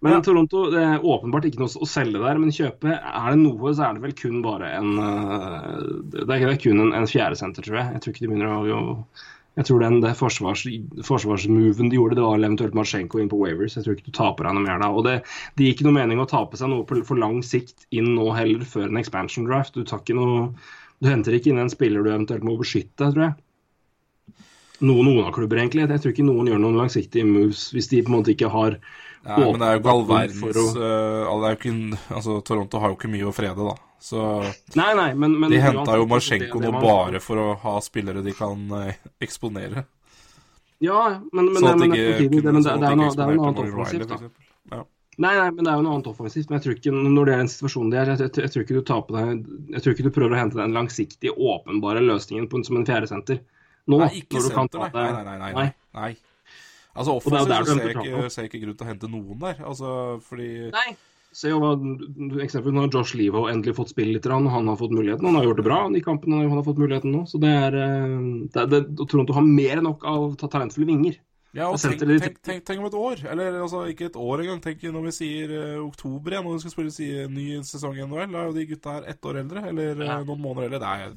[0.04, 0.22] Men Ja.
[0.22, 3.88] Toronto, det er åpenbart ikke noe å selge der, men kjøpe Er det noe, så
[3.88, 5.80] er det vel kun bare en uh,
[6.12, 7.94] Det er kun en, en fjerdesenter, tror jeg.
[7.96, 8.82] Jeg tror ikke de begynner å jo,
[9.56, 10.66] Jeg tror den forsvars,
[11.08, 13.78] forsvarsmoven de gjorde, det var eventuelt Marsjenko inn på Wavers.
[13.78, 14.90] Jeg tror ikke du taper deg noe mer da.
[14.92, 15.16] Og det,
[15.56, 18.28] det gir ikke noe mening å tape seg noe på, for lang sikt inn nå
[18.36, 19.78] heller, før en expansion draft.
[19.78, 20.50] Du tar ikke noe
[21.04, 23.34] Du henter ikke inn en spiller du eventuelt må beskytte, tror jeg.
[24.84, 25.88] Noen, noen av klubber, egentlig.
[25.88, 28.78] Jeg tror ikke noen gjør noen langsiktige moves hvis de på en måte ikke har
[29.26, 30.42] Nei, men det er jo ikke all verdens
[31.58, 33.74] ikke, altså, Toronto har jo ikke mye å frede, da.
[34.06, 34.22] Så
[34.78, 38.22] Nei, nei, men, men de henta jo uansett, Marsjenko nå bare for å ha spillere
[38.26, 39.88] de kan eh, eksponere.
[40.84, 41.00] Ja,
[41.32, 43.32] men, men, Sånn at men, ikke det, kunne det, sånn det, er jo det er
[43.32, 44.30] jo noe annet offensivt, da.
[44.76, 44.84] Ja.
[45.16, 46.50] Nei, nei, men det er jo noe annet offensivt.
[46.52, 48.78] Men jeg tror ikke, når det er en situasjon der, jeg, jeg, jeg, tror ikke
[48.78, 49.30] du tar på deg
[49.72, 53.42] Jeg tror ikke du prøver å hente den langsiktige, åpenbare løsningen på, som en fjerdesenter.
[53.90, 54.92] Nå, Nei, ikke når du kan senter.
[55.00, 55.52] Nei, nei, nei.
[55.56, 56.12] nei, nei.
[56.96, 59.10] Altså Og det er jo Offensivt ser jeg ikke, ser ikke grunn til å hente
[59.12, 59.58] noen der.
[59.68, 59.92] Altså,
[60.24, 60.96] fordi Nei.
[61.36, 61.74] Se jo hva
[62.46, 65.26] eksempel, Nå har Josh Levo endelig fått spille litt, og han har fått muligheten.
[65.28, 67.26] Han har gjort det bra i kampene han har fått muligheten nå.
[67.28, 68.14] Så det er, eh,
[68.54, 71.18] det er det, Toronto har mer enn nok av ta- talentfulle vinger.
[71.56, 73.26] Ja, og tenk, tenk, tenk, tenk om et år.
[73.32, 74.62] Eller altså, ikke et år engang.
[74.64, 78.04] Tenk når vi sier uh, oktober igjen, når vi skal spille si, ny sesong i
[78.08, 78.32] NHL.
[78.32, 80.18] Da er jo de gutta her ett år eldre, eller eh, Ja.
[80.24, 80.80] noen måneder eldre.
[80.80, 81.16] Det er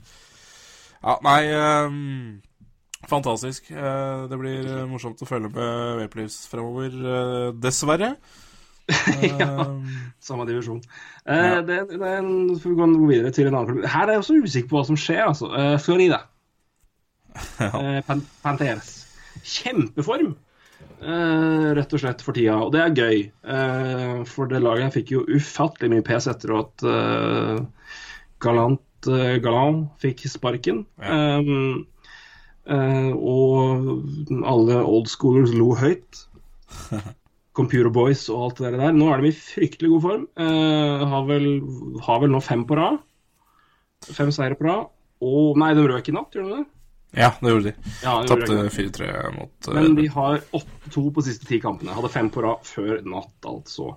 [1.03, 2.43] Ja, nei ehm,
[3.07, 3.71] Fantastisk.
[3.71, 8.15] Eh, det blir eh, morsomt å følge med Vapelives fremover, eh, dessverre.
[9.39, 9.51] ja,
[10.25, 10.81] Samme divisjon.
[11.29, 11.61] Ja.
[11.61, 13.87] det, det får vi gå videre til en annen klubb.
[13.93, 15.53] Her er jeg også usikker på hva som skjer, altså.
[15.85, 16.25] Florida.
[17.61, 18.01] Ja.
[18.03, 18.89] Pan Panteres.
[19.47, 20.33] Kjempeform,
[21.79, 22.57] rett og slett, for tida.
[22.65, 23.21] Og det er gøy.
[24.27, 26.83] For det laget fikk jo ufattelig mye pes etter at
[28.43, 29.11] Galant
[29.45, 30.83] Galant fikk sparken.
[30.99, 31.39] Ja.
[31.39, 31.87] Um,
[32.69, 36.27] og alle old schoolers lo høyt.
[37.59, 38.95] Computer Boys og alt det der.
[38.95, 40.25] Nå er de i fryktelig god form.
[40.39, 41.47] Eh, har, vel,
[42.07, 43.01] har vel nå fem på rad.
[44.14, 44.91] Fem seire på rad.
[45.27, 46.66] Og Nei, de røk i natt, gjør de det?
[47.16, 47.93] ja, det gjorde de.
[48.05, 49.01] Ja, de Tapte røk i natt.
[49.01, 51.97] 4-3 mot eh, Men de har 8-2 på siste ti kampene.
[51.97, 53.91] Hadde fem på rad før natt, altså.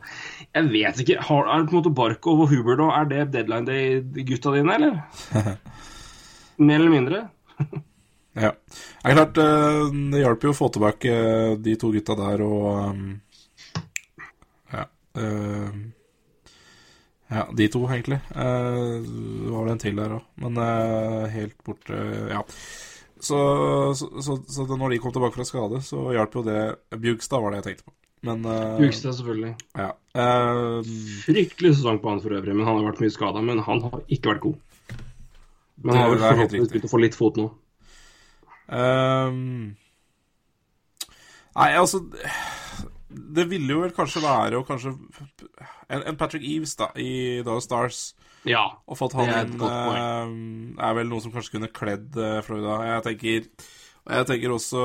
[0.58, 1.20] Jeg vet ikke.
[1.30, 2.90] Har, er det på en måte Barkov og Huber da?
[2.98, 4.98] Er det deadline day-gutta dine, eller?
[6.66, 7.24] Mer eller mindre?
[8.34, 8.52] Ja.
[9.04, 12.44] Det er klart, eh, det hjalp jo å få tilbake eh, de to gutta der
[12.46, 13.22] og um,
[14.72, 14.86] Ja.
[15.20, 15.82] eh,
[17.32, 18.20] ja, de to, egentlig.
[18.36, 22.00] Eh, Det var vel en til der òg, men eh, helt borte
[22.32, 22.44] Ja.
[23.22, 23.38] Så,
[23.94, 26.62] så, så, så når de kom tilbake fra skade, så hjalp jo det
[26.98, 27.94] Bjugstad var det jeg tenkte på.
[28.26, 29.52] Men eh, Bjugstad, selvfølgelig.
[29.78, 29.92] Ja.
[30.18, 30.90] Eh,
[31.28, 33.44] Fryktelig sesong på han for øvrig, men han har vært mye skada.
[33.46, 34.58] Men han har ikke vært god.
[35.84, 37.46] Men han har vel forhåpentligvis begynt å få litt fot nå.
[38.72, 39.74] Ehm,
[41.58, 42.00] nei, altså
[43.12, 44.94] Det ville jo vel kanskje være å kanskje
[45.92, 48.02] En, en Patrick Eves da i Dallas Stars
[48.48, 48.64] Ja.
[48.88, 52.80] og fått han inn ehm, er vel noe som kanskje kunne kledd eh, Florida.
[52.96, 53.50] Jeg tenker
[54.02, 54.84] og jeg tenker også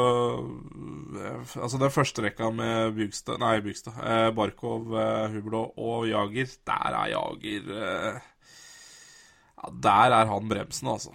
[1.23, 3.97] eh, Altså den første rekka med Bugstad Nei, Bugstad.
[4.03, 6.51] Eh, Barkov, eh, Hublå og Jager.
[6.69, 8.19] Der er Jager eh,
[9.57, 11.15] Ja, der er han bremsen, altså.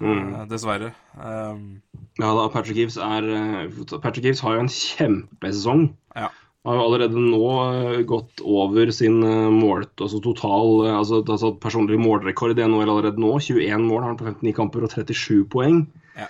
[0.00, 0.34] Mm.
[0.34, 0.92] Eh, dessverre.
[1.16, 1.82] Um,
[2.20, 5.88] Ja da, Patrick Gibbs er eh, Patrick Gibbs har jo en kjempesesong.
[6.16, 6.32] ja.
[6.66, 9.20] Har jo allerede nå eh, gått over sin
[9.54, 13.36] målt, altså total altså, altså personlig målrekord i NHL allerede nå.
[13.38, 15.84] 21 mål har han på 59 kamper og 37 poeng.
[16.18, 16.26] Ja.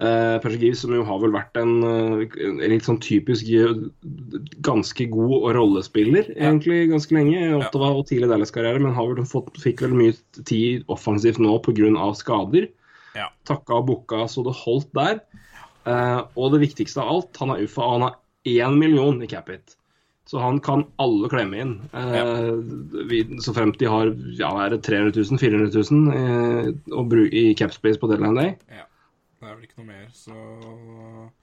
[0.00, 3.50] Uh, Patrick Gibbs, som jo har vel vært en, en litt sånn typisk
[4.64, 7.42] ganske god rollespiller rollespiller egentlig ganske lenge.
[7.42, 10.14] i Ottawa og tidlig Dallas-karriere, men har vel fått, fikk vel mye
[10.48, 11.90] tid offensivt nå pga.
[12.16, 12.70] skader.
[13.16, 13.30] Ja.
[13.48, 15.20] Takka og booka så det holdt der.
[15.88, 18.18] Uh, og det viktigste av alt, han er UFA, og han har
[18.50, 19.76] én million i cap-hit.
[20.30, 21.72] Så han kan alle klemme inn.
[21.90, 22.52] Eh,
[23.10, 27.98] vi, så fremt de har ja, er det 300 000, 400 000 eh, i capspace
[27.98, 28.54] på deadline day.
[28.70, 28.86] ja.
[29.40, 30.34] Det er vel ikke noe mer, så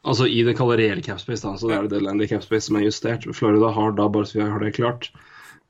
[0.05, 1.55] Altså i det kalde reelle capspace, da.
[1.57, 3.25] Så det er det deadline day capspace som er justert.
[3.35, 5.09] Florida har da, bare så vi har det klart,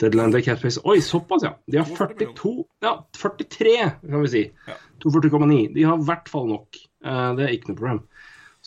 [0.04, 1.56] deadline day capspace Oi, såpass, ja!
[1.66, 2.52] De har 42
[2.84, 4.44] Ja, 43, kan vi si.
[4.68, 4.76] Ja.
[5.04, 5.74] 42,9.
[5.76, 6.80] De har i hvert fall nok.
[7.06, 8.02] Eh, det er ikke noe problem.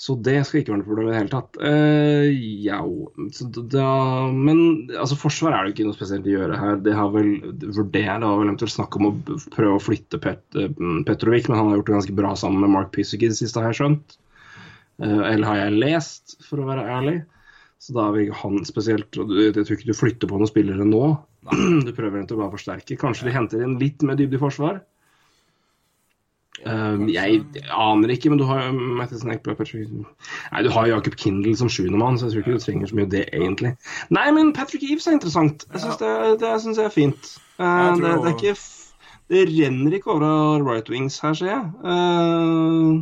[0.00, 1.58] Så det skal ikke være noe problem i det hele tatt.
[1.60, 2.28] Uh,
[2.64, 2.78] ja,
[3.36, 3.88] så da,
[4.32, 4.62] Men
[4.94, 6.78] altså, forsvar er det ikke noe spesielt å gjøre her.
[6.86, 7.34] Det har vel
[7.66, 9.12] vurdert, vel eventuelt snakk om å
[9.52, 10.72] prøve å flytte Pet, eh,
[11.04, 13.60] Petrovic, men han har gjort det ganske bra sammen med Mark Pysik i det siste,
[13.60, 14.16] har jeg skjønt.
[15.02, 17.18] Uh, eller har jeg lest, for å være ærlig.
[17.80, 21.04] Så da er vi han spesielt Jeg tror ikke du flytter på noen spillere nå.
[21.84, 22.96] Du prøver egentlig bare å forsterke.
[23.00, 24.80] Kanskje de henter inn litt mer dybde i forsvar.
[26.68, 27.40] Um, jeg
[27.72, 32.42] aner ikke, men du har Nei, du har Jakob Kindle som sjuendemann, så jeg tror
[32.44, 33.70] ikke du trenger så mye det, egentlig.
[34.12, 35.64] Nei, men Patrick Eves er interessant.
[35.72, 36.10] Jeg syns det,
[36.42, 37.30] det synes jeg er fint.
[37.56, 38.56] Uh, det, det er ikke
[39.30, 41.64] Det renner ikke over av right wings her, ser jeg.
[41.80, 43.00] Uh,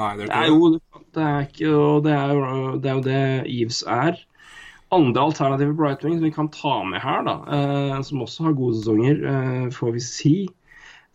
[0.00, 0.72] Nei, det det er jo
[1.14, 4.18] det er ikke, og det er, jo- det er jo det Eves er.
[4.90, 8.78] Andre alternative wing som vi kan ta med her, da, uh, som også har gode
[8.80, 10.34] sesonger, får vi si.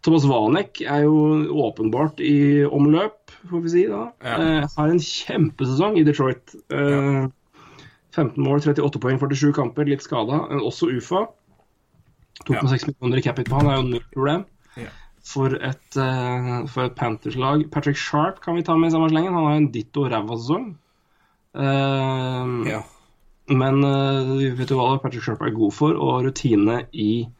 [0.06, 1.16] Thomas Wanek er jo
[1.66, 4.04] åpenbart i omløp, får vi si da.
[4.22, 4.36] Ja.
[4.38, 6.54] Eh, har en kjempesesong i Detroit.
[6.70, 7.26] Eh,
[8.16, 10.44] 15 mål, 38 poeng, 47 kamper, litt skada.
[10.62, 11.26] Også UFA.
[12.46, 14.46] 2,6 millioner i capit på han er jo null problem.
[15.26, 17.64] For et, eh, for et Panthers-lag.
[17.74, 19.34] Patrick Sharp kan vi ta med i samme slengen.
[19.34, 20.76] Han har en ditto ræva sesong.
[21.56, 22.84] Eh, Ja.
[23.50, 23.82] men
[24.38, 25.98] vi vet du hva Patrick Sharp er god for?
[25.98, 27.35] Og rutine i eh,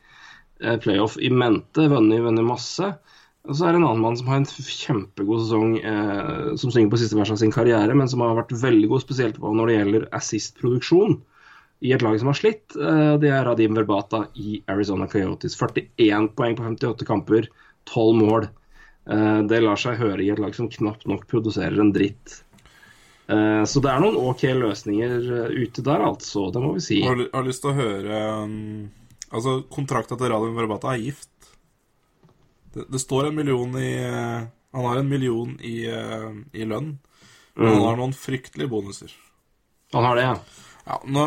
[0.84, 1.88] playoff i mente.
[1.92, 2.94] Vunnet vunnet masse.
[3.46, 6.90] Og så er det en annen mann som har en kjempegod sesong, eh, som synger
[6.92, 9.70] på siste vers av sin karriere, men som har vært veldig god, spesielt på når
[9.70, 11.20] det gjelder assist-produksjon
[11.86, 12.66] i et lag som har slitt.
[12.74, 15.58] Eh, det er Radim Verbata i Arizona Coyotes.
[15.60, 17.50] 41 poeng på 58 kamper,
[17.92, 18.50] 12 mål.
[19.06, 22.42] Eh, det lar seg høre i et lag som knapt nok produserer en dritt.
[23.30, 26.50] Eh, så det er noen OK løsninger eh, ute der, altså.
[26.54, 27.02] Det må vi si.
[27.04, 28.88] Jeg har lyst til å høre um,
[29.36, 31.32] Altså, kontrakta til Radio Verbata er gift.
[32.76, 36.96] Det, det står en million i uh, Han har en million i, uh, i lønn.
[37.56, 39.12] Men han har noen fryktelige bonuser.
[39.96, 40.38] Han har det, ja.
[40.86, 41.26] Ja, nå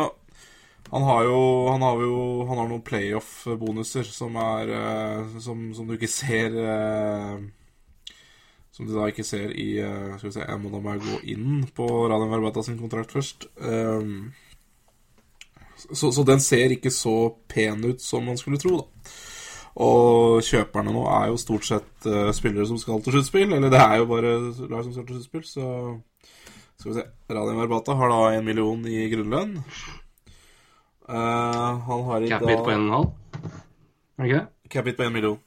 [0.91, 1.39] Han har jo
[1.71, 6.53] Han har jo Han har noen playoff-bonuser som er uh, som, som du ikke ser
[8.75, 9.71] Som du da ikke ser i
[10.19, 13.49] Skal vi se Jeg må da bare gå inn på Radio Verbata sin kontrakt først.
[13.57, 14.29] Um,
[15.79, 19.13] så, så den ser ikke så pen ut som man skulle tro, da.
[19.79, 23.53] Og kjøperne nå er jo stort sett uh, spillere som skal til sluttspill.
[23.55, 24.33] Eller det er jo bare
[24.67, 25.67] lag som skal til sluttspill, så
[26.79, 27.05] Skal vi se.
[27.35, 29.57] Radim Verbata har da én million i grunnlønn.
[31.09, 33.07] Uh, han har i Cap Capit på dag 1,5.
[34.17, 34.69] Er det ikke det?
[34.69, 35.39] Capit på én million.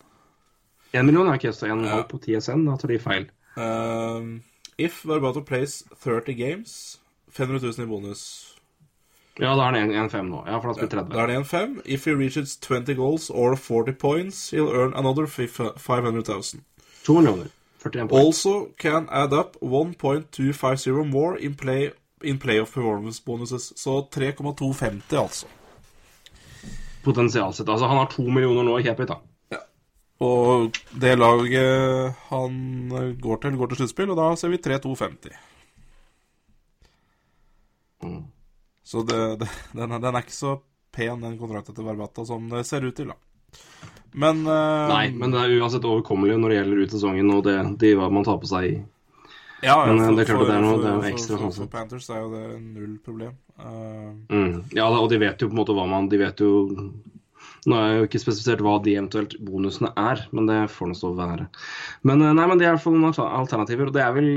[0.92, 2.66] 1 million er ikke så 1,5 halv på TSN.
[2.68, 3.28] Da tar de feil.
[3.56, 4.40] Uh,
[4.78, 7.00] if Verbato plays 30 games
[7.32, 8.51] 500 000 i bonus.
[9.40, 10.42] Ja, da er det 1,5 nå.
[10.46, 11.14] Ja, for han spiller 30.
[11.14, 11.80] Da er det 1-5.
[11.84, 16.60] If he reaches 20 goals or 40 points, he'll earn another 500,000.
[17.06, 17.48] 2 millioner.
[17.82, 18.26] 41 points.
[18.26, 21.90] Also can add up 1.250 more in, play,
[22.22, 23.72] in playoff performance bonuses.
[23.78, 25.46] Så 3,250, altså.
[27.02, 27.68] Potensialt sett.
[27.68, 29.16] Altså, han har 2 millioner nå i cap da.
[29.50, 29.62] Ja.
[30.20, 35.40] Og det laget han går til, går til sluttspill, og da ser vi 3,250.
[38.02, 38.22] Mm.
[38.92, 40.56] Så det, det, den, den er ikke så
[40.92, 43.16] pen, den kontrakten til Verbata, som det ser ut til, da.
[44.12, 47.54] Men uh, Nei, men det er uansett overkommelig når det gjelder ut sesongen og det,
[47.80, 48.82] de hva man tar på seg.
[49.62, 50.98] ja, ja, men, eh, for- det er klart for- det er noe- for- det er
[50.98, 51.70] noe ekstra for, for.
[51.72, 53.32] Panthers er jo det null problem.
[53.56, 54.52] Uh, Mm.
[54.76, 56.52] Ja, og de vet jo på en måte hva man De vet jo
[57.62, 61.12] Nå er jo ikke spesifisert hva de eventuelt bonusene er, men det får nå så
[61.14, 61.44] være.
[62.08, 63.86] Men eh, nei, men det er i hvert fall noen alternativer.
[63.86, 64.30] Og det er vel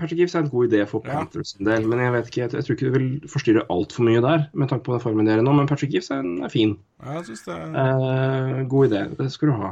[0.00, 1.20] Patrick Gibbs er en god idé for Ja.
[1.20, 4.08] Panthers sin del, men jeg vet ikke, jeg, jeg tror ikke det vil forstyrre altfor
[4.08, 5.54] mye der, med tanke på den formen dere er nå.
[5.54, 6.74] Men Patrick Gibbs er, er fin.
[7.06, 9.02] jeg synes det er Eh, god idé.
[9.20, 9.70] Det skal du ha.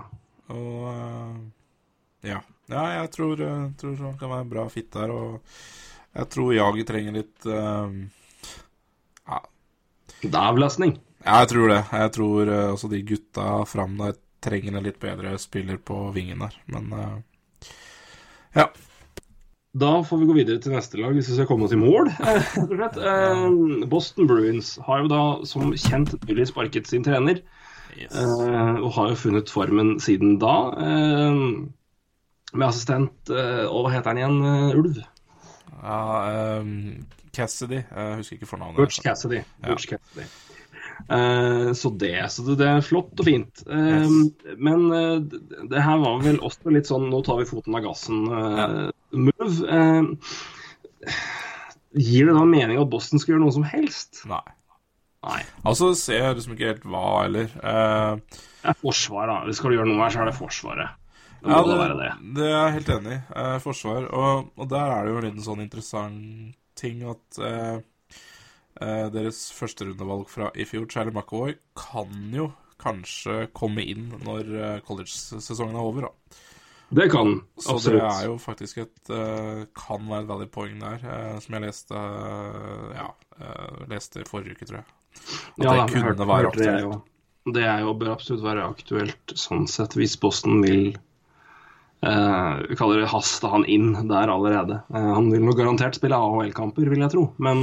[0.55, 1.34] Og uh,
[2.22, 2.38] ja.
[2.70, 5.11] ja, jeg tror, eh, tror han kan være en bra fit der.
[5.11, 5.57] Og
[6.14, 7.90] jeg tror jaget trenger litt uh,
[9.26, 9.40] Ja.
[10.45, 10.95] Avlastning.
[11.25, 11.81] Ja, jeg tror det.
[11.89, 16.43] Jeg tror uh, også de gutta fram der trenger en litt bedre spiller på vingen
[16.45, 17.70] der, men uh,
[18.55, 18.66] ja.
[19.75, 22.12] Da får vi gå videre til neste lag, hvis vi skal komme oss i mål.
[22.95, 27.43] Uh, Boston Bruins har jo da som kjent nylig sparket sin trener,
[27.95, 28.11] Yes.
[28.18, 30.72] og har jo funnet formen siden da.
[32.51, 34.41] med assistent Og hva heter han igjen?
[34.81, 34.99] Ulv?
[35.77, 37.05] Ja, um,
[37.35, 37.85] Cassidy.
[37.85, 38.81] Jeg husker ikke fornavnet.
[38.83, 39.45] Butch Cassidy.
[39.62, 40.27] Butch Cassidy.
[41.05, 43.62] Uh, så det, så det, er flott og fint.
[43.68, 44.57] Uh, yes.
[44.57, 49.55] Men uh, det, her var vel også litt sånn nå tar vi foten av gassen-move.
[51.94, 54.24] gir det da mening at Boston skal gjøre noe som helst?
[54.30, 54.42] Nei.
[55.24, 55.40] Nei.
[55.64, 57.52] Altså ser jeg liksom ikke helt hva heller.
[57.52, 59.55] det er forsvar, da.
[59.57, 61.00] Skal du gjøre noe her, så er det Forsvaret.
[61.44, 62.11] Det ja, det, det.
[62.38, 63.22] det, er jeg helt enig i.
[63.61, 64.05] forsvar.
[64.09, 67.76] Og, og, der er det jo en liten sånn interessant ting at Eh,
[68.75, 72.49] deres førsterundevalg fra i fjor, Charlie McAvoy, kan jo
[72.81, 76.09] kanskje komme inn når eh, college-sesongen er over.
[76.09, 76.43] da.
[76.95, 77.83] Det kan, så absolutt.
[77.83, 81.57] Så det er jo faktisk et uh, kan være et valid poeng der, uh, som
[81.57, 83.09] jeg leste uh, ja,
[83.91, 84.87] leste i forrige uke, tror jeg.
[85.16, 86.93] At ja, det kunne hørte, være aktuelt.
[87.49, 90.95] Det, det er jo, bør absolutt være aktuelt sånn sett, hvis Boston vil
[92.05, 94.83] vi kaller det haste han inn der allerede.
[94.93, 97.22] han vil nok garantert spille AHL-kamper, vil jeg tro.
[97.41, 97.62] Men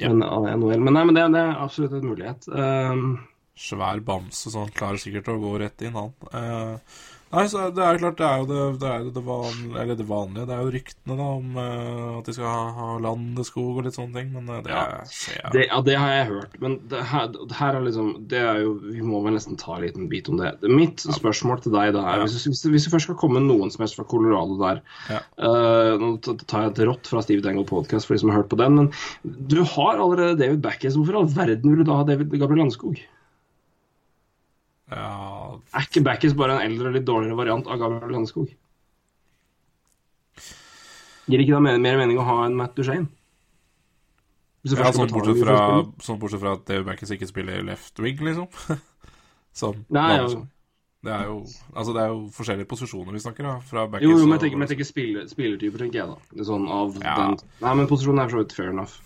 [0.00, 0.12] ja.
[0.12, 0.80] Men, NHL.
[0.80, 2.48] Men, nei, men det, det, er absolutt en mulighet.
[2.48, 3.16] Um,
[3.58, 6.14] Svær bamse, så han klarer sikkert å gå rett inn, han.
[6.32, 9.76] Uh, nei, så det er jo klart, det er jo det, det, er det, vanlige,
[9.82, 10.46] eller det vanlige.
[10.48, 13.96] Det er jo ryktene da om uh, at de skal ha, ha landeskog og litt
[13.98, 14.82] sånne ting, men uh, det ja.
[15.08, 16.58] ser jeg det, Ja, det har jeg hørt.
[16.64, 19.84] Men det her, her, er liksom Det er jo Vi må vel nesten ta en
[19.86, 20.54] liten bit om det.
[20.68, 21.16] Mitt ja.
[21.16, 22.28] spørsmål til deg da er, ja.
[22.28, 24.82] hvis, hvis, hvis, du først skal komme noen som helst fra Colorado der
[26.02, 28.58] Nå tar jeg et rått fra Steve Dangle Podcast for de som har hørt på
[28.60, 28.90] den, men
[29.22, 30.96] du har allerede David Backes.
[30.98, 33.00] Hvorfor i all verden vil du da ha David Gabriel Landskog?
[34.92, 35.21] Ja
[35.72, 38.52] Er ikke Backes bare en eldre og litt dårligere variant av Gabriel Landeskog?
[41.30, 43.08] Gir ikke da mer, mening å ha en Matt Duchene?
[44.62, 45.56] Ja, sånn bortsett, fra,
[46.04, 48.46] sånn bortsett fra at David Backes ikke spiller left wing, liksom.
[49.62, 49.80] sånn.
[49.90, 50.28] Nei, ja.
[51.02, 51.38] Det er jo
[51.74, 54.44] Altså, det er jo forskjellige posisjoner vi snakker da, Fra Backes jo, jo, men jeg
[54.44, 56.44] tenker, tenker spiller, spillertyper, tenker jeg, da.
[56.46, 57.16] Sånn av ja.
[57.18, 59.00] den Nei, men posisjonen er for så vidt fair enough.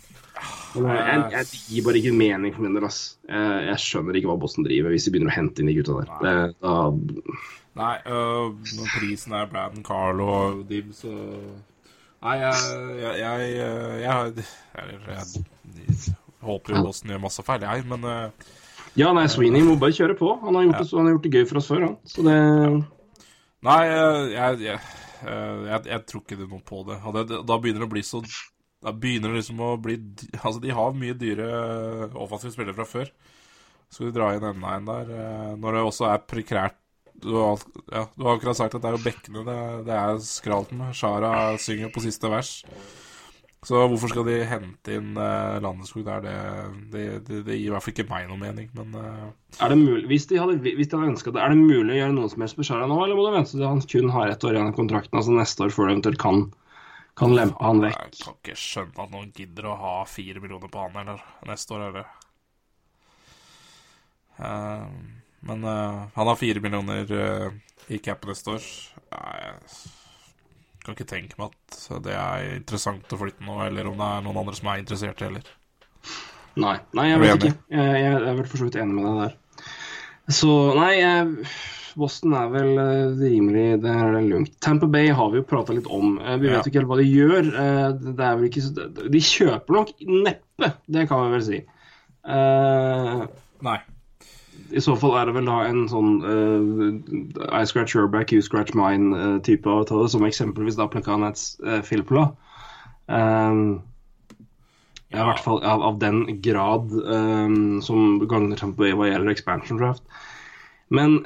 [0.76, 2.84] Men jeg, jeg, gir bare ikke mening for min del.
[2.84, 2.98] ass.
[3.24, 5.96] Jeg, jeg, skjønner ikke hva Boston driver hvis de begynner å hente inn de gutta
[6.02, 6.10] der.
[6.12, 6.74] Nei, det, da...
[7.76, 8.52] Nei øh,
[8.96, 11.12] prisen er Braden Carlo og Dib, så
[12.24, 12.54] Nei, jeg
[13.20, 13.40] jeg,
[14.00, 14.44] jeg,
[16.46, 18.54] håper jo Boston gjør masse feil, jeg, men uh,
[18.96, 20.30] Ja, nei, Sweeney må bare kjøre på.
[20.42, 21.96] Han har gjort, det, han har gjort det gøy for oss før, han.
[22.08, 22.36] Så det
[23.66, 23.80] Nei,
[24.30, 27.00] jeg, jeg, tror ikke det noe på det.
[27.04, 28.22] Og det, da begynner det å bli så
[28.84, 29.96] da begynner det liksom å bli
[30.42, 31.46] Altså, de har mye dyre
[32.12, 33.08] offensive spillere fra før.
[33.90, 35.14] Skal vi dra inn enda en der?
[35.16, 36.82] Eh, når det også er prekært
[37.16, 40.18] du har, ja, du har akkurat sagt at det er jo bekkene det, det er
[40.20, 40.92] skralt med.
[40.96, 41.30] Shara
[41.62, 42.50] synger på siste vers.
[43.64, 46.20] Så hvorfor skal de hente inn uh, Landeskog der?
[46.22, 46.34] Det,
[46.92, 49.24] det, det, det, gir i hvert fall ikke meg noe mening, men uh...
[49.64, 52.14] Er det mulig, hvis de hadde, hvis de hadde det, er det mulig å gjøre
[52.14, 54.46] noe som helst med Shara nå, eller må du vente til han kun har ett
[54.46, 56.46] år igjen av kontrakten, altså neste år, før du eventuelt kan
[57.16, 58.00] kan lempe han vekk.
[58.04, 61.72] Jeg kan ikke skjønne at noen gidder å ha fire millioner på han eller neste
[61.72, 62.04] år, eller
[64.36, 64.84] uh,
[65.48, 67.08] Men uh, han har fire millioner
[67.88, 68.66] i cap neste år.
[69.16, 70.05] Jeg
[70.86, 74.26] kan ikke tenke meg at det er interessant å flytte nå, eller om det er
[74.26, 75.48] noen andre som er interessert heller.
[76.56, 77.56] Nei, nei jeg vet ikke.
[77.74, 79.72] Jeg, jeg, er vel for så vidt enig med deg der.
[80.36, 81.50] Så nei, jeg
[81.96, 84.52] Boston er vel uh, rimelig det er lugnt.
[84.64, 86.18] Tamper Bay har vi jo prata litt om.
[86.20, 87.50] Uh, vi vet jo ikke helt hva de gjør.
[87.56, 89.92] Uh, det er vel ikke De kjøper nok
[90.26, 91.60] neppe, det kan vi vel si.
[93.66, 93.78] Nei.
[94.72, 98.74] I så fall er det vel da en sånn I scratch your back, you scratch
[98.74, 102.30] mine-type avtale, som eksempelvis da Placanets uh, Filpla.
[103.06, 103.82] Um,
[105.12, 105.22] ja.
[105.22, 109.78] I hvert fall av, av den grad um, som gagner Tamper Bay hva gjelder expansion
[109.78, 110.02] draft.
[110.88, 111.20] Men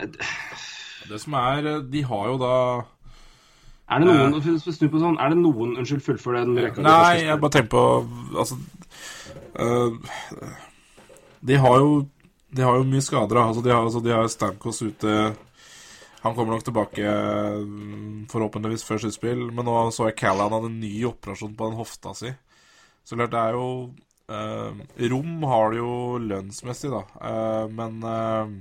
[1.08, 2.52] Det som er De har jo da
[3.92, 6.84] Er det noen uh, snu på sånn, er det noen Unnskyld, fullfør den rekka.
[6.84, 7.84] Nei, jeg bare tenker på
[8.36, 8.56] Altså
[9.60, 9.96] uh,
[11.44, 11.92] De har jo
[12.52, 13.36] De har jo mye skader.
[13.38, 15.36] Altså, de har, altså, de har Stamkos ute
[16.20, 17.00] han kommer nok tilbake
[18.28, 22.12] forhåpentligvis før sluttspill, men nå så jeg Callan hadde en ny operasjon på den hofta
[22.18, 22.32] si.
[23.08, 23.68] Så klart, det er jo
[24.28, 28.52] eh, Rom har det jo lønnsmessig, da, eh, men eh,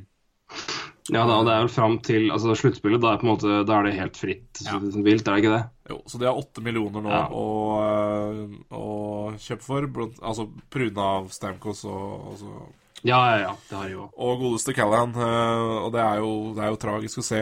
[1.11, 3.01] Ja, da, det er vel fram til altså, sluttspillet.
[3.01, 4.77] Da da er det helt fritt Ja.
[4.79, 5.63] vilt, er det ikke det?
[5.89, 7.23] Jo, så de har åtte millioner nå Ja.
[7.27, 7.47] å,
[7.83, 9.87] eh, å kjøpe for.
[9.87, 11.27] blant- Altså pga.
[11.33, 12.69] Stamkos og, og, så,
[13.07, 13.51] Ja, ja, ja.
[13.69, 14.09] Det har de jo.
[14.11, 15.15] og godeste Callahan.
[15.15, 17.41] Uh, og det er, jo, det er jo tragisk å se,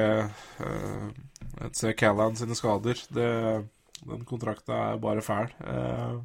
[0.61, 3.01] uh, se Callahan sine skader.
[3.13, 3.29] Det,
[4.05, 5.53] den kontrakten er bare fæl.
[5.63, 6.19] Uh,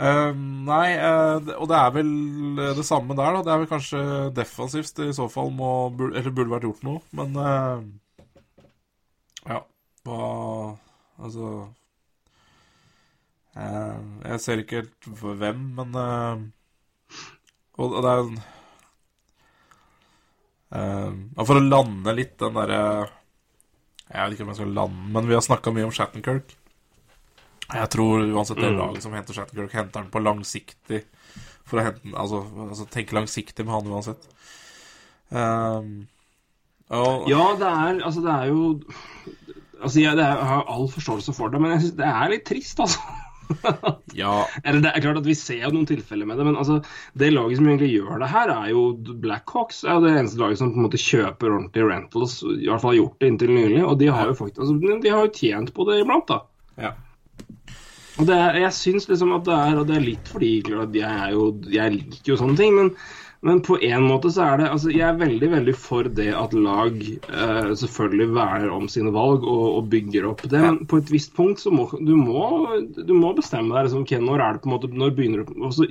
[0.00, 0.30] Uh,
[0.64, 2.10] nei, uh, og det er vel
[2.78, 3.40] det samme der, da.
[3.44, 7.34] Det er vel kanskje defensivt i så fall må Eller burde vært gjort noe, men
[7.36, 7.82] uh,
[9.50, 9.58] Ja,
[10.06, 10.22] hva
[11.18, 11.50] Altså
[13.58, 15.98] Jeg ser ikke helt hvem, men
[17.78, 18.40] og, og det er eh,
[20.70, 22.76] Uh, For å lande litt den derre
[24.06, 26.52] Jeg vet ikke om jeg skal lande, men vi har snakka mye om Shattenkirk.
[27.70, 28.78] Jeg tror uansett det Mm.
[28.78, 31.04] laget som henter Shattenkirk, henter han på langsiktig
[31.66, 34.26] For å hente, altså, altså tenke langsiktig med han uansett.
[35.30, 36.08] Um,
[36.90, 38.82] og, Ja, det er Altså, det er jo
[39.82, 42.30] Altså, jeg, det er, jeg har all forståelse for det, men jeg syns det er
[42.30, 42.98] litt trist, altså.
[44.22, 44.34] ja,
[44.64, 46.80] Eller det er klart at Vi ser jo noen tilfeller med det, men altså,
[47.18, 48.84] det laget som egentlig gjør det her, er jo
[49.22, 49.82] Blackhawks.
[49.84, 52.94] er jo det eneste laget som på en måte kjøper ordentlige rentals, i hvert fall
[52.94, 53.84] har gjort det inntil nylig.
[53.86, 56.42] Og de har jo faktisk, altså, de har jo tjent på det iblant, da.
[56.88, 56.96] ja.
[58.20, 60.96] Og det er, jeg syns liksom at det er Og det er litt fordi klart,
[60.98, 62.90] jeg jo Jeg liker jo sånne ting, men,
[63.46, 66.52] men på en måte så er det Altså, jeg er veldig, veldig for det at
[66.56, 71.12] lag eh, selvfølgelig verner om sine valg og, og bygger opp det, men på et
[71.12, 72.44] visst punkt så må du må,
[72.98, 75.64] du må bestemme deg liksom, ok, når er det på en måte Når begynner du
[75.70, 75.88] også,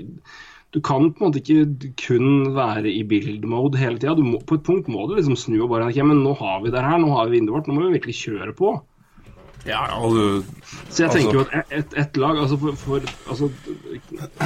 [0.70, 4.14] du kan på en måte ikke kun være i build mode hele tida.
[4.46, 6.84] På et punkt må du liksom snu og bare ok, men nå har vi det
[6.86, 8.76] her, nå har vi vinduet vårt, nå må vi virkelig kjøre på.
[9.70, 10.24] Ja altså,
[10.90, 13.50] Så jeg Altså- tenker jo at et, et, lag altså for, for altså,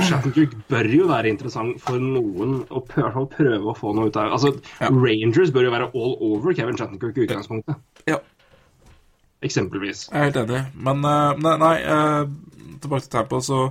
[0.10, 4.36] Shattenkirk bør jo være interessant for noen å prøve, prøve å få noe ut av
[4.38, 4.92] altså, Ja.
[4.92, 7.80] Rangers bør jo være all over Kevin Shattenkirk i utgangspunktet.
[8.10, 8.20] Ja.
[9.44, 10.06] Eksempelvis.
[10.12, 10.62] Jeg er helt enig.
[10.76, 12.22] Men eh, nei, nei eh,
[12.84, 13.66] tilbake til Tampa, så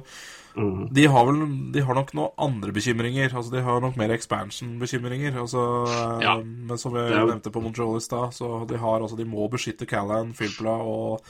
[0.57, 0.88] Mm.
[0.92, 1.38] de har vel
[1.72, 3.30] De har nok noen andre bekymringer.
[3.32, 5.32] Altså De har nok mer expansion-bekymringer.
[5.40, 6.34] Altså, eh, Ja.
[6.42, 9.48] Men som vi jo- nevnte på Montreal i stad, så de har altså De må
[9.50, 11.20] beskytte Callan, Filpla og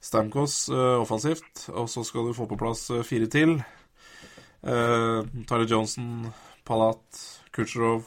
[0.00, 1.68] Stamkos uh, offensivt.
[1.70, 3.62] Og så skal du få på plass eh, fire til.
[4.64, 6.32] Uh, Tyler Johnson,
[6.64, 8.04] Palat, Kucherov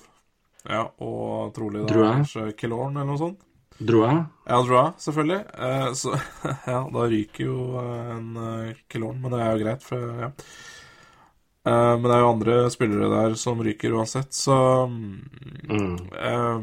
[0.70, 3.39] ja, og trolig da Killorn eller noe sånt.
[3.80, 4.19] Dro jeg?
[4.47, 5.39] Ja, Droa, selvfølgelig.
[5.67, 6.13] Eh, så
[6.71, 10.32] ja, da ryker jo eh, en uh, Kilorn, men det er jo greit, for ja.
[11.65, 14.57] Eh, men det er jo andre spillere der som ryker uansett, så
[15.69, 15.97] Mm.
[16.13, 16.59] eh,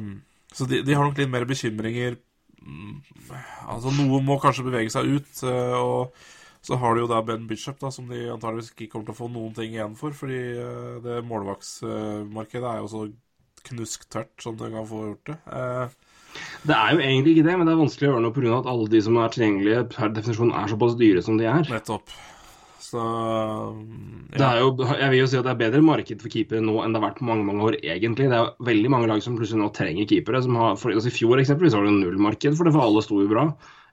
[0.55, 2.19] Så de, de har nok litt mer bekymringer.
[2.63, 3.01] Mm,
[3.73, 6.13] Altså, noen må kanskje bevege seg ut, eh, og
[6.63, 9.19] så har du jo da Ben Bishop, da, som de antageligvis ikke kommer til å
[9.23, 13.03] få noen ting igjen for, fordi eh, det målvaktsmarkedet er jo så
[13.67, 15.39] knusktørt som det kan få gjort det.
[15.59, 15.97] Eh,
[16.63, 18.59] Det er jo egentlig ikke det, men det er vanskelig å gjøre noe pga.
[18.59, 21.67] at alle de som er tilgjengelige per definisjon er såpass dyre som de er.
[21.73, 22.15] Nettopp.
[22.93, 23.03] Så
[24.37, 26.75] Det er jo, jeg vil jo si at det er bedre marked for keepere nå
[26.83, 28.29] enn det har vært på mange mange år, egentlig.
[28.29, 30.43] Det er veldig mange lag som plutselig nå trenger keepere.
[30.45, 33.23] Som har, for, altså I fjor eksempelvis var det nullmarked, for det for alle sto
[33.23, 33.47] jo bra.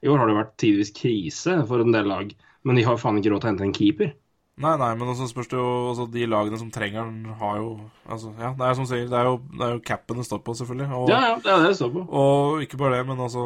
[0.03, 2.33] I år har det vært tidvis krise for en del lag,
[2.67, 4.11] men de har faen ikke råd til å hente en keeper.
[4.59, 7.69] Nei, nei, men også spørs det jo altså, De lagene som trenger den, har jo
[8.03, 10.41] altså, Ja, det er som sier, det er jo, det er jo capen det står
[10.43, 10.89] på, selvfølgelig.
[10.97, 12.03] Og, Ja, ja, det er det det står på.
[12.21, 13.45] og ikke bare det, men altså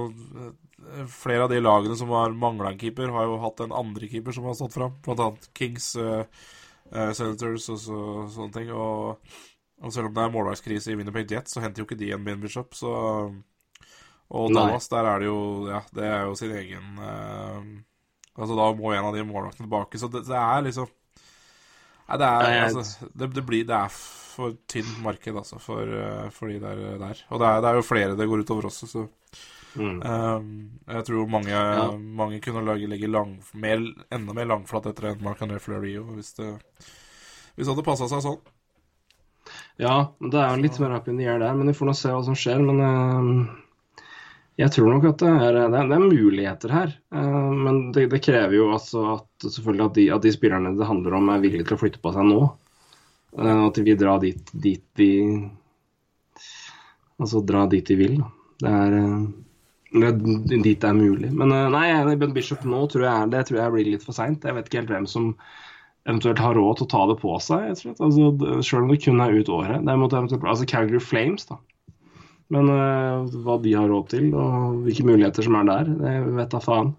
[1.10, 4.36] Flere av de lagene som har mangla en keeper, har jo hatt en andre keeper
[4.36, 4.92] som har stått fram.
[5.06, 6.26] Blant annet Kings, uh,
[6.92, 8.70] uh, Senators og så, sånne ting.
[8.76, 9.32] Og,
[9.82, 12.26] og selv om det er målvakskrise i Winnerpeg Jets, så henter jo ikke de en
[12.28, 14.60] Ben Bishop, så Og Nei.
[14.60, 15.40] Dallas, der er det jo
[15.72, 17.64] Ja, det er jo sin egen uh,
[18.38, 20.92] Altså, da må en av de målvaktene tilbake, så det, det er liksom
[22.10, 26.30] Nei, det er altså det, det blir Det er for tynt marked, altså, for, eh,
[26.34, 26.82] for de der.
[27.00, 27.20] der.
[27.30, 29.08] Og det er, det er jo flere det går utover også, så
[29.74, 30.02] Mm.
[30.06, 30.50] Um,
[30.86, 31.60] jeg tror mange,
[31.98, 33.82] mange kunne lage, legge lang, mer,
[34.14, 36.52] enda mer langflat etter en Marc-André Fleury hvis det,
[37.56, 38.38] hvis det hadde passa seg sånn.
[39.82, 42.38] Ja, det er jo litt mer air der, men vi får nå se hva som
[42.38, 42.62] skjer.
[42.62, 43.63] Men eh,
[44.60, 46.92] jeg tror nok at det er, det er, det er muligheter her.
[47.16, 50.90] Eh, men det, det krever jo altså at selvfølgelig at de, at de spillerne det
[50.90, 52.42] handler om, er villige til å flytte på seg nå.
[53.40, 55.12] Eh, at vi drar dit, dit de
[57.22, 58.16] Altså dra dit de vil.
[58.20, 58.30] da.
[58.64, 61.30] Det er eh, dit det er mulig.
[61.32, 64.46] Men eh, nei, Ben Bishop nå tror jeg, det tror jeg blir litt for seint.
[64.46, 65.34] Jeg vet ikke helt hvem som
[66.04, 67.70] eventuelt har råd til å ta det på seg.
[67.94, 68.32] Altså,
[68.66, 69.86] selv om det kun er ut året.
[69.86, 71.62] Eventuelt, altså Calgary Flames, da.
[72.54, 76.54] Men uh, hva de har råd til, og hvilke muligheter som er der, det vet
[76.54, 76.94] da faen.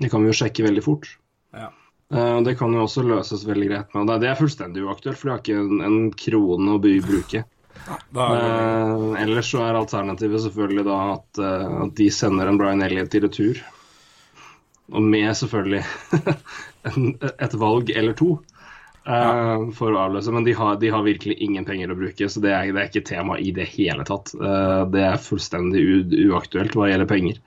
[0.00, 1.08] Det kan vi jo sjekke veldig fort.
[1.54, 1.68] Ja.
[2.14, 4.08] Eh, det kan jo også løses veldig greit med.
[4.10, 7.44] Det det er fullstendig uaktuelt, for de har ikke en, en krone å bruke.
[7.44, 11.40] Det, Eh, ellers så er alternativet selvfølgelig da at,
[11.84, 13.62] at de sender en Brian Elliot i retur.
[14.92, 15.84] Og med selvfølgelig
[16.90, 18.38] en, et valg eller to
[19.06, 20.32] eh, for å avløse.
[20.34, 22.90] Men de har, de har virkelig ingen penger å bruke, så det er, det er
[22.90, 24.34] ikke tema i det hele tatt.
[24.38, 25.84] Uh, det er fullstendig
[26.30, 27.38] uaktuelt hva gjelder penger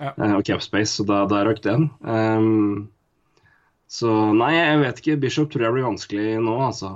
[0.00, 0.14] Ja.
[0.16, 1.90] uh, og capspace, så da, da røk den.
[2.00, 2.88] Um,
[3.90, 5.18] så nei, jeg vet ikke.
[5.24, 6.92] Bishop tror jeg blir vanskelig nå, altså.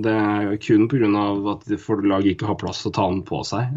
[0.00, 1.24] Det er kun pga.
[1.52, 1.66] at
[2.08, 3.76] lag ikke har plass til å ta den på seg.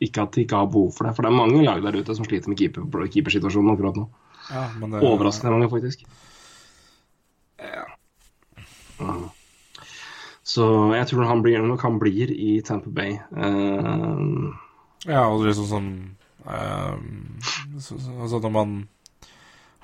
[0.00, 1.12] Ikke at de ikke har behov for det.
[1.12, 4.06] For det er mange lag der ute som sliter med keeper, keepersituasjonen akkurat nå.
[4.48, 6.08] ja, men det, Overraskende mange, faktisk.
[9.00, 9.24] Mm.
[10.44, 13.14] Så jeg tror han blir, nok han blir i Tamper Bay.
[13.32, 14.52] Uh,
[15.08, 15.88] Ja, og liksom sånn
[16.48, 16.96] uh,
[17.80, 18.74] så, så, altså når man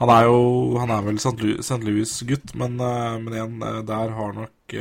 [0.01, 1.35] Han er jo Han er vel St.
[1.43, 1.83] Louis- St.
[1.85, 3.59] Louis-gutt, men, uh, men igjen,
[3.89, 4.77] der har nok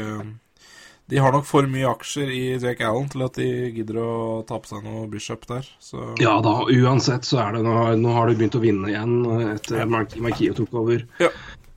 [1.09, 4.09] De har nok for mye aksjer i Jake Allen til at de gidder å
[4.47, 5.65] ta på seg noe Bishop der.
[5.81, 8.91] Så ja da, uansett så er det Nå, har- nå har de begynt å vinne
[8.91, 9.15] igjen
[9.55, 11.07] etter at Mark- Markio tok over.
[11.19, 11.31] Ja.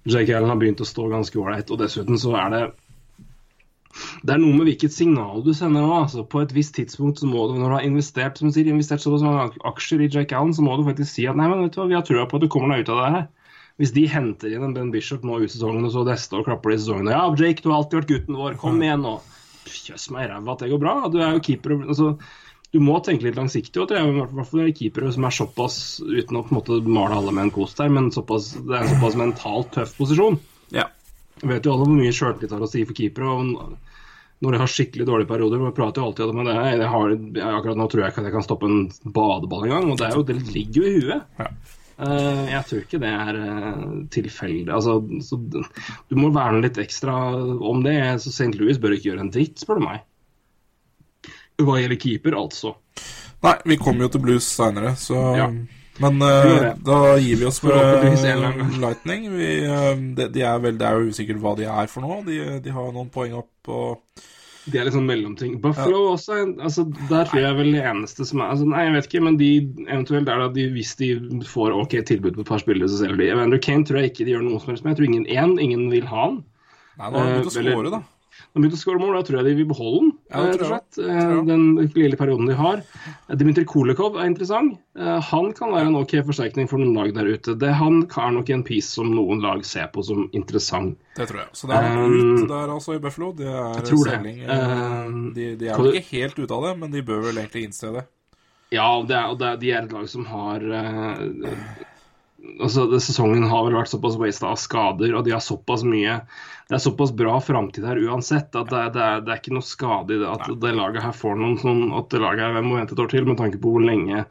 [0.08, 2.62] Jake Allen har begynt å stå ganske ålreit, og dessuten så er det
[4.24, 5.92] det er noe med hvilket signal du sender nå.
[6.06, 8.70] Altså, på et visst tidspunkt så må du, når du har investert som du sier,
[8.72, 11.44] investert såpass mange ak- aksjer i Jake Allen, så må du faktisk si at nei,
[11.50, 13.10] men vet du hva, vi har trua på at du kommer deg ut av det
[13.18, 13.26] her.
[13.80, 16.72] Hvis de henter inn en Ben Bishop nå ut sesongen, og så neste år klapper
[16.72, 19.18] de i sesongen og Ja, Jake, du har alltid vært gutten vår, kom igjen nå.
[19.68, 20.94] Jøss meg i ræva at det går bra.
[21.12, 21.76] Du er jo keeper.
[21.84, 22.14] Altså,
[22.72, 23.76] du må tenke litt langsiktig.
[23.82, 26.80] Og det er i hvert fall keepere som er såpass, uten å på en måte
[26.88, 30.40] male alle med en kost her, men såpass, det er en såpass mentalt tøff posisjon.
[30.74, 30.88] ja.
[31.42, 33.26] Jeg vet jo alle hvor mye sjøltillit har å si for keepere.
[33.26, 37.14] og Når de har skikkelig dårlige perioder, vi prater jo alltid om det, jeg har,
[37.48, 38.82] akkurat nå tror jeg ikke at jeg kan stoppe en
[39.16, 39.88] badeball engang.
[39.90, 41.24] Og det, er jo, det ligger jo i huet.
[41.40, 41.48] Ja.
[42.02, 44.70] Uh, jeg tror ikke det er uh, tilfeldig.
[44.74, 47.16] Altså, så, du må verne litt ekstra
[47.72, 47.98] om det.
[48.22, 48.52] Så St.
[48.58, 50.06] Louis bør ikke gjøre en dritt, spør du meg.
[51.60, 52.74] Hva gjelder keeper, altså.
[53.42, 55.50] Nei, vi kommer jo til blues seinere, så Ja.
[56.00, 56.68] Men eh, det.
[56.86, 58.78] da gir vi oss annen med.
[58.80, 59.26] Lightning.
[59.36, 62.22] Vi, uh, de, de er vel, det er jo usikkert hva de er for noe.
[62.24, 64.22] De, de har noen poeng opp og
[64.64, 65.58] De er litt sånn mellomting.
[65.60, 68.94] Buffalo også, er- altså, der tror jeg vel det eneste som er altså, Nei, jeg
[68.96, 69.50] vet ikke, men de
[69.90, 71.10] eventuelt er det de, hvis de
[71.50, 73.30] får ok tilbud på et par spillere, så selger de.
[73.36, 74.94] Evander Kane tror jeg ikke de gjør noe som helst med.
[74.94, 76.40] Jeg tror ingen, én, ingen vil ha han.
[76.96, 78.02] Nei, nå har de begynt å Eh, score, da.
[78.52, 80.08] De begynte å skåre mål, da tror jeg de vil beholde den.
[80.28, 80.98] Eh, rett og slett.
[81.00, 81.62] Eh, Den
[81.96, 82.82] lille perioden de har.
[83.08, 84.74] Eh, Dmitrij Kulikov er interessant.
[85.32, 87.54] Han kan være en ok forsterkning for noen lag der ute.
[87.56, 90.98] Det, han er nok en piece som noen lag ser på som interessant.
[91.16, 91.48] Det tror jeg.
[91.56, 93.32] Så det er ut der, altså, i Buffalo.
[93.32, 94.42] Det er selging.
[95.32, 97.70] de, de er jo vel ikke helt ute av det, men de bør vel egentlig
[97.70, 98.04] innse det.
[98.72, 100.60] Ja, det er, og det er, de er et lag som har
[102.60, 106.18] altså, Sesongen har vel vært såpass wasta av skader, og de har såpass mye
[106.68, 109.54] Det er såpass bra framtid her uansett at det, er- det, er, det er ikke
[109.58, 112.64] noe skade i det at det laget her får noen sånn At det laget her
[112.66, 114.24] må vente et år til, med tanke på hvor lenge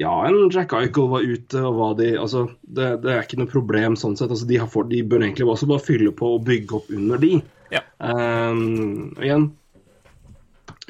[0.00, 3.50] ja, en Jack Eichel var ute, og hva de altså, det, det er ikke noe
[3.52, 4.30] problem sånn sett.
[4.32, 7.20] altså De, har fått, de bør egentlig også bare fylle på og bygge opp under
[7.20, 7.34] de.
[7.74, 7.82] Ja.
[8.00, 9.50] Um, igjen,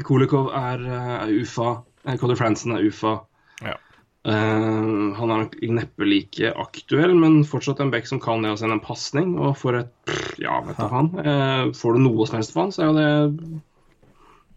[0.07, 1.73] Kolikov er, eh, er UFA.
[2.23, 3.17] Cody Franson er UFA.
[3.67, 3.75] Ja.
[4.23, 8.59] Eh, han er nok neppe like aktuell, men fortsatt en back som kan det å
[8.61, 9.35] sende en pasning.
[9.41, 11.11] Og for et pff, Ja, vet du faen.
[11.19, 13.63] Uh, får du noe som helst for han, så er jo det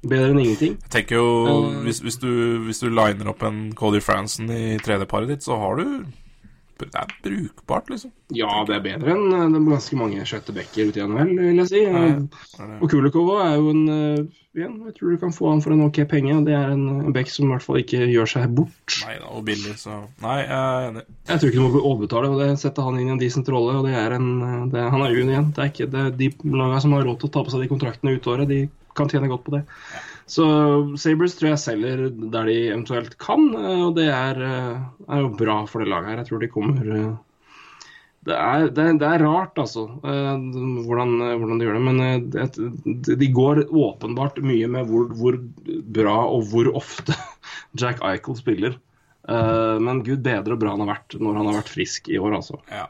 [0.06, 0.78] bedre enn ingenting.
[0.86, 2.30] Jeg tenker jo, uh, hvis, hvis, du,
[2.68, 6.06] hvis du liner opp en Cody Franson i tredjeparet ditt, så har du
[6.76, 8.12] Det er brukbart, liksom.
[8.36, 11.62] Ja, det er bedre enn eh, det er ganske mange skjøttebekker ute i NHL, vil
[11.62, 11.84] jeg si.
[11.86, 12.02] Ja,
[12.56, 12.74] Eh.
[12.82, 15.84] Og Kulikova er jo en eh, igjen, Jeg tror du kan få han for en
[15.86, 16.36] ok penge.
[16.48, 18.98] Det er en, en bekk som i hvert fall ikke gjør seg bort.
[19.06, 21.06] Nei da, og billig, så Nei, jeg er enig.
[21.32, 22.32] Jeg tror ikke du må overbetale.
[22.32, 23.78] og det setter han inn i en decent rolle.
[23.80, 24.30] og det er en,
[24.72, 25.52] det, Han er juni igjen.
[25.56, 27.72] Det er ikke det de lagene som har råd til å ta på seg de
[27.72, 28.62] kontraktene ut året, de
[28.96, 29.64] kan tjene godt på det.
[30.26, 30.46] Så
[30.98, 35.36] Sabres tror jeg selger der de eventuelt kan, eh, og det er, eh, er jo
[35.38, 36.22] bra for det laget her.
[36.24, 37.14] Jeg tror de kommer eh,
[38.26, 41.82] det er, det, det er rart, altså, hvordan, hvordan de gjør det.
[41.86, 42.24] Men
[43.06, 45.38] det, de går åpenbart mye med hvor, hvor
[45.94, 47.14] bra og hvor ofte
[47.80, 48.80] Jack Eichel spiller.
[49.30, 52.40] Men gud bedre og bra han har vært når han har vært frisk i år,
[52.40, 52.58] altså.
[52.74, 52.88] Ja.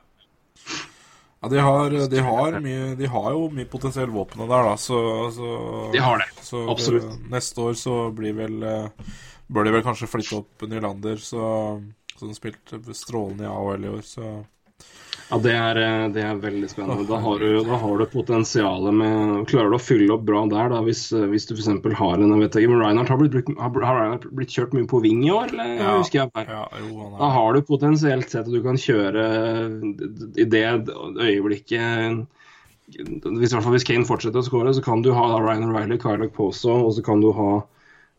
[1.46, 4.98] Ja, de har, de har, mye, de har jo mye potensielt våpen der, da, så,
[5.36, 5.50] så
[5.94, 6.26] De har det.
[6.42, 7.06] Så Absolutt.
[7.30, 9.12] neste år så blir vel eh,
[9.46, 11.44] Bør de vel kanskje flytte opp Nylander, så
[12.18, 14.32] Som spilte strålende i AHL i år, så
[15.26, 17.08] Ja, det er, eh, det er veldig spennende.
[17.10, 20.70] Da har du, da har du potensialet med Klarer du å fylle opp bra der,
[20.70, 21.72] da, hvis, eh, hvis du f.eks.
[21.98, 24.86] har en jeg vet ikke, men Reinhardt har blitt, har, har Reinhardt blitt kjørt mye
[24.92, 25.98] på ving i år, eller Ja.
[25.98, 26.46] husker jeg?
[26.46, 29.26] Ja, jo, Da har du potensielt sett at du kan kjøre
[30.38, 32.26] i det øyeblikket
[32.86, 35.98] hvis, i hvert fall hvis Kane fortsetter å skåre, så kan du ha Ryan O'Reilly,
[35.98, 37.64] Kyle Poso, og så kan du ha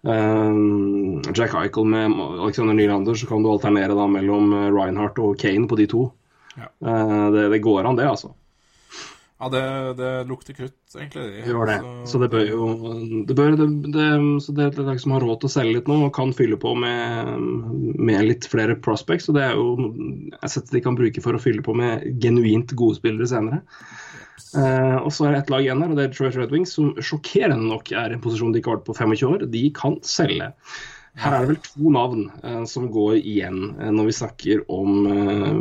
[0.02, 3.14] um, Jack Eichel med Alexander Nylander.
[3.14, 6.08] Så kan du alternere da mellom eh, Reinhardt og Kane på de to.
[6.56, 6.72] Ja.
[6.80, 8.32] Uh, det, det, går an, det, altså.
[9.36, 9.62] Ja, det,
[9.98, 11.26] det lukter krutt, egentlig.
[11.34, 11.76] Det gjør det.
[11.82, 12.68] Så, så det bør jo
[13.28, 14.06] Det bør det, det,
[14.40, 16.72] så det er som har råd til å selge litt nå, og kan fylle på
[16.80, 17.34] med,
[18.00, 19.28] med litt flere prospects.
[19.28, 19.92] Og det er jo
[20.40, 23.60] setter de kan bruke for å fylle på med genuint gode spillere senere.
[24.56, 26.72] Uh, og så er det ett lag igjen her, og det er Detroit Red Wings,
[26.76, 29.48] som sjokkerende nok er i en posisjon de ikke har vært på 25 år.
[29.52, 30.48] De kan selge.
[31.16, 35.06] Her er det vel to navn eh, som går igjen eh, når vi snakker om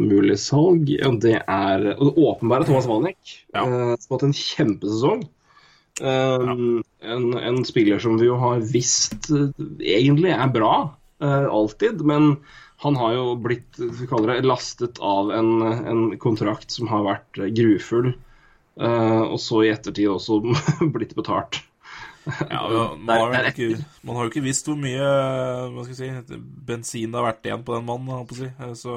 [0.04, 0.92] mulig salg.
[1.08, 3.64] Og det er det åpenbare Thomas Wanek, ja.
[3.64, 5.26] som har hatt en kjempesesong.
[5.26, 5.32] Ja.
[5.96, 9.30] En, en, spiller som vi jo har visst
[9.80, 10.74] egentlig er bra,
[11.24, 12.02] alltid.
[12.04, 12.34] Men
[12.84, 18.12] han har jo blitt det, lastet av en, en kontrakt som har vært grufull.
[18.76, 20.42] Og så i ettertid også
[20.98, 21.62] blitt betalt.
[22.26, 25.06] Ja, man, har ikke, man, har jo ikke visst hvor mye
[25.74, 28.26] hva skal jeg si, bensin det har vært igjen på den mannen.
[28.34, 28.50] Si.
[28.50, 28.96] Eh, så,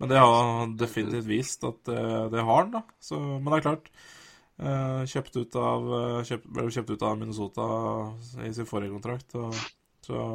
[0.00, 2.74] men det har definitivt vist at uh, det har han.
[2.74, 2.84] da.
[3.00, 3.90] Så, men det er klart.
[4.60, 5.86] Uh, kjøpt ut av,
[6.28, 7.66] kjøpt, ble kjøpt ut av Minnesota
[8.44, 9.36] i sin forrige kontrakt.
[9.40, 9.56] Og,
[10.04, 10.26] så,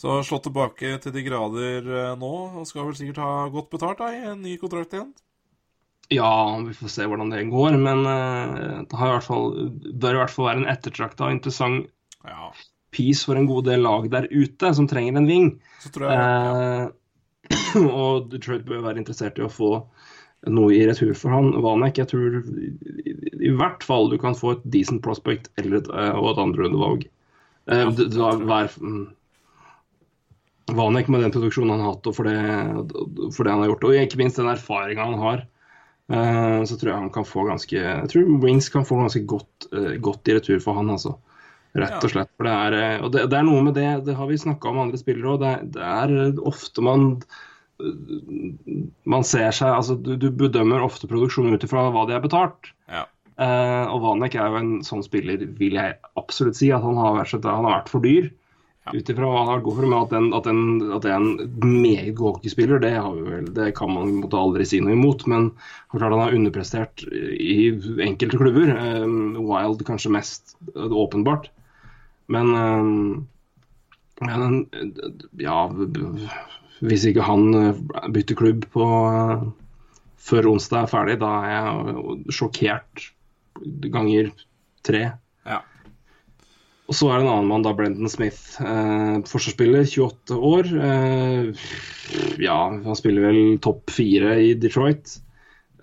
[0.00, 1.88] så slått tilbake til de grader
[2.20, 5.14] nå, og skal vel sikkert ha godt betalt da, i en ny kontrakt igjen.
[6.10, 7.76] Ja, vi får se hvordan det går.
[7.78, 9.50] Men det det i fall,
[9.94, 11.90] bør i hvert fall være en ettertrakta og interessant
[12.26, 12.50] ja.
[12.94, 15.52] piece for en god del lag der ute som trenger en ving.
[15.86, 16.88] Jeg, ja.
[18.02, 19.76] og Detroit bør være interessert i å få
[20.50, 21.52] noe i retur for han.
[21.62, 22.72] Vanek, jeg tror i,
[23.36, 27.06] i, hvert fall du kan få et decent prospect eller et, uh, og et andrerundevalg.
[27.70, 29.06] Eh, ja, hver, mm,
[30.74, 32.36] Vanek med den produksjonen han har hatt og for det,
[33.36, 35.59] for det han har gjort, og ikke minst den erfaringa han har Eh,
[36.10, 39.92] så tror jeg han kan få ganske Jeg tror Wings kan få ganske godt, uh,
[40.02, 41.14] godt i retur for han, altså.
[41.78, 42.30] Rett og slett.
[42.34, 44.72] For det er, eh, og det, det er noe med det, det har vi snakka
[44.72, 47.12] om andre spillere òg, det, det, er ofte man
[49.08, 52.72] man ser seg altså Du, du bedømmer ofte produksjonen ut ifra hva de er betalt.
[52.92, 53.06] Ja.
[53.40, 57.16] Uh, og Vanek er jo en sånn spiller, vil jeg absolutt si, at han har
[57.16, 58.28] vært, han har vært for dyr.
[58.88, 61.20] Ut ifra hva han har gått for, men at, den, at, den, at det er
[61.20, 62.94] en meget god hockeyspiller, det,
[63.54, 65.26] det, kan man måtte aldri si noe imot.
[65.30, 65.50] Men
[65.92, 67.70] han har underprestert i
[68.06, 68.72] enkelte klubber.
[69.04, 71.50] Um, Wild kanskje mest åpenbart.
[72.30, 73.28] Men, um,
[74.20, 74.66] men
[75.40, 75.62] ja
[76.80, 77.48] Hvis ikke han
[78.12, 78.84] bytter klubb på
[80.20, 83.10] før onsdag er ferdig, da er jeg sjokkert
[83.92, 84.30] ganger
[84.86, 85.10] tre.
[86.90, 88.58] Og så er det en annen mann, da, Brendan Smith.
[88.58, 90.70] Eh, forsvarsspiller, 28 år.
[90.90, 91.66] Eh,
[92.42, 95.20] ja, han spiller vel topp fire i Detroit.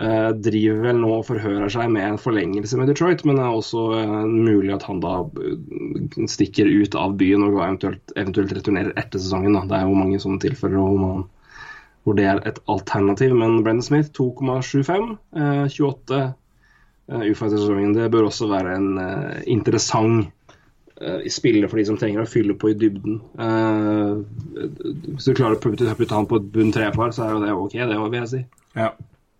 [0.04, 3.56] Eh, driver vel nå og forhører seg med en forlengelse med Detroit, men det er
[3.56, 8.92] også eh, mulig at han da eh, stikker ut av byen og eventuelt, eventuelt returnerer
[9.00, 9.56] etter sesongen.
[9.58, 9.64] Da.
[9.66, 11.24] Det er jo mange sånne tilfeller hvor, man,
[12.04, 13.34] hvor det er et alternativ.
[13.40, 15.16] Men Brendan Smith 2,75.
[15.72, 16.22] 28
[17.16, 17.96] uh, ufa sesongen.
[17.98, 20.30] Det bør også være en uh, interessant
[21.30, 23.20] spiller for de som trenger å fylle på i dybden.
[25.14, 27.78] Hvis du klarer å putte, han på et bunn trepar, så er jo det ok,
[27.92, 28.42] det vil jeg si.
[28.78, 28.92] Ja.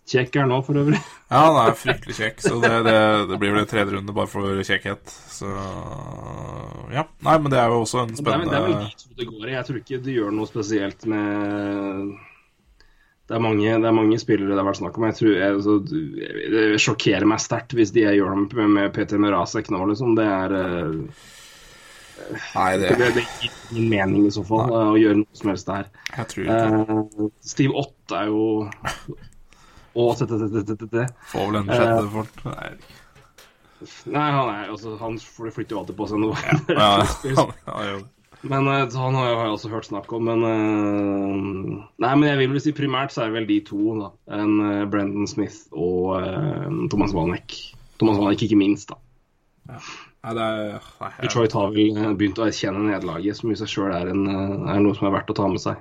[0.08, 1.00] Kjekk er òg, for øvrig.
[1.34, 4.32] ja, han er fryktelig kjekk, så det, det, det blir vel en tredje runde bare
[4.32, 5.04] for kjekkhet.
[5.34, 5.50] Så
[6.94, 7.04] ja.
[7.28, 9.44] Nei, men det er jo også en spennende Det er, vel dit det går.
[9.50, 9.54] i.
[9.58, 12.16] Jeg tror ikke det gjør noe spesielt med
[13.28, 15.06] det er, mange, det er mange spillere det har vært snakk om.
[15.10, 15.74] Jeg tror jeg, altså,
[16.56, 20.16] Det sjokkerer meg sterkt hvis de gjør det med, med Peter Merasek nå, liksom.
[20.16, 21.26] Det er uh,
[22.56, 22.92] Nei, det...
[23.00, 24.84] det, det gir ingen mening i så fall Nei.
[24.92, 25.90] å gjøre noe som helst der.
[26.16, 26.84] Jeg tror ikke.
[26.92, 28.44] Uh, Steve Ott er jo
[29.98, 32.44] Å, t-t-t-t-t Får vel en sjette uh, fort.
[32.46, 32.70] Nei.
[34.10, 36.38] Nei, han er altså Han flytter jo alltid på seg noe.
[36.74, 36.92] ja,
[37.30, 37.98] ja, ja,
[38.52, 42.54] men uh, han har jeg også hørt snakk om, men uh, Nei, men jeg vil
[42.54, 44.12] vel si primært så er det vel de to, da.
[44.38, 46.18] En uh, Brendan Smith og
[46.94, 47.58] Thomas Wanek.
[48.02, 49.02] Thomas Wanek ikke minst, da.
[49.74, 49.82] Ja.
[50.26, 51.28] Nei, er, nei, jeg...
[51.28, 55.08] Detroit har vel begynt å erkjenne nederlaget, som i seg sjøl er, er, noe som
[55.08, 55.80] er verdt å ta med seg.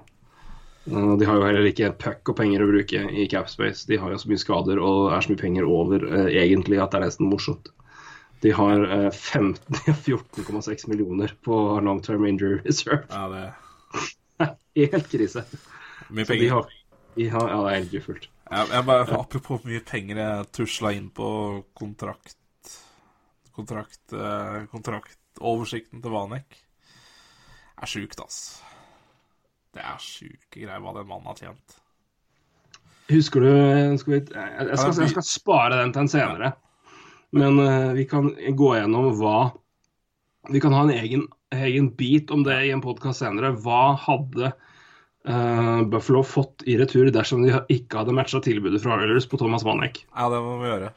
[0.87, 3.89] Uh, de har jo heller ikke puck og penger å bruke i Capspace.
[3.89, 7.01] De har jo så mye skader og er så mye penger over egentlig at det
[7.01, 7.73] er nesten morsomt.
[8.45, 13.03] De har uh, 14,6 millioner på long term injury reserve.
[13.11, 14.55] Ja, det er
[14.95, 15.47] helt krise.
[16.13, 16.45] Mye penger.
[16.45, 16.73] De har,
[17.17, 18.33] de har, ja, det er helt gufullt.
[18.47, 21.29] Jeg, jeg bare, apropos mye penger jeg tusla inn på
[21.75, 22.37] kontrakt
[23.57, 26.61] kontrakt, eh, kontraktoversikten til Vanek
[27.77, 28.63] er sjukt, ass.
[29.77, 31.81] Det er sjuke greier hva den mannen har tjent.
[33.11, 33.51] Husker du
[34.01, 36.53] skal vi, jeg, jeg, skal, jeg skal spare den til en senere.
[37.37, 39.51] Men uh, vi kan gå gjennom hva
[40.53, 43.53] Vi kan ha en egen, egen bit om det i en podkast senere.
[43.63, 49.27] Hva hadde uh, Buffalo fått i retur dersom de ikke hadde matcha tilbudet fra Oilers
[49.29, 50.05] på Thomas Vanek?
[50.15, 50.93] Ja, det må vi gjøre.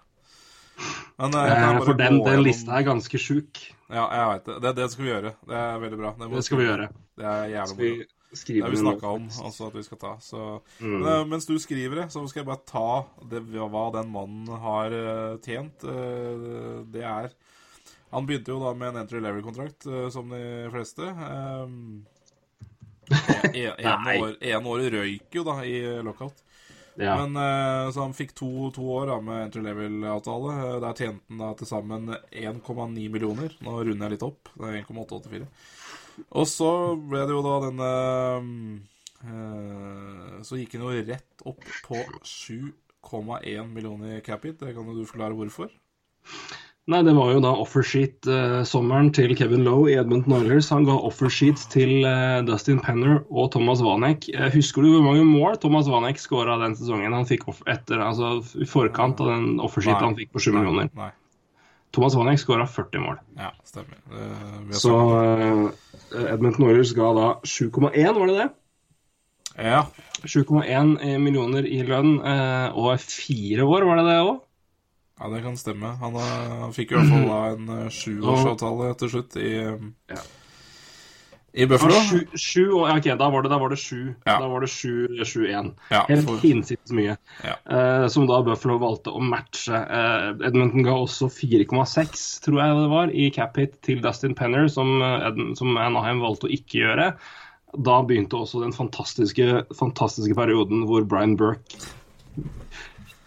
[1.19, 3.59] Men, eh, Eh, for den, den lista er ganske sjuk.
[3.89, 4.55] Ja, jeg veit det.
[4.63, 4.75] det.
[4.77, 5.33] Det skal vi gjøre.
[5.49, 6.13] Det er veldig bra.
[6.21, 6.87] må Det skal vi gjøre.
[7.19, 8.07] Det er jævlig bra vi moro.
[8.29, 10.11] Det har vi det snakka om altså, at vi skal ta.
[10.21, 10.99] Så, Mm.
[11.01, 14.47] Men, eh, mens du skriver det, så skal jeg bare ta det, hva den mannen
[14.47, 15.81] har eh, tjent.
[16.93, 17.31] Det er
[18.11, 21.01] Han begynte jo da med en entry level-kontrakt, som de fleste.
[21.01, 22.05] Um,
[23.53, 26.41] en, år, en år røyk jo da i lockout.
[26.99, 27.15] Ja.
[27.21, 30.55] Men, uh, så han fikk to, to år da, med entry level-avtale.
[30.59, 33.55] Eh, Der tjente han da til sammen 1,9 millioner.
[33.63, 34.51] Nå runder jeg litt opp.
[34.55, 35.47] Det er 1,884.
[36.35, 37.91] Og så ble det jo da denne
[39.23, 44.59] uh, Så gikk han jo rett opp på 7,1 millioner i cap hit.
[44.59, 45.71] Det kan jo du forklare hvorfor?
[46.89, 50.71] Nei, det var jo da offersheet-sommeren til Kevin Lowe i Edmund Oilers.
[50.73, 54.25] Han ga offersheet til eh, Dustin Penner og Thomas Vanek.
[54.33, 58.01] Eh, husker du hvor mange mål Thomas Vanek skåra den sesongen han fikk off etter,
[58.01, 60.89] altså i forkant av den offersheet han fikk på 7 millioner?
[60.97, 61.11] Nei.
[61.93, 63.21] Thomas Vanek skåra 40 mål.
[63.37, 64.01] Ja, stemmer.
[64.09, 68.51] Det, Så Edmund eh, Edmonton Oilers ga da 7,1, var det det?
[69.61, 69.85] Ja.
[70.25, 74.37] 7,1 millioner i lønn, eh, og fire år, var det det òg?
[75.19, 75.93] Ja, det kan stemme.
[76.01, 79.89] Han, eh, han fikk i hvert fall da en eh, sjuårsavtale til slutt i, eh,
[80.15, 80.21] Ja.
[81.53, 81.97] i Buffalo.
[82.05, 84.13] Sju, sju ok, da var det, da var det sju.
[84.25, 84.35] Ja.
[84.39, 85.71] Da var det sju, sju igjen.
[85.91, 87.17] Ja, Helt for- hinsides mye.
[87.43, 87.55] Ja.
[87.65, 89.73] Eh, som da Buffalo valgte å matche.
[89.73, 94.69] Uh, Edmonton ga også 4,6, tror jeg det var, i cap hit til Dustin Penner,
[94.69, 97.09] som, eh, Ed- som Anaheim valgte å ikke gjøre.
[97.77, 101.77] Da begynte også den fantastiske, fantastiske perioden hvor Brian Burke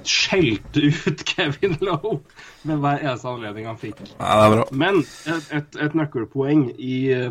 [0.08, 2.20] skjelte ut Kevin Lowe
[2.68, 4.00] med hver eneste anledning han fikk.
[4.18, 4.66] Ja, det bra.
[4.84, 7.28] Men et, et, et nøkkelpoeng i eh,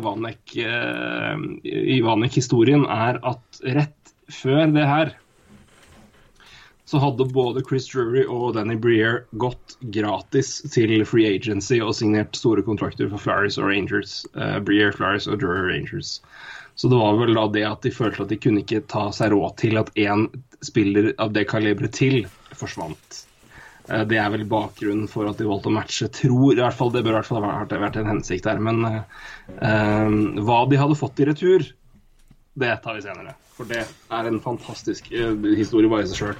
[1.72, 5.12] i Vanek-historien er at rett før det her
[6.92, 12.36] så hadde både Chris Drury og Danny Breer gått gratis til free agency og signert
[12.36, 14.18] store kontrakter for Flyers og Rangers.
[14.36, 16.18] Eh, Breer, Flyers og Drury Rangers.
[16.74, 19.32] Så det var vel da det at de følte at de kunne ikke ta seg
[19.32, 20.26] råd til at én
[20.60, 22.26] spiller av det kaliberet til
[22.62, 23.20] forsvant.
[23.88, 26.10] Eh, Det er vel bakgrunnen for at de valgte å matche.
[26.12, 28.58] Tror, i hvert fall, Det bør i hvert fall ha vært, en hensikt der.
[28.62, 31.66] Men eh, hva de hadde fått i retur,
[32.54, 33.34] det tar vi senere.
[33.52, 36.38] For det er en fantastisk uh, historie bare i seg sjøl.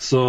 [0.00, 0.20] Så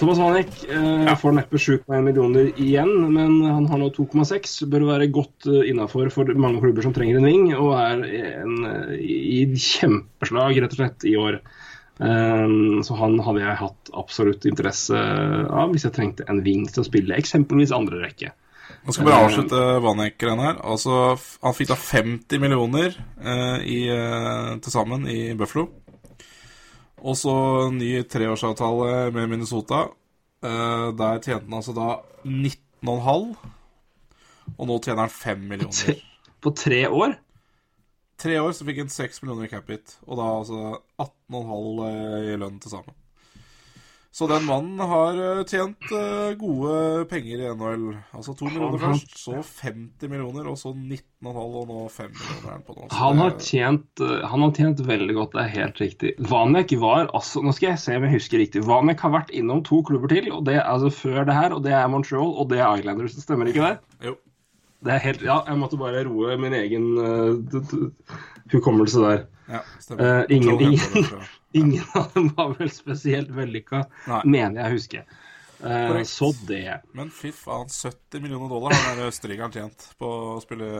[0.00, 4.54] Thomas Vanek eh, får neppe 7,1 millioner igjen, men han har nå 2,6.
[4.72, 8.04] Bør være godt uh, innafor for mange klubber som trenger en ving, og er
[8.44, 8.54] en,
[9.00, 11.40] i kjempeslag rett og slett i år.
[12.00, 16.80] Um, så han hadde jeg hatt absolutt interesse av hvis jeg trengte en wing til
[16.80, 18.30] å spille eksempelvis andre rekke.
[18.80, 20.60] Nå skal bare avslutte Vanek-greiene her.
[20.64, 21.14] Altså,
[21.44, 25.66] han fikk da 50 millioner eh, i, eh, til sammen i Buffalo.
[27.00, 27.34] Og så
[27.74, 29.86] ny treårsavtale med Minnesota.
[30.40, 31.90] Eh, der tjente han altså da
[32.24, 33.34] 19,5.
[34.56, 36.00] Og nå tjener han 5 millioner.
[36.40, 37.18] På tre år?
[38.20, 40.58] Tre år så fikk han 6 millioner i cap hit, og da altså
[41.00, 42.96] 18,5 i lønn til sammen.
[44.10, 47.84] Så den mannen har eh, tjent eh, gode penger i NHL.
[48.18, 52.64] Altså 2 millioner først, så 50 millioner, og så 19,5, og nå 5 millioner er
[52.66, 52.88] på nå.
[52.98, 56.12] Han har, tjent, han har tjent veldig godt, det er helt riktig.
[56.32, 58.64] Vanek var altså Nå skal jeg se om jeg husker riktig.
[58.66, 61.62] Vanek har vært innom to klubber til, og det er altså før det her, og
[61.68, 63.14] det er Montreal, og det er Islanders.
[63.22, 63.78] Stemmer ikke det?
[64.10, 64.18] Jo.
[64.80, 67.80] Det er helt, ja, jeg måtte bare roe min egen uh,
[68.52, 69.26] hukommelse der.
[69.50, 69.60] Ja.
[69.98, 71.20] Eh, ingen- ingen-.
[71.52, 73.80] Ingen av dem var vel spesielt vellykka,
[74.22, 75.00] mener jeg å huske.
[75.60, 76.76] Uh, så det.
[76.94, 80.70] Men fy faen, 70 millioner dollar har den østerrikeren tjent på å spille,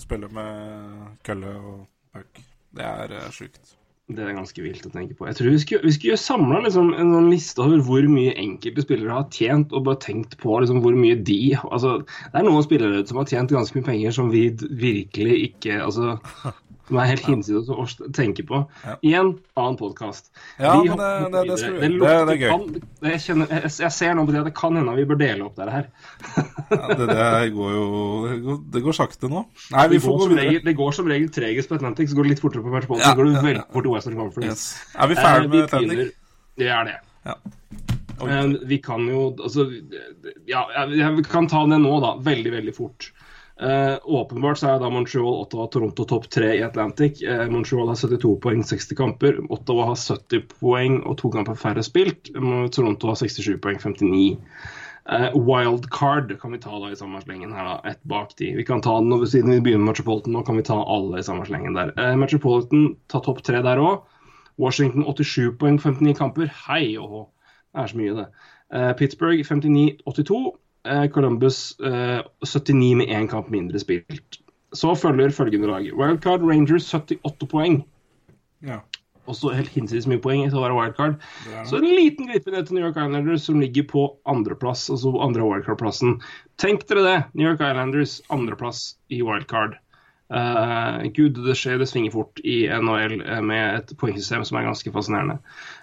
[0.00, 1.82] spille med kølle og
[2.14, 2.40] puck.
[2.78, 3.74] Det er uh, sjukt.
[4.10, 5.26] Det er ganske vilt å tenke på.
[5.28, 8.84] Jeg tror Vi skulle, vi skulle samla liksom en sånn liste over hvor mye enkelte
[8.86, 12.66] spillere har tjent, og bare tenkt på liksom hvor mye de altså, Det er noen
[12.66, 14.48] spillere som har tjent ganske mye penger som vi
[14.82, 16.16] virkelig ikke altså,
[16.90, 17.84] Som er helt hinsides å
[18.16, 18.58] tenke på.
[18.82, 18.96] Ja.
[19.06, 20.32] I en annen podkast.
[20.58, 22.00] Ja, men det- det- det skal vi gjøre.
[22.00, 22.82] Det- det er gøy.
[23.12, 25.44] jeg, kjenner, jeg, jeg ser nå på det at det kan hende vi bør dele
[25.46, 25.86] opp dette her.
[26.70, 29.44] Ja, det, det går jo det går, sakte nå.
[29.70, 30.48] Nei, vi Det får gå videre.
[30.50, 33.06] regel, det går som regel tregest på Atlantic, så går det litt fortere på Metropolitan.
[33.06, 34.50] Ja, så går det veldig fort til Western Conference.
[34.50, 34.96] Yes.
[34.98, 36.12] Er vi Eh, ferdig vi med Atlantic?
[36.58, 36.96] Det er det.
[37.26, 37.34] Ja.
[38.20, 38.56] Okay.
[38.66, 39.64] Vi kan jo altså
[40.46, 42.16] Ja, vi kan ta det nå, da.
[42.20, 43.12] Veldig, veldig fort.
[43.60, 47.20] Eh, åpenbart så er da Montreal, Ottawa, Toronto topp tre i Atlantic.
[47.22, 49.40] Eh, Montreal har 72 poeng, 60 kamper.
[49.52, 52.32] Ottawa har 70 poeng og to kamper færre spilt.
[52.72, 54.38] Toronto har 67 poeng, 59.
[55.10, 57.90] Eh, wildcard kan vi ta da i samme slengen her, da.
[57.90, 58.54] Ett bak de.
[58.56, 61.18] Vi kan ta den over siden vi begynner med Metropolitan, nå kan vi ta alle
[61.18, 61.92] i samme slengen der.
[61.98, 64.06] Eh, Metropolitan tar topp tre der òg.
[64.56, 66.48] Washington 87 poeng, 59 kamper.
[66.64, 67.22] Hei og hå.
[67.74, 68.26] Det er så mye, det.
[68.72, 70.56] Eh, Pittsburgh 59-82.
[70.88, 74.40] Eh, Columbus eh, 79 med én kamp mindre spilt.
[74.72, 75.90] Så følger følgende lag.
[75.98, 77.82] Wildcard Rangers 78 poeng.
[78.64, 78.80] Ja.
[79.30, 81.18] Også helt hinsides mye poeng til å være wildcard.
[81.68, 85.44] Så en liten glipp ned til New York Islanders, som ligger på andreplass, altså andre
[85.46, 86.16] wildcard-plassen.
[86.62, 87.18] Tenk dere det!
[87.34, 89.76] New York Islanders andreplass i wildcard.
[90.30, 94.68] Uh, Gud, det skjer, det svinger fort i NHL eh, med et poengsystem som er
[94.68, 95.40] ganske fascinerende.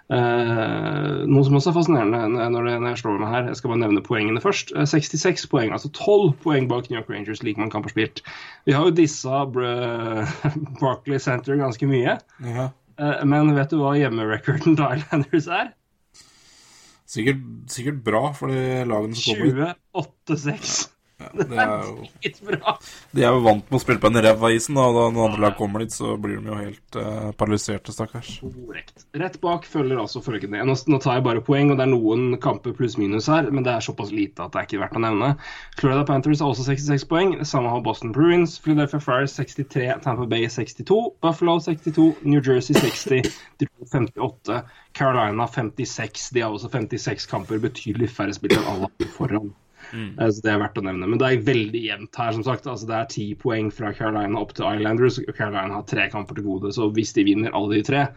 [0.08, 4.04] Eh, noe som også er fascinerende når, jeg slår meg her, jeg skal bare nevne
[4.06, 4.72] poengene først.
[4.72, 8.24] Eh, 66 poeng, altså 12 poeng bak New York Rangers, like mange kamper spilt.
[8.68, 9.44] Vi har jo dissa
[10.82, 12.18] Barclay Center ganske mye.
[12.46, 12.70] Ja.
[12.98, 15.74] Eh, men vet du hva hjemmerekorden til Islanders er?
[17.08, 19.76] Sikkert, sikkert bra for de lagene som kommer.
[19.96, 20.97] 28-6.
[21.18, 22.04] Ja, det er jo,
[23.18, 25.24] de er jo vant med å spille på en ræva isen, da, og da når
[25.32, 28.36] andre lag kommer dit, så blir de jo helt eh, paralyserte, stakkars.
[28.44, 29.08] Korrekt.
[29.18, 30.62] Rett bak følger altså følgende.
[30.70, 33.74] Nå, nå tar jeg bare poeng, og det er noen kamper pluss-minus her, men det
[33.74, 35.34] er såpass lite at det er ikke verdt å nevne.
[35.82, 37.34] Florida Panthers har også 66 poeng.
[37.50, 38.60] Samme har Boston Bruins.
[38.62, 43.26] Philadelphia Friars 63, Tampa Bay 62, Buffalo 62, New Jersey 60,
[43.58, 44.62] Detroit 58,
[44.94, 46.30] Carolina 56.
[46.38, 49.56] De har også 56 kamper, betydelig færre spillere enn alle foran.
[49.94, 51.08] Eh, Så det er verdt å nevne.
[51.08, 52.68] Men det er veldig jevnt her, som sagt.
[52.68, 55.20] Altså, det er ti poeng fra Carolina opp til Islanders.
[55.38, 58.08] Carolina har tre kamper til gode, så hvis de vinner alle de tre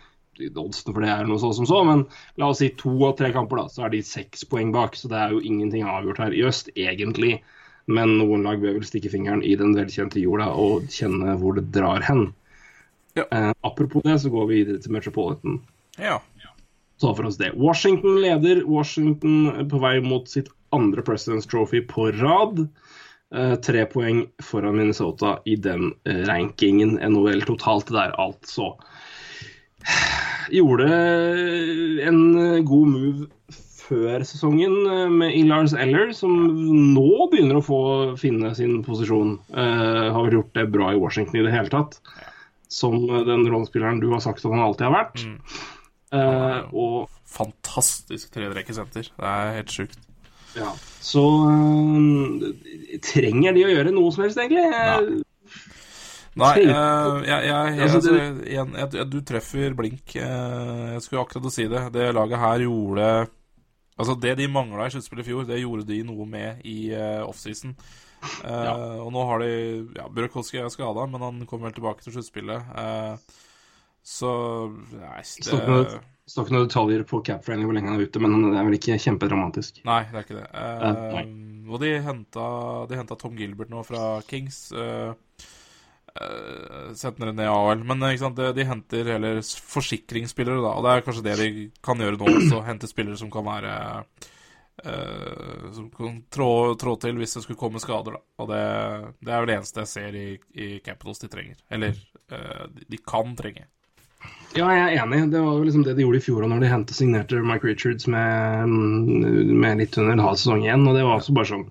[0.40, 2.06] Oddsen for det er noe så som så, men
[2.40, 4.94] la oss si to av tre kamper, da, så er de seks poeng bak.
[4.96, 7.42] Så det er jo ingenting avgjort her i øst, egentlig.
[7.90, 11.66] Men noen lag bør vel stikke fingeren i den velkjente jorda og kjenne hvor det
[11.74, 12.30] drar hen.
[13.18, 13.26] Ja.
[13.26, 15.60] Eh, apropos det, så går vi videre til Metropolitan
[15.98, 16.20] Ja.
[17.00, 17.52] ta for oss det.
[17.56, 18.62] Washington leder.
[18.64, 22.68] Washington på vei mot sitt andre President's Trophy på rad.
[23.34, 26.98] Eh, tre poeng foran Minnesota i den eh, rankingen.
[26.98, 28.72] NHL totalt der, altså.
[30.56, 30.88] Gjorde
[32.06, 33.28] en eh, god move
[33.90, 34.74] før sesongen
[35.18, 36.34] med Ilars Eller, som
[36.94, 37.80] nå begynner å få
[38.20, 39.36] finne sin posisjon.
[39.50, 41.98] Eh, har vel gjort det bra i Washington i det hele tatt.
[42.70, 45.24] Som den rollespilleren du har sagt at han alltid har vært.
[46.14, 49.10] Eh, og Fantastisk tredrekkesenter.
[49.14, 50.09] Det er helt sjukt.
[50.58, 50.70] Ja,
[51.00, 52.46] så øh,
[53.06, 55.22] trenger de å gjøre noe som helst, egentlig?
[56.40, 56.54] Nei.
[56.62, 60.14] Eh, jeg, jeg, jeg, Altså, du treffer blink.
[60.16, 61.84] Eh, jeg skulle akkurat å si det.
[61.94, 63.10] Det laget her gjorde
[64.00, 67.26] Altså, det de mangla i sluttspillet i fjor, det gjorde de noe med i uh,
[67.26, 67.74] offseason.
[68.48, 69.50] Eh, Og nå har de
[69.96, 72.70] Ja, Burakovsky er skada, men han kommer vel tilbake til sluttspillet.
[72.72, 73.44] Uh,
[74.00, 74.30] så
[74.94, 78.58] Nei, det står ikke noen detaljer på Cap-Friendly hvor lenge han er ute, men det
[78.60, 79.80] er vel ikke kjempedramatisk.
[79.88, 80.46] Nei, det er ikke det.
[80.54, 81.24] Eh, Eh, nei.
[81.70, 82.46] og de henta,
[82.90, 84.68] de henta Tom Gilbert nå fra Kings.
[84.72, 85.14] Uh,
[86.98, 87.84] Sendte ned ned AL.
[87.86, 90.72] Men eh, sant, de, de henter heller forsikringsspillere, da.
[90.74, 91.50] Og det er kanskje det de
[91.86, 92.62] kan gjøre nå også.
[92.66, 93.74] Hente spillere som kan være
[94.84, 96.48] eh, Som kan trå,
[96.80, 98.22] trå til hvis det skulle komme skader, da.
[98.42, 98.62] Og det,
[99.22, 100.26] det er vel det eneste jeg ser i,
[100.66, 101.62] i Capitals de trenger.
[101.70, 103.68] Eller eh, de, de kan trenge.
[104.58, 105.20] Ja, jeg er enig.
[105.30, 108.08] Det var jo liksom det de gjorde i fjor når de hentet signerte Mike Richards
[108.10, 110.88] med, mm, med litt under en halv sesong igjen.
[110.90, 111.68] Og det var også bare sånn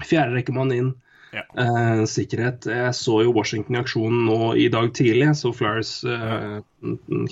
[0.00, 0.94] Fjerde rekkemann inn.
[1.30, 1.42] Ja.
[1.62, 2.64] Eh, sikkerhet.
[2.66, 5.26] Jeg så jo Washington i aksjon nå i dag tidlig.
[5.28, 6.56] Jeg så Flyers eh,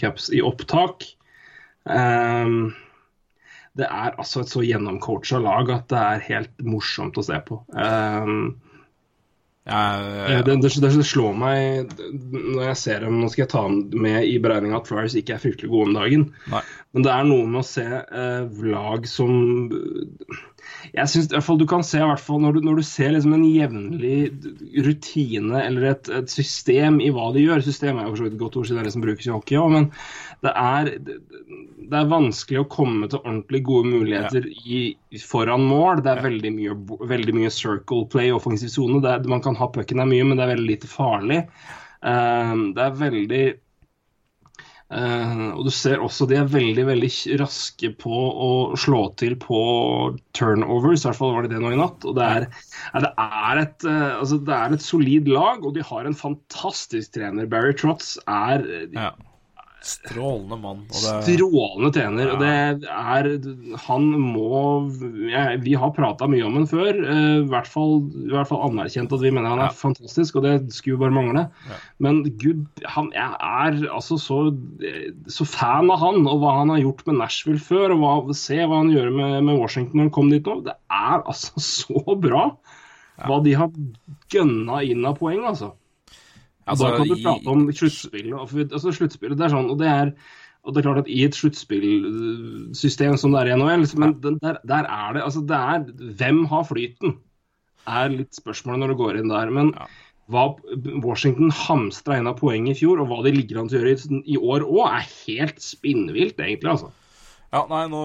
[0.00, 1.06] caps i opptak.
[1.88, 2.74] Ehm,
[3.78, 7.60] det er altså et så gjennomcoacha lag at det er helt morsomt å se på.
[7.78, 8.58] Ehm,
[9.68, 11.90] Jeg, det, det, det slår meg
[12.32, 15.42] når jeg ser dem Nå skal jeg ta med i beregninga at Flyers ikke er
[15.42, 16.24] fryktelig gode om dagen.
[16.48, 16.62] Nei.
[16.96, 19.34] Men det er noe med å se eh, lag som
[20.94, 23.12] Jeg syns i hvert fall du kan se hvert fall når du, når du ser
[23.12, 24.16] liksom en jevnlig
[24.86, 28.38] rutine eller et, et system i hva de gjør System er jo for så vidt
[28.38, 29.90] et godt ord siden det er det som brukes i hockey òg, men
[30.46, 31.20] det er, det
[31.88, 34.80] er vanskelig å komme til ordentlig gode muligheter i,
[35.24, 36.02] foran mål.
[36.04, 36.76] Det er veldig mye,
[37.12, 39.00] veldig mye circle play, i offensiv sone.
[39.30, 41.40] Man kan ha pucken der mye, men det er veldig lite farlig.
[42.04, 43.46] Eh, det er veldig
[44.88, 47.10] Uh, og du ser også de er veldig veldig
[47.42, 49.58] raske på å slå til på
[50.36, 51.02] turnovers.
[51.04, 52.06] I hvert fall var det det nå i natt.
[52.08, 52.46] Og det er,
[52.94, 56.16] ja, det er, et, uh, altså, det er et solid lag, og de har en
[56.16, 57.50] fantastisk trener.
[57.52, 58.64] Barry Trotz er,
[58.96, 59.12] ja.
[59.84, 60.80] Strålende mann.
[60.90, 62.32] Det, Strålende trener.
[62.34, 62.48] og det
[62.90, 63.28] er
[63.86, 64.88] Han må
[65.30, 66.98] jeg, Vi har prata mye om han før.
[66.98, 69.76] eh, I hvert, fall, I hvert fall anerkjent at vi mener han er Ja.
[69.78, 71.46] fantastisk, og det skulle bare mangle.
[71.70, 71.78] Ja.
[72.00, 74.40] Men gud, han, jeg er altså så,
[75.30, 77.94] så fan av han, og hva han har gjort med Nashville før.
[77.94, 80.58] og hva, Se hva han gjør med, med Washington når han kom dit nå.
[80.66, 82.50] Det er altså så bra
[83.26, 83.70] hva de har
[84.30, 85.72] gønna inn av poeng, altså.
[86.70, 88.28] Altså, da kan du prate om sluttspill.
[88.38, 90.12] Altså, sluttspillet det er sånn, og det er,
[90.64, 94.58] og det er klart at I et sluttspillsystem som det er i NHL, men der,
[94.68, 95.86] der er det altså det er,
[96.20, 97.16] Hvem har flyten?
[97.88, 99.48] er litt spørsmålet når du går inn der.
[99.54, 99.86] Men Ja.
[100.28, 100.42] hva
[101.00, 104.22] Washington hamstra inn av poeng i fjor, og hva de ligger an til å gjøre
[104.28, 106.68] i, år òg, er helt spinnvilt, egentlig.
[106.74, 106.90] altså.
[107.50, 108.02] Ja, nei, nå,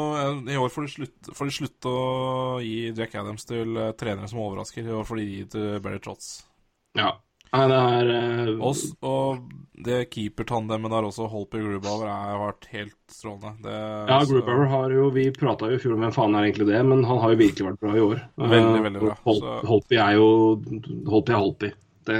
[0.47, 4.29] I år får de, slutt, får de slutte å gi Jack Adams til eh, trenere
[4.31, 4.87] som overrasker.
[4.95, 6.45] og får de gi til Barry Trotz.
[6.95, 7.17] Ja.
[7.53, 8.63] Nei, det er uh...
[8.69, 9.43] Oss og
[9.83, 13.51] det keepertandemet der også, Holper Grubauer, har vært helt strålende.
[13.65, 13.73] Det,
[14.09, 16.67] Ja, så- Grubauer har jo Vi prata jo i fjor om hvem faen er egentlig
[16.69, 18.21] det, men han har jo virkelig vært bra i år.
[18.37, 19.15] Veldig, Eh, veldig bra.
[19.25, 20.29] Hol Så- Holpi er jo
[21.09, 21.71] Holpi er Holpi.
[22.05, 22.15] Det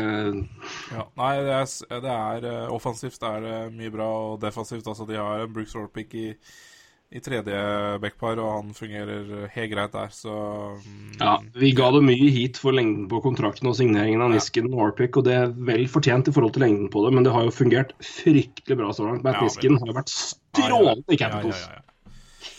[0.91, 5.05] Ja, nei, det er, det er eh, offensivt det er mye bra, og defensivt altså
[5.07, 6.35] De har en Brooks Orpic i,
[7.14, 7.57] i tredje
[8.02, 10.34] backpar, og han fungerer helt greit der, så
[10.81, 14.72] mm, Ja, vi ga det mye hit for lengden på kontrakten og signeringen av Nisken
[14.72, 17.35] og Orpic, og det er vel fortjent i forhold til lengden på det, men det
[17.35, 19.22] har jo fungert fryktelig bra så langt.
[19.26, 21.68] Bert Ja, Nisken har jo vært strålende i Capitals.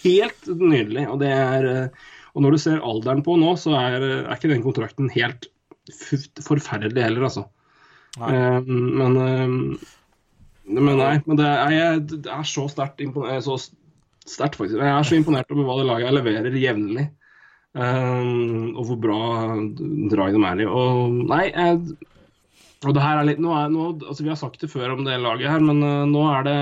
[0.04, 1.08] Helt nydelig.
[1.10, 4.38] Og det er eh, Og når du ser alderen på nå, så er, eh, er
[4.38, 5.50] ikke den kontrakten helt
[6.42, 7.48] forferdelig heller, altså.
[8.22, 8.30] Nei.
[8.30, 8.60] Eh,
[9.02, 9.86] men eh,
[10.64, 11.14] Men nei.
[11.26, 13.58] Men det er, jeg, er så sterkt imponert Så
[14.28, 14.80] sterkt, faktisk.
[14.80, 17.06] Jeg er så imponert over hva det laget jeg leverer jevnlig.
[17.74, 19.22] Um, og hvor bra
[20.12, 20.66] drag de er i.
[20.70, 21.96] Og nei, jeg,
[22.86, 25.02] og det her er litt nå er, nå, altså Vi har sagt det før om
[25.06, 26.58] det laget her, men uh, nå er det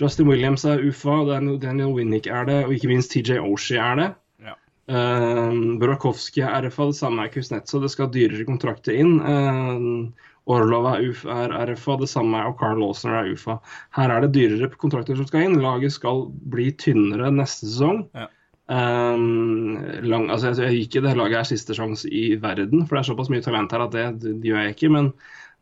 [0.00, 4.08] Justin Williams er UFA, Daniel, Winnick er det, og ikke minst TJ Oshie er det.
[4.42, 4.56] Ja.
[4.90, 7.84] Uh, Burakovsky er RFA, det samme er Kuznetsov.
[7.84, 9.18] Det skal dyrere kontrakter inn.
[9.20, 13.58] Eh, Orlov er, UFA, er RFA, det samme er og Carl Lawson er UFA.
[13.94, 15.60] Her er det dyrere kontrakter som skal inn.
[15.62, 18.06] Laget skal bli tynnere neste sesong.
[18.16, 18.26] Ja.
[18.72, 23.02] Um, lang, altså jeg, jeg ikke det laget er siste sjanse i verden, for det
[23.02, 24.92] er såpass mye talent her at det, det, det gjør jeg ikke.
[24.96, 25.12] Men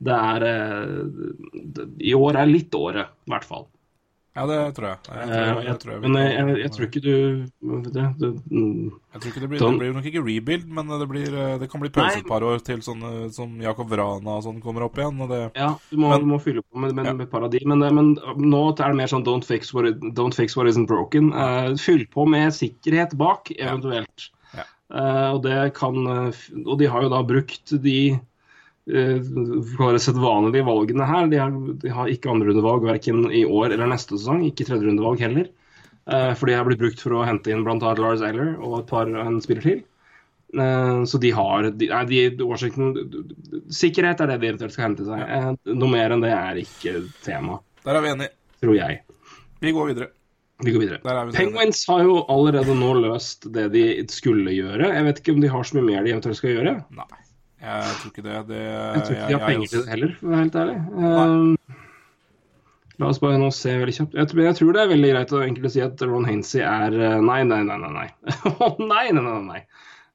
[0.04, 0.96] det er eh,
[1.76, 3.66] det, I år er litt året, i hvert fall.
[4.36, 4.98] Ja, det tror jeg.
[5.10, 7.14] Jeg, Eh, tror, jeg, jeg, tror jeg, men jeg, tror ikke du
[7.90, 11.08] det, det, mm, Jeg tror ikke det blir, det blir nok ikke rebuild, men det,
[11.10, 14.44] blir, eh, det kan bli pause et par år til sånne som Jakob Vrana og
[14.46, 15.18] sånn kommer opp igjen.
[15.26, 17.12] Og det, Ja, du må, Men- du må fylle på med, med, Ja.
[17.12, 17.58] med et par av de.
[17.66, 19.84] Men, men nå er det mer sånn don't fix what,
[20.14, 21.32] don't fix what isn't broken.
[21.34, 24.30] Uh, fyll på med sikkerhet bak, eventuelt.
[24.54, 24.62] Ja.
[24.94, 26.32] Uh, og det kan eh,
[26.66, 28.18] Og de har jo da brukt de
[28.90, 31.30] uh, sedvanlige valgene her.
[31.30, 31.54] De har,
[31.84, 34.44] de har ikke andrerundevalg verken i år eller neste sesong.
[34.48, 35.48] Ikke tredjerundevalg heller.
[36.10, 37.94] Eh, for de har blitt brukt for å hente inn bl.a.
[38.00, 39.82] Lars Eller og et par en spiller til.
[40.58, 42.94] Eh, Så de har de, nei, de, Washington
[43.70, 45.20] Sikkerhet er det de eventuelt skal hente seg.
[45.22, 48.34] Eh, Noe mer enn det er ikke tema, der er vi enige.
[48.60, 49.02] tror jeg.
[49.60, 50.10] Vi går videre.
[50.60, 50.98] Vi går videre.
[51.04, 54.90] Er vi Penguins har jo allerede nå løst det de skulle gjøre.
[54.92, 56.74] Jeg vet ikke om de har så mye mer de eventuelt skal gjøre.
[56.96, 57.22] Nei,
[57.60, 58.38] jeg tror ikke det.
[58.48, 60.78] det Jeg tror ikke de har penger til det heller, for å være helt ærlig.
[60.96, 61.28] Nei.
[61.28, 61.76] Eh,
[63.00, 64.16] La oss bare nå se veldig kjapt.
[64.18, 66.96] Jeg tror, jeg tror det er veldig greit å egentlig si at Ron Hainsey er
[66.98, 67.92] eh, Nei, nei, nei, nei.
[67.94, 68.08] nei.
[68.90, 69.60] Nei, nei, nei, nei.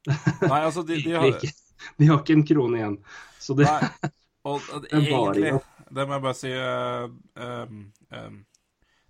[0.52, 1.40] Nei, altså, de, de har.
[1.98, 3.00] De har ikke en krone igjen.
[3.42, 4.12] Så det Nei,
[4.46, 5.56] og er bare egentlig.
[5.96, 7.08] Det må jeg bare si uh,
[7.42, 7.82] um,
[8.14, 8.38] um,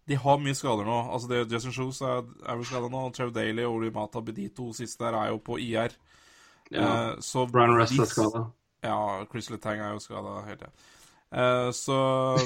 [0.07, 0.97] De har mye skader nå.
[1.17, 3.03] Altså det, Justin Shoes er, er vel skada nå.
[3.15, 5.95] Trev Daly og Oli Mata Bedito siste der er jo på IR.
[6.73, 6.81] Ja.
[7.13, 8.45] Uh, så Brian Rest er skada.
[8.85, 8.97] Ja,
[9.31, 10.71] Chris Letang er jo skada hele tida.
[11.35, 11.95] Uh, så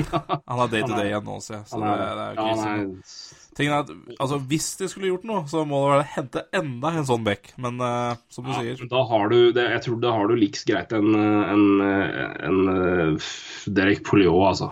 [0.48, 1.66] Han er day to day igjen nå, ser jeg.
[1.70, 2.70] Så det, det er jo ja, krise.
[2.70, 6.08] nei, Tingen er at, altså, Hvis de skulle gjort noe, så må det være å
[6.16, 7.52] hente enda en sånn back.
[7.62, 10.34] Men uh, som du Ja, sier da har du det, Jeg tror da har du
[10.36, 13.20] liks greit en, en, en, en
[13.78, 14.68] Derek Poliot, altså.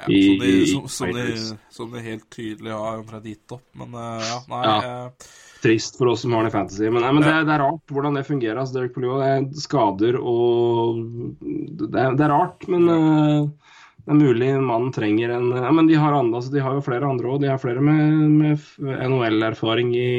[0.00, 3.66] ja, i- som, de, som, som, de, som de helt tydelig har omtrent gitt opp.
[3.78, 4.78] Men uh, ja, nei Ja.
[4.80, 5.30] eh,
[5.62, 6.90] Trist for oss som har den i Fantasy.
[6.90, 8.58] Men, nei, men det, det er rart hvordan det fungerer.
[8.60, 11.00] Altså, Derek Poliot det er skader og
[11.40, 13.70] Det det er rart, men uh,
[14.06, 16.84] det er mulig mannen trenger en ja, Men de har, andre, altså, de har jo
[16.84, 17.40] flere andre òg.
[17.42, 20.12] De har flere med, med NHL-erfaring i,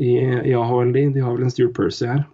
[0.00, 0.94] i, i AHL.
[0.94, 1.08] De.
[1.12, 2.24] de har vel en Stuart Percy her.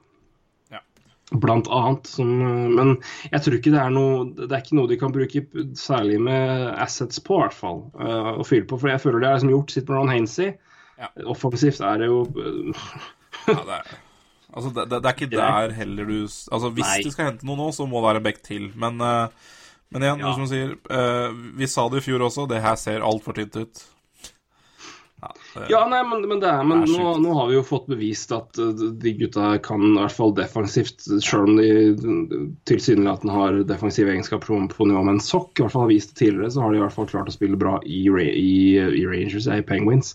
[1.30, 2.06] Blant annet.
[2.06, 2.96] Som, eh, men
[3.30, 5.44] jeg tror ikke det er noe Det er ikke noe de kan bruke
[5.78, 7.84] særlig med assets på, i hvert fall.
[7.98, 8.78] eh, å fylle på.
[8.78, 10.54] For jeg føler det er liksom gjort sitt med Ron Hainsey.
[11.00, 11.08] Ja.
[11.32, 12.86] Offensivt er det jo eh,
[13.48, 13.94] ja, det, er,
[14.52, 16.98] altså, det, det, det er ikke der heller du Altså Hvis Nei.
[17.06, 18.66] du skal hente noe nå, så må det være en bekk til.
[18.76, 19.54] Men, eh,
[19.90, 20.34] Men igjen, Ja.
[20.36, 23.80] som sier, eh, vi sa det i fjor også, det her ser altfor tynt ut.
[25.68, 28.58] Ja, nei, men, men, det er, men nå, nå har vi jo fått bevist at
[28.60, 28.70] uh,
[29.02, 34.86] de gutta kan i hvert fall defensivt, selv om de tilsynelatende har defensive egenskaper på,
[34.88, 36.84] nivå med en sokk, i hvert fall har vist det tidligere, så har de i
[36.84, 40.14] hvert fall klart å spille bra i, i, i Rangers, ja, i Penguins.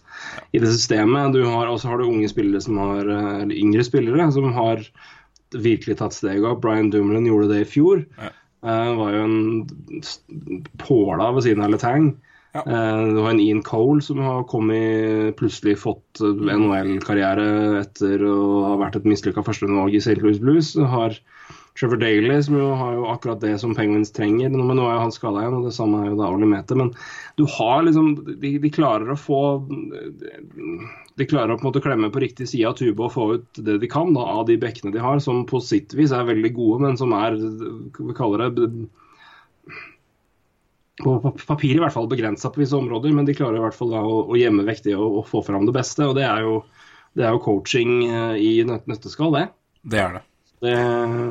[0.51, 1.35] I det systemet.
[1.35, 4.81] Du har, også har du unge spillere som har, uh, eller yngre spillere som har
[5.55, 6.63] virkelig tatt steget opp.
[6.65, 8.05] Brian Dumlin gjorde det i fjor.
[8.17, 8.33] Ja.
[8.65, 12.15] Uh, var jo en påla ved siden av Letang.
[12.55, 12.63] Ja.
[12.63, 18.37] Eh, Det var en Ian Cole som har kommet, plutselig fått eh, NHL-karriere etter å
[18.69, 20.21] ha vært et mislykka førsterundevalg i St.
[20.23, 20.71] Louis Blues.
[20.79, 21.17] Har
[21.75, 24.53] Trevor Daly, som jo har jo akkurat det som Penguins trenger.
[24.55, 26.77] Men nå er jo han skada igjen, og det samme er jo da Oli Mete.
[26.79, 26.93] Men
[27.35, 29.41] du har liksom De, de klarer å få
[31.19, 33.59] De klarer å på en måte klemme på riktig side av tuba og få ut
[33.67, 36.53] det de kan da, av de bekkene de har, som på sitt vis er veldig
[36.55, 38.71] gode, men som er Vi kaller det
[41.01, 43.75] på pap- papir i hvert fall begrensa på visse områder, men de klarer i hvert
[43.75, 46.05] fall da å, å gjemme vekk det og, og få fram det beste.
[46.07, 46.61] Og det er jo,
[47.17, 49.45] det er jo coaching eh, i nøt nøtteskall, det.
[49.83, 50.23] det er det.
[50.63, 50.75] det.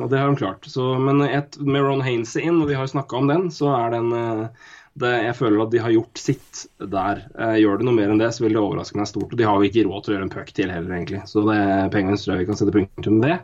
[0.05, 0.69] Og det har de klart.
[0.69, 3.73] Så, men et, med Ron Hainsey inn, og vi har jo snakka om den, så
[3.73, 4.69] er den eh,
[5.01, 7.25] det, Jeg føler at de har gjort sitt der.
[7.33, 9.33] Eh, gjør det noe mer enn det, så vil det overraske meg stort.
[9.33, 11.25] Og de har jo ikke råd til å gjøre en puck til heller, egentlig.
[11.27, 12.37] Så det er pengene strø.
[12.39, 13.41] vi kan sette punktum med det.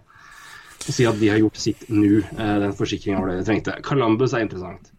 [0.81, 2.21] Og si at de har gjort sitt nå.
[2.29, 3.75] Eh, den forsikringa var det de trengte.
[3.85, 4.93] Columbus er interessant.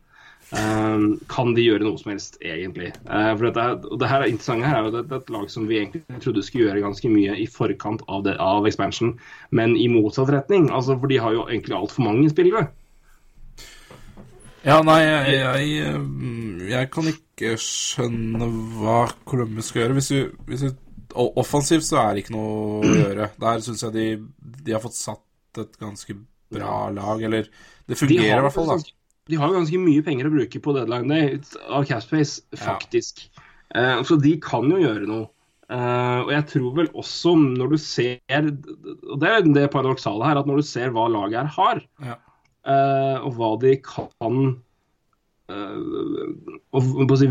[0.52, 2.90] Um, kan de gjøre noe som helst, egentlig?
[3.06, 5.46] Uh, for dette, det her er interessante her er jo det, det er et lag
[5.48, 9.14] som vi egentlig trodde skulle gjøre ganske mye i forkant av, det, av expansion,
[9.50, 10.68] men i motsatt retning.
[10.68, 12.66] Altså, for de har jo egentlig altfor mange spillere.
[14.62, 15.96] Ja, nei, jeg, jeg,
[16.70, 18.46] jeg kan ikke skjønne
[18.76, 19.96] hva Columbus skal gjøre.
[19.98, 20.70] Hvis du, hvis du
[21.12, 23.32] Offensivt så er det ikke noe å gjøre.
[23.40, 24.06] Der syns jeg de,
[24.64, 26.14] de har fått satt et ganske
[26.52, 27.24] bra lag.
[27.24, 28.94] Eller det De fungerer i hvert fall, da.
[29.30, 31.38] De har jo ganske mye penger å bruke på deadline day
[31.68, 33.24] av Capspace, faktisk.
[33.74, 35.28] Eh, så de kan jo gjøre noe.
[35.72, 40.40] Uh, og jeg tror vel også, når du ser Og det er det paradoksale her,
[40.42, 42.16] at når du ser hva laget her har, Ja.
[42.68, 44.42] uh, og hva de kan
[46.72, 47.26] og si,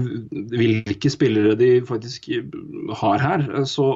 [0.52, 2.28] hvilke spillere de faktisk
[3.00, 3.88] har her, så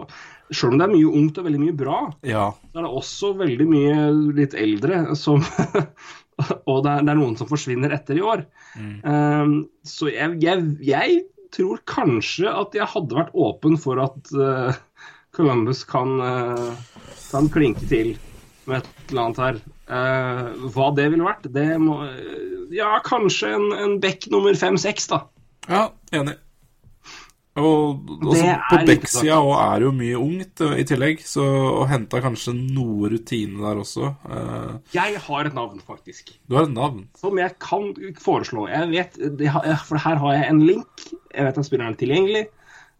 [0.49, 2.47] selv om det er mye ungt og veldig mye bra, ja.
[2.71, 3.97] så er det også veldig mye
[4.39, 5.43] litt eldre som
[6.69, 8.45] Og det er, det er noen som forsvinner etter i år.
[9.05, 9.55] Um,
[9.87, 11.21] så jeg, jeg, jeg
[11.55, 14.75] tror kanskje at jeg hadde vært åpen for at uh,
[15.35, 16.73] Columbus kan, uh,
[17.31, 18.15] kan klinke til
[18.65, 19.61] med et eller annet her.
[19.85, 21.99] Uh, hva det ville vært, det må
[22.73, 25.21] Ja, kanskje en, en bekk nummer fem-seks, da.
[25.69, 25.87] ja
[26.17, 26.39] enig.
[27.55, 28.79] Og altså, på
[29.23, 33.07] er òg er det jo mye ungt eh, i tillegg, så og henta kanskje noe
[33.13, 34.09] rutine der også.
[34.27, 36.33] Eh, Jeg har et navn, faktisk.
[36.49, 37.05] du har et navn.
[37.15, 38.67] som jeg kan foreslå.
[38.67, 39.15] Jeg vet,
[39.87, 41.07] For her har jeg en link.
[41.33, 42.45] Jeg vet at spilleren er tilgjengelig.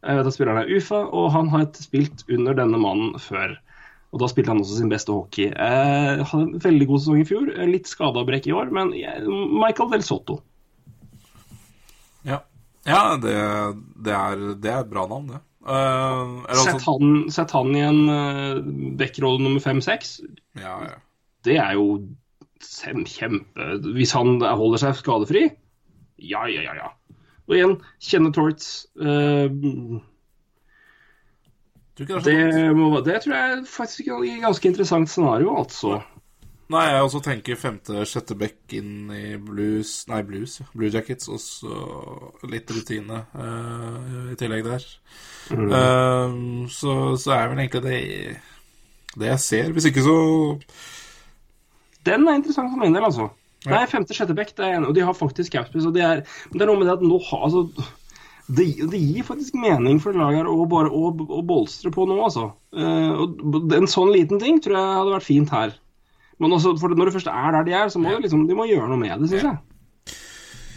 [0.06, 3.57] Jeg vet at spilleren er UFA, og han har spilt under denne mannen før.
[4.14, 5.49] Og da spilte han også sin beste hockey.
[5.52, 7.49] Eh, hadde en veldig god sesong i fjor.
[7.52, 10.40] eh, Litt skada og brekk i år, men jeg, Michael Del Sotto.
[12.86, 13.34] Ja, det,
[14.06, 15.41] det, er, det er et bra navn, det.
[15.66, 18.60] Uh, Sett altså, han, sett han i en uh,
[18.99, 20.20] backrolle nummer fem-seks.
[20.60, 20.99] ja, ja.
[21.45, 21.99] Det er jo
[23.06, 25.44] kjempe Hvis han holder seg skadefri,
[26.18, 26.74] ja, ja, ja.
[26.80, 26.88] ja.
[27.45, 28.88] Og igjen, kjenne Torts.
[28.98, 29.49] Uh,
[31.95, 32.38] det Det,
[33.06, 35.99] det tror jeg faktisk er et ganske interessant scenario, altså.
[36.73, 40.65] Nei, jeg også tenker femte-sjette back inn i blues Nei, blues, ja.
[40.73, 44.87] Blue Jackets, og så litt rutine uh, i tillegg der.
[45.53, 46.39] Eh,
[46.73, 47.99] så, så er vel egentlig det
[49.15, 49.71] det jeg ser.
[49.71, 50.15] Hvis ikke så
[52.05, 53.29] Den er interessant for min del, altså.
[53.65, 53.79] Ja.
[53.79, 55.87] Nei, femte-sjette back, det er en, og de har faktisk capspace.
[55.87, 57.63] Og det er, det er noe med det at nå har altså,
[58.45, 62.19] det, det gir faktisk mening for laget her å bare å, å bolstre på nå,
[62.27, 62.51] altså.
[62.75, 65.73] Uh, og en sånn liten ting tror jeg hadde vært fint her.
[66.44, 68.57] Men også, for når du først er der de er, så må de, liksom, de
[68.57, 70.20] må gjøre noe med det, syns jeg.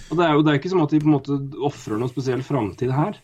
[0.08, 2.12] Og det er jo det er ikke som at de på en måte ofrer noe
[2.12, 3.18] spesiell framtid her.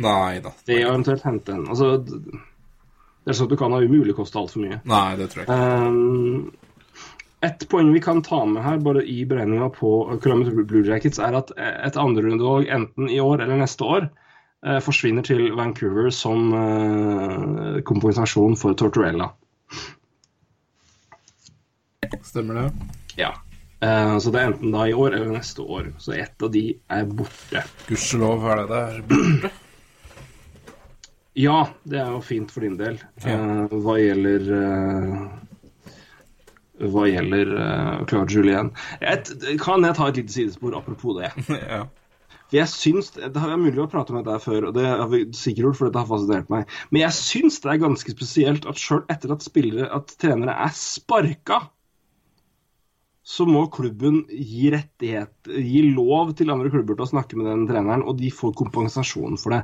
[0.00, 0.54] Nei da.
[0.66, 4.38] Det å eventuelt hente en altså, Det er sånn at du kan ha umulig koste
[4.40, 4.78] altfor mye.
[4.88, 5.58] Nei, det tror jeg ikke.
[5.88, 6.52] Um,
[7.44, 9.90] et poeng vi kan ta med her, bare i beregninga på
[10.24, 15.26] Columbus Blue Jackets, er at et andrerundevalg enten i år eller neste år eh, forsvinner
[15.26, 19.28] til Vancouver som eh, kompensasjon for Tortorella.
[22.24, 22.68] Stemmer det?
[23.20, 23.34] Ja.
[23.84, 25.92] Uh, så det er enten da i år eller neste år.
[25.98, 27.64] Så ett av de er borte.
[27.88, 29.52] Gudskjelov er det der borte.
[31.34, 33.00] Ja, det er jo fint for din del.
[33.24, 33.34] Ja.
[33.34, 35.24] Eh, hva gjelder uh,
[36.94, 38.70] hva gjelder uh, Claude Julien.
[39.02, 39.30] Et,
[39.62, 41.32] kan jeg ta et lite sidespor apropos det?
[41.74, 41.84] ja.
[42.44, 45.08] For jeg syns, Det har vært mulig å prate om dette før, og det har
[45.10, 46.74] vi sikkert gjort, for dette har fascinert meg.
[46.94, 50.74] Men jeg syns det er ganske spesielt at sjøl etter at spillere, at trenere er
[50.78, 51.64] sparka,
[53.24, 57.66] så må klubben gi rettighet, gi lov til andre klubber til å snakke med den
[57.70, 59.62] treneren, og de får kompensasjon for det.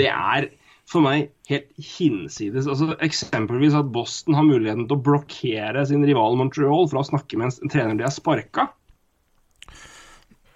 [0.00, 0.48] Det er
[0.88, 2.66] for meg helt hinsides.
[2.66, 7.38] Altså, eksempelvis at Boston har muligheten til å blokkere sin rival Montreal fra å snakke
[7.40, 8.70] med en trener de har sparka,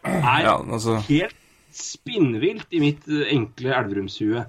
[0.07, 1.37] er Ja, altså- helt
[1.73, 4.47] spinnvilt i mitt enkle Elverumshue.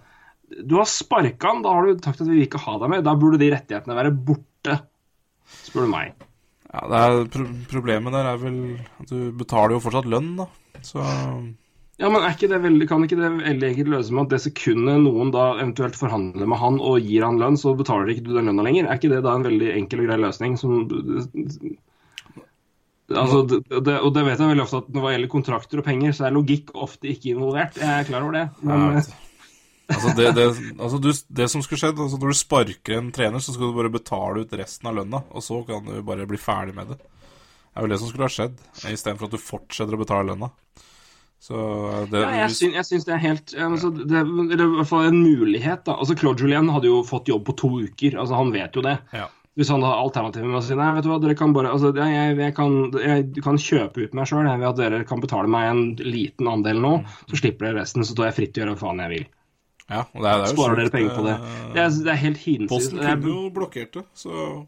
[0.64, 3.04] Du har sparka han, da har du sagt at vi vil ikke ha deg med.
[3.04, 4.80] Da burde de rettighetene være borte,
[5.66, 6.14] spør du meg.
[6.78, 8.58] Ja, det er, pro Problemet der er vel
[9.02, 10.46] at du betaler jo fortsatt lønn, da.
[10.86, 11.02] Så
[11.98, 14.44] Ja, men er ikke det veldig, Kan ikke det veldig enkelt løse med at det
[14.44, 18.36] sekundet noen da eventuelt forhandler med han og gir han lønn, så betaler ikke du
[18.36, 18.86] den lønna lenger?
[18.86, 20.84] Er ikke det da en veldig enkel og grei løsning som
[23.08, 25.86] Altså, det, det, og det vet jeg veldig ofte at når det gjelder kontrakter og
[25.88, 27.78] penger, så er logikk ofte ikke involvert.
[27.80, 28.42] Jeg er klar over det.
[28.68, 29.00] Men.
[29.88, 30.48] Altså, det, det,
[30.78, 31.10] altså du,
[31.42, 34.44] det som skulle skjedd altså Når du sparker en trener, så skal du bare betale
[34.44, 37.00] ut resten av lønna, og så kan du bare bli ferdig med det.
[37.00, 38.58] Det er vel det som skulle ha skjedd,
[38.90, 40.50] istedenfor at du fortsetter å betale lønna.
[41.40, 41.56] Så
[42.10, 45.10] det Ja, jeg, syns, jeg syns det er helt altså, det, Eller i hvert fall
[45.12, 45.94] en mulighet, da.
[45.94, 48.18] Altså, Claude Julien hadde jo fått jobb på to uker.
[48.18, 48.98] Altså, Han vet jo det.
[49.14, 49.28] Ja.
[49.58, 51.90] Hvis han har alternativet med å si nei, vet du hva, dere kan bare altså,
[51.98, 55.50] jeg, jeg, jeg, kan, jeg kan kjøpe ut meg sjøl ved at dere kan betale
[55.50, 56.92] meg en liten andel nå,
[57.26, 59.26] så slipper dere resten, så står jeg fritt til å gjøre hva faen jeg vil.
[59.90, 61.36] Ja, det er, det er Sparer dere penger på det.
[61.38, 62.72] eh, Det er, det er helt hinsides.
[62.74, 64.66] Boston kunne jo blokkert det, så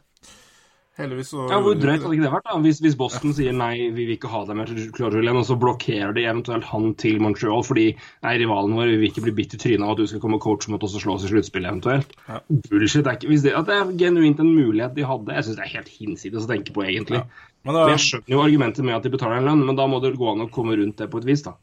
[0.99, 2.47] heldigvis så Ja, Hvor drøyt hadde ikke det vært?
[2.49, 2.57] da?
[2.59, 5.55] Hvis, hvis Boston sier nei, vi vil ikke ha deg med til Claude og så
[5.59, 9.55] blokkerer de eventuelt han til Montreal fordi nei, rivalen vår vi vil ikke bli bitt
[9.55, 11.31] i trynet av at du skal komme og coache mot oss og slå oss i
[11.31, 12.11] sluttspillet eventuelt.
[12.27, 12.41] Ja.
[12.49, 13.05] Bullshit.
[13.07, 15.75] Det er ikke, det, det er genuint en mulighet de hadde, jeg syns det er
[15.77, 17.23] helt hinsides å tenke på, egentlig.
[17.63, 19.87] Men da, men Jeg skjønner jo argumentet med at de betaler en lønn, men da
[19.87, 21.55] må det gå an å komme rundt det på et vis, da.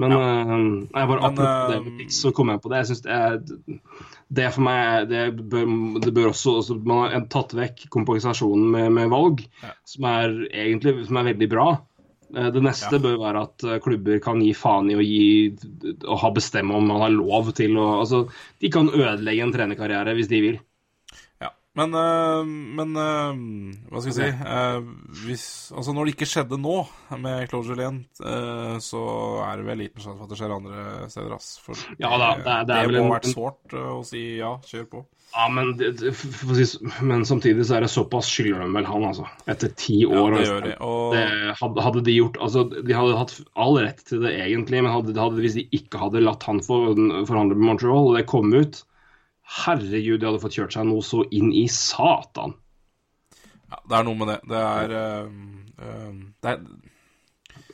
[0.00, 0.62] Men øh,
[0.94, 2.80] jeg bare apropos det med så kom jeg på det.
[2.80, 3.78] Jeg synes det er
[4.30, 5.66] Det for meg det bør,
[6.04, 9.72] det bør også, også Man har tatt vekk kompensasjonen med, med valg, Ja.
[9.84, 11.68] som er egentlig som er veldig bra.
[12.36, 13.02] Eh, Det neste Ja.
[13.02, 15.56] bør være at eh, klubber kan gi faen i å gi
[16.06, 18.28] å ha bestemme om man har lov til å Altså,
[18.60, 20.60] de kan ødelegge en trenerkarriere hvis de vil.
[21.76, 21.78] Ja.
[21.78, 24.88] Men, øh, men øh, hva skal jeg si øh,
[25.24, 25.44] hvis,
[25.76, 26.80] Altså, når det ikke skjedde nå
[27.22, 28.00] med Claude Julien,
[28.82, 29.02] så
[29.46, 31.52] er det vel liten sjanse for at det skjer andre steder, ass.
[31.62, 34.24] For Ja da, det er- det er det må en- ha vært sårt å si
[34.40, 35.04] ja, kjør på.
[35.30, 35.76] Ja, men,
[37.06, 39.28] men samtidig så er det såpass skylder de vel han, altså.
[39.46, 40.32] Etter ti år.
[40.34, 40.52] det altså.
[40.52, 44.34] gjør de, og- Det hadde, de gjort Altså, de hadde hatt all rett til det
[44.40, 48.26] egentlig, men hadde, hadde, hvis de ikke hadde latt han forhandle med Montreal, og det
[48.26, 48.82] kom ut
[49.50, 52.54] Herregud, de hadde fått kjørt seg noe så inn i satan.
[53.70, 54.38] Ja, det er noe med det.
[54.50, 55.34] Det er øh,
[55.86, 56.62] øh, det er,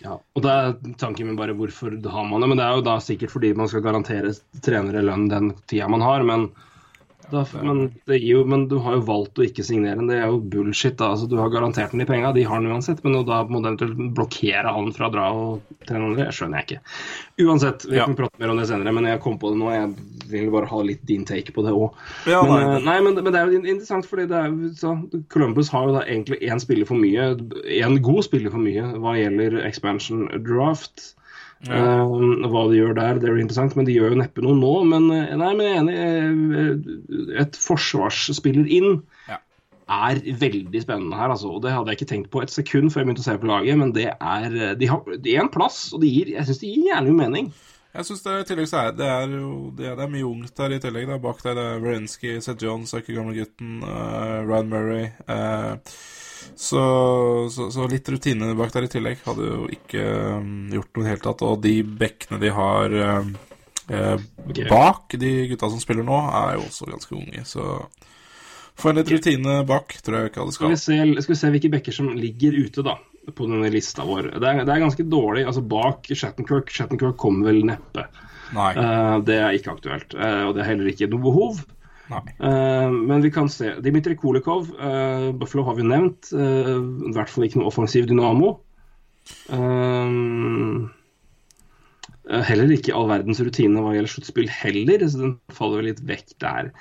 [0.02, 2.48] Ja, og det er tanken min bare hvorfor har man det.
[2.50, 4.34] Men det er jo da sikkert fordi man skal garantere
[4.64, 6.24] trenere lønn den tida man har.
[6.26, 6.50] Men,
[7.30, 10.06] da, men, jo, men du har jo valgt å ikke signere den.
[10.10, 10.96] Det er jo bullshit.
[11.00, 13.02] da, altså Du har garantert den de penga, de har den uansett.
[13.04, 16.26] Men da må du eventuelt blokkere han fra å dra og trene andre.
[16.28, 16.80] Det skjønner jeg ikke.
[17.46, 18.04] Uansett, vi Ja.
[18.06, 19.72] kan prate mer om det senere, men jeg kom på det nå.
[19.72, 19.94] Jeg
[20.30, 21.92] vil bare ha litt din take på det òg.
[22.26, 24.94] Ja, men, nei, eh, nei, men, men det er jo interessant, fordi det er, så,
[25.28, 27.32] Columbus har jo da egentlig én spiller for mye,
[27.82, 31.15] en god spiller for mye hva gjelder expansion draft.
[31.64, 34.72] Eh, hva de gjør der, det jo interessant, men de gjør jo neppe noe nå.
[34.84, 35.96] Men, eh, nei, men jeg er enig.
[37.32, 39.38] eh, Et forsvarsspiller inn Ja.
[39.88, 41.48] er veldig spennende her, altså.
[41.56, 43.46] Og det hadde jeg ikke tenkt på et sekund før jeg begynte å se på
[43.48, 46.74] laget, men det er De har de er en plass, og gir, jeg syns det
[46.74, 47.52] gir gjerne mening.
[47.96, 51.06] Jeg synes det, er det er det, er- det er mye ungt der i tillegg.
[51.08, 51.16] Da.
[51.16, 55.04] Bak der det er Werensky, Seth Jones, er gamle gamlegutten, uh, Ryan Murray.
[55.26, 55.76] eh,
[56.54, 56.82] så,
[57.52, 60.04] så, så litt rutine bak der i tillegg hadde jo ikke
[60.38, 61.44] um, gjort noe i det hele tatt.
[61.46, 61.74] Og de
[62.04, 63.32] bekkene de har um,
[63.88, 64.26] eh,
[64.70, 67.44] bak, de gutta som spiller nå, er jo også ganske unge.
[67.48, 67.66] Så
[68.76, 71.18] få en litt rutine bak, tror jeg ikke hadde Skal skal.
[71.24, 72.98] skal vi se hvilke bekker som ligger ute, da,
[73.32, 74.34] på denne lista vår.
[74.36, 75.46] Det er, det er ganske dårlig.
[75.48, 78.08] altså Bak Shattenkirk Shattenkirk kommer vel neppe.
[78.54, 80.14] Eh, det er ikke aktuelt.
[80.14, 81.64] Uh, og det er heller ikke noe behov.
[82.10, 83.74] Eh, men vi kan se.
[83.82, 86.30] Dmitrij Kolikov, uh, Buffalo har vi nevnt.
[86.32, 86.78] Uh,
[87.10, 88.56] I hvert fall ikke noe offensiv dynamo.
[92.26, 96.32] Eh, heller ikke all verdens rutine hva gjelder sluttspill heller, så den faller litt vekk
[96.42, 96.72] der.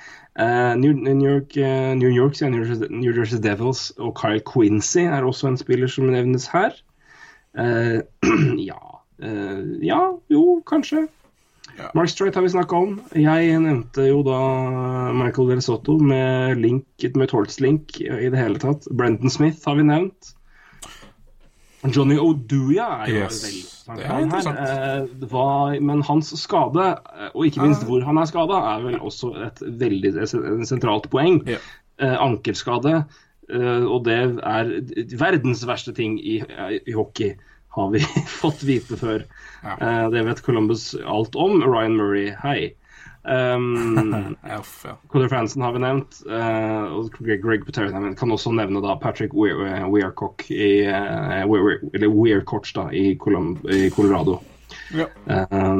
[0.42, 5.06] Eh, New, New York, eh, New York New Jersey, New Jersey Devils og Kyle Quincy
[5.06, 6.74] er også en spiller som nevnes her.
[7.56, 8.02] Eh,
[8.68, 8.80] ja
[9.22, 11.06] eh, Ja, jo, kanskje.
[11.76, 11.90] Ja.
[11.94, 12.96] Mark Strait har vi snakka om.
[13.12, 14.40] Jeg nevnte jo da
[15.16, 18.88] Michael Del Soto med link, med Torts-link i det hele tatt.
[18.96, 20.32] Brendan Smith har vi nevnt.
[21.92, 24.58] Johnny Oduya er jo Yes, veldig det er interessant.
[24.58, 25.02] Her.
[25.02, 28.98] Eh, det men hans skade, eh, og ikke minst hvor han er skada, er vel
[28.98, 30.34] også et veldig et
[30.66, 31.42] sentralt poeng.
[31.46, 31.60] Ja.
[31.98, 33.04] Eh, ankelskade,
[33.52, 34.72] eh, og det er
[35.16, 36.40] verdens verste ting i,
[36.86, 37.36] i hockey,
[37.76, 38.00] har vi
[38.40, 39.24] fått vite før.
[39.62, 39.76] Ja.
[39.80, 41.60] Uh, det vet Columbus alt om.
[41.64, 42.72] Ryan Murray, hei.
[43.26, 44.94] Um, uff, ja.
[45.28, 47.42] Franson har vi nevnt, Uh, og Greg,
[48.04, 48.18] nevnt.
[48.20, 53.56] kan også nevne da Patrick Weir- Weircock i uh, Weir, eller Weircoch da, i, Colum,
[53.66, 54.38] i Colorado.
[54.94, 55.06] Ja.
[55.32, 55.78] Eh,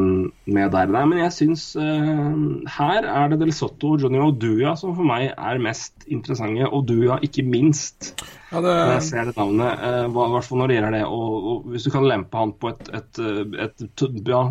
[0.50, 0.90] med der.
[0.90, 2.32] Nei, men jeg syns uh,
[2.78, 6.66] her er det Del Sotto og Johnny Oduya som for meg er mest interessante.
[6.66, 8.14] Oduya ikke minst,
[8.50, 9.84] ja, når jeg det ser det navnet.
[9.86, 11.04] I uh, hvert fall når det gjelder det.
[11.06, 13.22] Og, og hvis du kan lempe han på et, et,
[13.68, 14.42] et, et ja,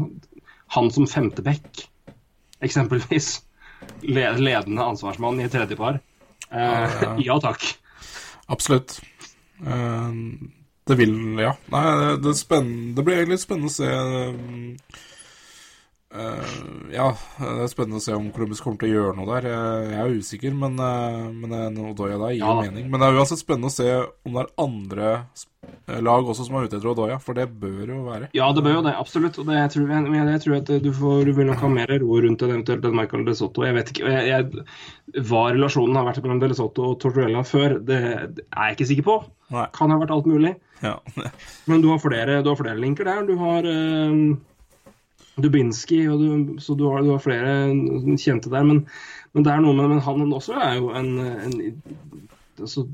[0.75, 1.85] Han som femteback,
[2.63, 3.35] eksempelvis.
[4.01, 5.99] Ledende ansvarsmann i et tredjepar.
[6.49, 7.15] Eh, Ja, ja.
[7.21, 7.65] ja takk.
[8.51, 8.99] Absolutt.
[9.65, 10.11] Eh,
[10.85, 11.55] det vil Ja.
[11.73, 11.83] Nei,
[12.21, 12.33] det,
[12.95, 13.89] det, blir egentlig spennende å se
[16.13, 16.53] eh,
[16.93, 17.07] Ja,
[17.39, 19.49] det er spennende å se om Columbus kommer til å gjøre noe der.
[19.49, 22.61] Jeg, er usikker, men, uh, men Odoya der gir Ja.
[22.61, 22.87] mening.
[22.91, 23.89] Men det er uansett spennende å se
[24.25, 25.09] om det er andre
[26.01, 28.29] lag også som er ute etter Odoya, for det bør jo være.
[28.37, 29.37] Ja, det bør jo det, absolutt.
[29.41, 31.93] Og det, jeg, tror, jeg, jeg tror at du, får, du vil nok ha mer
[32.01, 33.65] ro rundt en eventuelt enn Michael De Soto.
[33.65, 34.65] Jeg vet ikke jeg,
[35.29, 38.01] hva relasjonen har vært mellom De Soto og Tortorella før, det,
[38.37, 39.17] det er jeg ikke sikker på.
[39.55, 39.67] Nei.
[39.77, 40.55] Kan ha vært alt mulig.
[40.83, 40.97] Ja.
[41.69, 43.23] Men du har flere, du har flere linker der.
[43.27, 44.15] Du har eh,
[45.41, 47.53] Dubinski, du, så du har, du har flere
[48.19, 48.65] kjente der.
[48.67, 48.83] Men,
[49.35, 51.55] men det er noe med men han også er jo en, en
[52.59, 52.87] altså,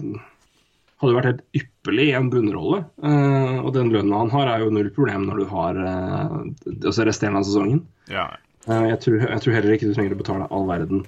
[1.01, 2.83] Hadde vært helt ypperlig i en bunnrolle.
[3.01, 6.35] eh, og den lønna han har, er jo null problem når du har eh,
[6.75, 7.81] altså resterende av sesongen.
[8.11, 8.27] ja.
[8.69, 10.99] Eh, jeg, tror, jeg tror heller ikke du trenger å betale all verden.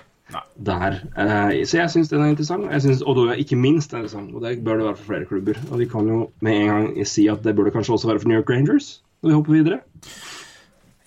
[0.55, 0.97] Der.
[1.18, 2.72] Eh, så jeg syns den er interessant.
[2.72, 5.30] Jeg synes, og da er ikke minst interessant, og det bør det være for flere
[5.30, 5.61] klubber.
[5.72, 8.31] Og vi kan jo med en gang si at det burde kanskje også være for
[8.31, 9.80] New York Rangers, når vi hopper videre.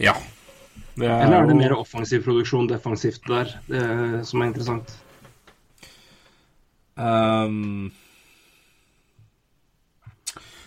[0.00, 0.16] ja.
[0.96, 4.94] Det er Eller er det mer offensiv produksjon defensivt der det, som er interessant?
[6.96, 7.92] Um...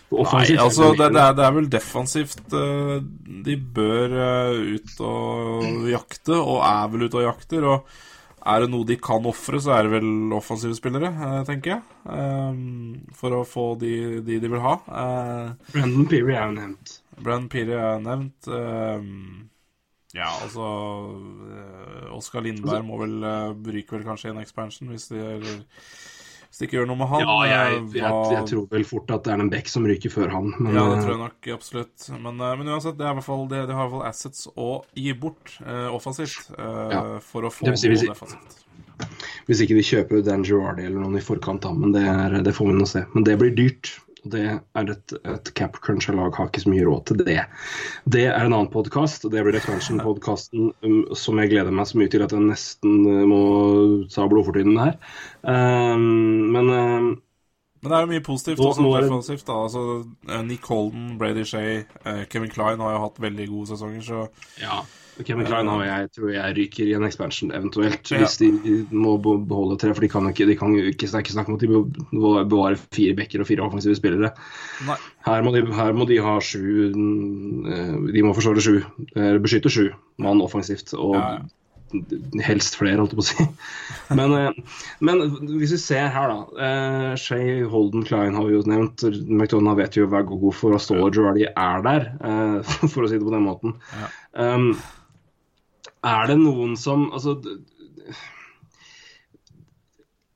[0.09, 2.95] Nei, altså er det, det det, er, det er vel defensivt eh,
[3.45, 7.67] De bør eh, ut og jakte, og er vel ute og jakter.
[7.69, 7.99] Og
[8.49, 11.97] er det noe de kan ofre, så er det vel offensive spillere, eh, tenker jeg.
[12.15, 13.93] Ehm, for å få de,
[14.25, 14.75] de de vil ha.
[14.87, 16.99] Uh, Brendan Peary er jo nevnt.
[17.19, 18.47] Brendan Piri er nevnt.
[18.47, 19.49] ehm,
[20.15, 20.65] ja, altså
[21.13, 25.59] uh, Oskar Lindberg må vel uh, ryke vel kanskje en expansion hvis de, eller,
[26.49, 27.21] hvis de ikke gjør noe med han.
[27.21, 30.09] Ja, jeg, Eh, jeg, jeg tror vel fort at det er en Beck som ryker
[30.13, 30.49] før han.
[30.59, 32.07] Men ja, det eh, tror jeg nok absolutt.
[32.19, 34.47] Men, eh, men uansett, det er i fall, det, de har i hvert fall assets
[34.57, 37.03] å gi bort eh, offensivt eh, Ja.
[37.21, 38.65] for å få Det si- noe defensivt.
[39.47, 41.71] hvis ikke de kjøper Dan Girardi eller noen i forkant, da.
[41.71, 43.05] Men det, er, det får vi nå se.
[43.13, 43.93] Men det blir dyrt.
[44.27, 47.37] Det er et, et cap cruncher-lag har ikke så mye råd til det.
[48.03, 52.11] Det er en annen podkast, det blir expansion-podkasten um, som jeg gleder meg så mye
[52.11, 53.41] til at jeg nesten uh, må
[54.11, 54.99] ta blodfortynnen her.
[55.47, 57.09] Um, men um,
[57.79, 59.45] Men det er jo mye positivt også nå er defensivt.
[59.47, 59.83] da, altså
[60.27, 64.25] eh, Nick Holden, Brady Shea, eh, Kevin Klein har jo hatt veldig gode sesonger, så
[64.59, 64.81] ja.
[65.27, 68.21] Kevin Klein har jeg, tror jeg ryker i en expansion eventuelt, Ja.
[68.23, 68.49] hvis de
[68.91, 69.93] må beholde tre.
[69.93, 71.69] For de kan ikke, de kan ikke snakke, snakke om at de
[72.15, 74.31] må bevare fire backer og fire offensive spillere.
[75.25, 78.77] Her må de, her må de ha sju eh, De må forsvare sju.
[79.15, 79.87] eller Beskytte sju
[80.23, 80.93] mann offensivt.
[80.97, 81.39] Og Ja,
[82.45, 83.45] helst flere, holdt jeg på å si.
[84.19, 84.75] Men, eh,
[85.05, 85.23] men
[85.57, 86.65] hvis vi ser her, da.
[86.65, 89.03] eh, Shay, Holden, Klein har vi jo nevnt.
[89.29, 92.07] McDonagh vet jo hva god for og Girardi er der,
[92.93, 93.75] for å si det på den måten.
[93.93, 94.09] Ja.
[94.53, 94.71] Um,
[96.07, 97.35] er det noen som Altså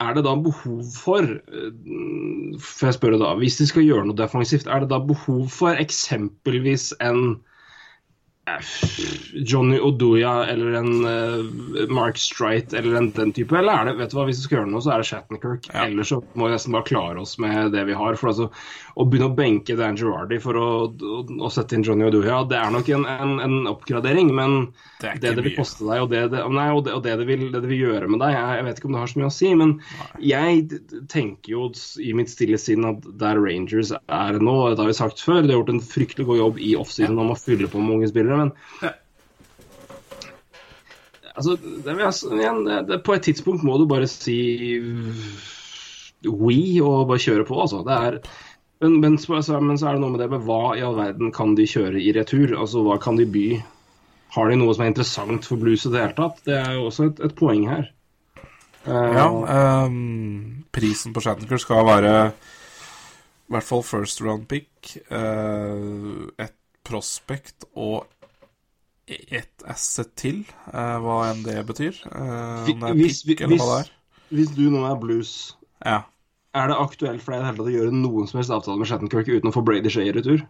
[0.03, 4.17] er det da behov for for Får jeg spørre da, Hvis de skal gjøre noe
[4.17, 7.52] defensivt, er det da behov for eksempelvis en eh,
[9.33, 13.55] Johnny Oduya eller en uh, Mark Strite eller en, den type?
[13.57, 15.69] Eller er det vet du hva, hvis vi skal gjøre noe, så er det Shattenkirk.
[15.71, 15.85] Ja.
[15.87, 18.17] Ellers så må vi nesten bare klare oss med det vi har.
[18.19, 18.49] For altså,
[18.93, 22.59] Å begynne å benke Dan Girardi for å, å, å sette inn Johnny Oduya, det
[22.59, 24.57] er nok en, en, en oppgradering, men
[25.01, 27.47] Det det det vil koste deg, og det det, nei, og det, og det, vil,
[27.51, 29.33] det vil gjøre med deg, jeg, jeg vet ikke om det har så mye å
[29.39, 29.49] si.
[29.59, 29.73] Men
[30.23, 31.65] jeg d- d- tenker jo
[32.03, 35.51] i mitt stille sinn at der Rangers er nå, det har vi sagt før, de
[35.55, 38.32] har gjort en fryktelig god jobb i offsiden om å fylle på med unge spillere,
[38.41, 38.93] men Ja.
[41.33, 44.37] Altså, det, igjen, det, det, på et tidspunkt må du bare si
[46.23, 47.81] we og bare kjøre på, altså.
[47.87, 48.19] Det er
[48.83, 51.31] men, men, så, men så er det noe med det med hva i all verden
[51.33, 52.51] kan de kjøre i retur?
[52.59, 53.47] Altså hva kan de by
[54.35, 56.41] har de noe som er interessant for blues i det hele tatt?
[56.45, 57.87] Det er jo også et, et poeng her.
[58.83, 59.27] Uh, Ja,
[59.85, 67.69] um, prisen på Shattenkirk skal være i hvert fall first round pick, uh, et prospect
[67.79, 68.09] og
[69.31, 71.99] ett asset til, eh, hva enn det betyr.
[72.11, 73.91] Eh, om det er Hvis- pick eller hva det er.
[74.33, 75.53] Hvis du nå er blues,
[75.85, 76.03] Ja.
[76.55, 78.77] er det aktuelt for deg i det hele tatt å gjøre noen som helst avtale
[78.79, 80.45] med Shattenkirk uten å få Brady Shea i retur?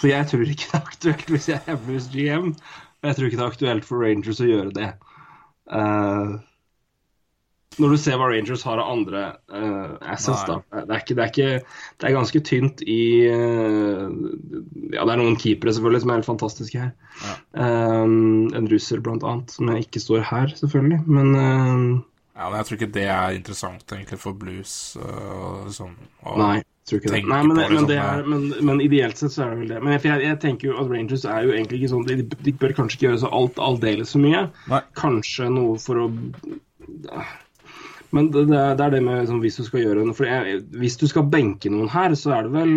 [0.00, 2.54] For jeg tror ikke det er aktuelt hvis jeg er blues GM.
[3.04, 4.92] Jeg tror ikke det er aktuelt for Rangers å gjøre det.
[5.70, 6.38] Eh,
[7.78, 9.20] når du ser hva Rangers har av andre
[9.54, 10.56] uh, assets, da.
[10.74, 14.08] Det er, ikke, det, er ikke, det er ganske tynt i uh,
[14.90, 16.90] Ja, det er noen keepere selvfølgelig som er helt fantastiske her.
[17.54, 18.02] Eh,
[18.58, 20.98] en russer blant annet, som jeg ikke står her, selvfølgelig.
[21.06, 22.02] Men uh,
[22.34, 24.74] ja, men jeg tror ikke det er interessant egentlig for blues.
[24.98, 25.94] uh, sånn,
[26.24, 26.56] å- Nei,
[26.90, 27.20] tror ikke det.
[27.28, 28.06] Nei, men, på men, liksom det det.
[28.06, 29.82] er, men, men ideelt sett så er det vel det.
[29.84, 32.16] Men jeg, jeg, jeg tenker jo at Rangers er jo egentlig ikke sånn De,
[32.48, 34.42] de bør kanskje ikke gjøre så alt aldeles så mye.
[34.72, 34.82] Nei.
[34.98, 36.08] Kanskje noe for å
[38.16, 40.96] Men det, det, er, det med liksom, hvis du skal gjøre noe For jeg, hvis
[40.98, 42.72] du skal benke noen her, så er det vel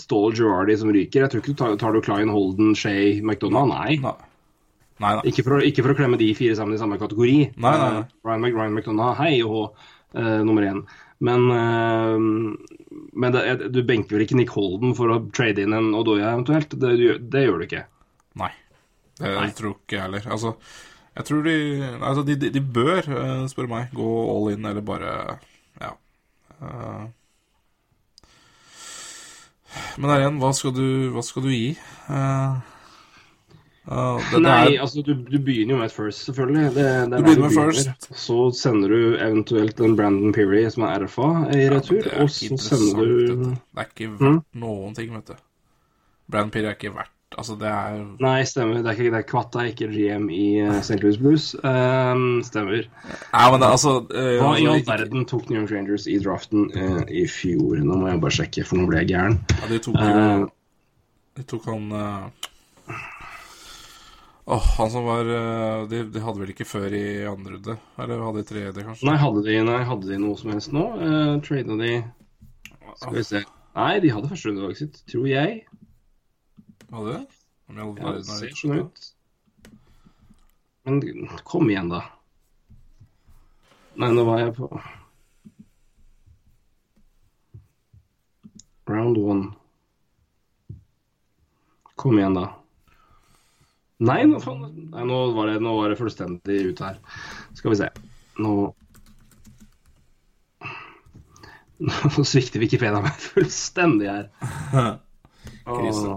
[0.00, 1.26] Ståle Girardi som ryker.
[1.26, 3.68] Jeg tror ikke du tar, tar du Klein, Holden, Shay, McDonagh.
[3.74, 3.98] Nei.
[4.04, 4.16] Nei.
[4.96, 5.24] Nei, nei.
[5.28, 7.34] Ikke for, ikke for å klemme de fire sammen i samme kategori.
[7.52, 8.04] Nei, nei, nei.
[8.06, 9.76] Eh, Ryan, Ryan McDonagh, hei, og
[10.16, 10.80] uh, nummer én.
[11.26, 13.42] Men, uh, men det,
[13.76, 16.72] du benker vel ikke Nick Holden for å trade inn en Odoya eventuelt?
[16.80, 17.84] Det, det gjør du ikke.
[18.40, 18.52] Nei.
[19.20, 20.24] Det tror ikke jeg heller.
[20.32, 20.56] Altså,
[21.16, 21.56] jeg tror de
[21.96, 25.12] Altså, de, de, de bør, eh, spør meg, gå all in eller bare
[25.80, 25.94] Ja.
[26.60, 27.06] Eh,
[29.96, 31.74] men der igjen, hva skal du, hva skal du gi?
[32.08, 32.56] Uh,
[33.86, 36.70] ja, det, det Nei, er, altså du, du begynner jo med et first, selvfølgelig.
[36.74, 38.08] Det, det Du begynner med first.
[38.18, 42.32] Så sender du eventuelt en Brandon Peary som er RFA i retur, det er og
[42.32, 43.50] så sender du dette.
[43.52, 45.44] Det er ikke verdt noen ting, vet du.
[46.32, 48.78] Brandon Peary er ikke verdt Altså, det er Nei, stemmer.
[48.84, 51.00] Det er ikke det er ikke GM i uh, St.
[51.02, 51.48] Louis Blues.
[51.58, 52.84] Um, stemmer.
[52.86, 56.06] Nei, men det, altså Uh, Hva i altså, all ikke- verden tok New York Rangers
[56.06, 57.82] i draften uh, i fjor?
[57.82, 59.40] Nå må jeg bare sjekke, for nå ble jeg gæren.
[59.58, 60.46] Ja, de tok Eh,
[61.36, 62.94] De tok han eh,
[64.46, 67.74] Åh, han som var eh, de, de hadde vel ikke før i andre runde?
[67.98, 69.08] Eller hadde de tredje, kanskje?
[69.10, 70.84] nei, hadde de, nei, hadde de noe som helst nå?
[71.02, 71.90] Uh, Trada de
[73.02, 73.42] Skal vi se.
[73.76, 75.58] Nei, de hadde første førsterundevalget sitt, tror jeg.
[76.90, 77.22] Hadde det
[77.68, 79.06] Om i Ja, det ser sånn ut.
[80.86, 81.00] Men
[81.42, 82.04] kom igjen, da.
[83.96, 84.68] Nei, nå var jeg på
[88.86, 89.48] Round one.
[91.98, 92.44] Kom igjen, da.
[94.06, 97.00] Nei, nå, faen, nei, nå, var det, nå var det fullstendig ute her.
[97.56, 97.88] Skal vi se.
[98.44, 98.52] Nå
[101.86, 104.30] Nå svikter Wikipedia meg fullstendig her.
[105.66, 106.14] Krise.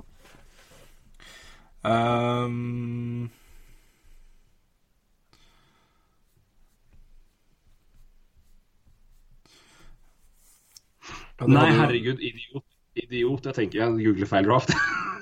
[11.39, 12.65] Ja, Nei, herregud, idiot.
[12.99, 13.45] Idiot.
[13.45, 14.75] Jeg tenker jeg googler feil draft.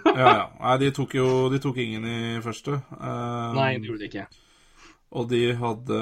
[0.08, 0.44] Ja, ja.
[0.62, 2.78] Nei, de tok jo de tok ingen i første.
[2.96, 4.24] Um, Nei, det gjorde de ikke.
[5.20, 5.98] Og de hadde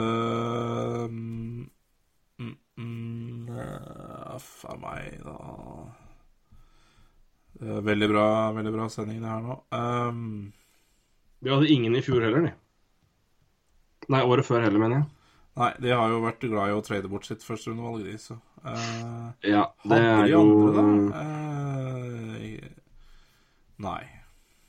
[1.09, 1.63] um,
[2.37, 6.04] mm, mm, eh, Faen meg, da
[7.59, 9.59] Veldig bra, veldig bra sending, det her nå.
[9.71, 10.53] Um...
[11.45, 12.53] Vi hadde ingen i fjor heller, de.
[14.11, 15.07] Nei, året før heller, mener jeg.
[15.61, 19.31] nei, de har jo vært glad i å trade bort sitt førsterundevalg, de, så uh...
[19.45, 20.43] Ja, det er de jo
[20.75, 20.85] da?
[21.21, 22.59] Uh...
[23.87, 24.03] nei.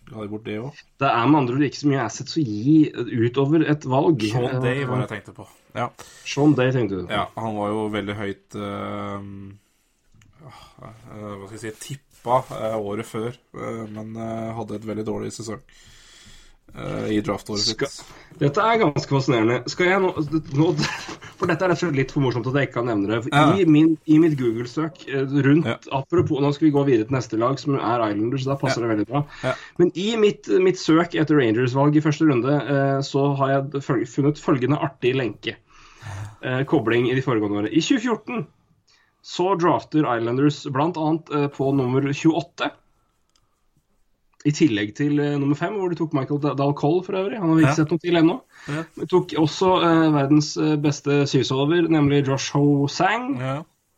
[0.07, 0.83] Ga de bort det òg?
[1.03, 4.23] Det er med andre ord ikke så mye assets å gi utover et valg.
[4.31, 5.47] Sean Day var det Eh, jeg tenkte på.
[5.75, 5.89] Ja.
[6.23, 7.09] Sean Day tenkte du.
[7.11, 9.25] Ja, han var jo veldig høyt eh, eh,
[10.47, 15.33] Hva skal jeg si tippa eh, året før, eh, men eh, hadde et veldig dårlig
[15.35, 15.61] sesong
[16.75, 17.83] eh, i draftåret sitt.
[17.87, 19.63] Skal- Dette er ganske fascinerende.
[19.73, 20.11] Skal jeg nå,
[20.61, 20.67] nå
[21.37, 23.19] For dette er rett og slett litt for morsomt at jeg ikke kan nevne det.
[23.33, 23.45] Ja.
[23.61, 25.77] I, min, I mitt Google-søk eh, rundt Ja.
[25.99, 28.47] Apropos, nå skal vi gå videre til neste lag, som er Islanders.
[28.49, 29.23] Da passer det veldig bra.
[29.45, 29.53] Ja.
[29.81, 34.41] Men i mitt, mitt søk etter Rangers-valg i første runde, eh, så har jeg funnet
[34.43, 35.57] følgende artig lenke.
[36.47, 37.73] Eh, kobling i de foregående årene.
[37.73, 38.45] I 2014
[39.27, 41.07] så drafter Islanders bl.a.
[41.35, 42.69] Eh, på nummer 28.
[44.47, 47.41] I tillegg til eh, nummer fem, hvor de tok Michael Dahl Cole for øvrig.
[47.41, 47.79] Han har vi ikke Ja.
[47.81, 48.37] sett noe til ennå.
[48.71, 48.85] Ja.
[49.01, 53.33] De tok også eh, verdens eh, beste syvsolver, nemlig Josh Ho Sang.
[53.43, 53.57] Ja.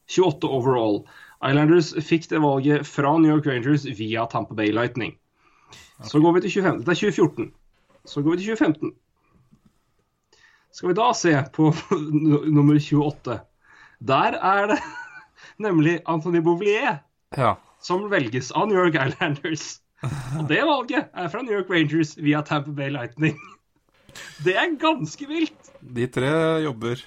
[0.09, 1.03] 28 overall.
[1.45, 5.13] Islanders fikk det valget fra New York Rangers via Tampa Bay Lightning.
[6.09, 6.81] Så går vi til 25.
[6.87, 7.53] Det er 2014.
[8.09, 8.95] Så går vi til 2015.
[10.73, 11.69] Skal vi da se på
[12.57, 13.37] nummer 28.
[14.09, 14.81] Der er det
[15.63, 17.01] nemlig Anthony Bouvier
[17.37, 17.57] ja.
[17.83, 19.79] som velges av New York Islanders.
[20.39, 23.39] Og det valget er fra New York Rangers via Tamper Bay Lightning.
[24.45, 25.73] Det er ganske vilt.
[25.79, 26.31] De tre
[26.65, 27.03] jobber.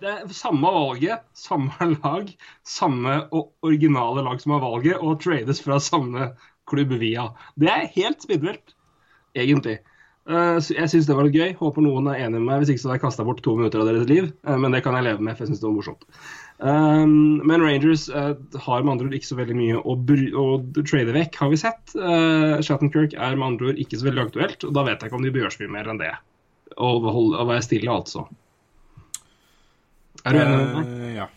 [0.00, 2.30] Det er samme valget, samme lag,
[2.66, 6.32] samme originale lag som har valget, og trades fra samme
[6.68, 7.30] klubb via.
[7.56, 8.74] Det er helt spinnvilt,
[9.36, 9.78] egentlig.
[10.26, 11.52] Uh, jeg syns det var litt gøy.
[11.60, 12.62] Håper noen er enig med meg.
[12.62, 14.32] Hvis ikke så hadde jeg kasta bort to minutter av deres liv.
[14.42, 16.08] Uh, men det kan jeg leve med, for jeg syns det var morsomt.
[16.58, 18.32] Um, men Rangers uh,
[18.64, 19.96] har med andre ord ikke så veldig mye å,
[20.40, 20.46] å
[20.80, 21.92] trade vekk, har vi sett.
[21.92, 25.20] Uh, Shattenkirk er med andre ord ikke så veldig aktuelt, og da vet jeg ikke
[25.20, 26.12] om de bør gjøre så mye mer enn det.
[26.76, 28.24] Å, holde, være stille, altså.
[30.24, 31.10] Er du enig med meg?
[31.20, 31.30] ja.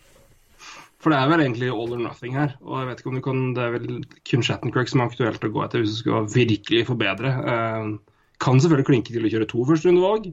[1.00, 2.56] For det er vel egentlig all or nothing her.
[2.66, 3.86] Og jeg vet ikke om du kan, Det er vel
[4.28, 7.32] kun Shattenkirk som er aktuelt å gå etter hvis du skal virkelig forbedre.
[7.44, 10.32] Uh, kan selvfølgelig klinke til å kjøre to førsterundevalg.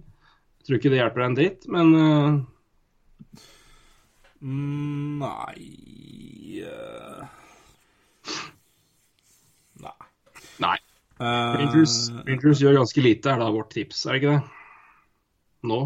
[0.67, 2.39] Tror ikke det hjelper en dritt, men uh...
[4.41, 5.71] Nei
[6.67, 7.25] uh...
[9.81, 9.95] Nei.
[10.63, 10.79] Nei.
[11.21, 11.57] Uh...
[11.57, 11.95] Rangers,
[12.27, 14.43] Rangers, gjør ganske lite, er da vårt tips, er det ikke det?
[15.67, 15.81] Nå?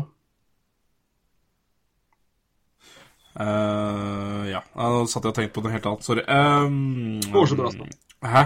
[4.51, 4.60] ja.
[4.77, 6.05] Nå satt jeg og tenkte på noe helt annet.
[6.05, 6.24] Sorry.
[6.28, 7.20] Um...
[7.32, 7.86] Går så bra, så.
[8.27, 8.43] Hæ?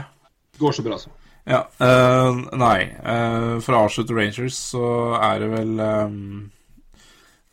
[0.60, 1.10] Går så bra, så.
[1.44, 1.64] Ja.
[1.80, 2.78] Uh, nei.
[3.04, 4.84] Uh, for å avslutte Rangers, så
[5.18, 6.53] er det vel um, uh,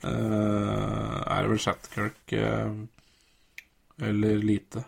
[0.04, 2.34] Er det vel Shatterkirk
[4.02, 4.84] eller lite.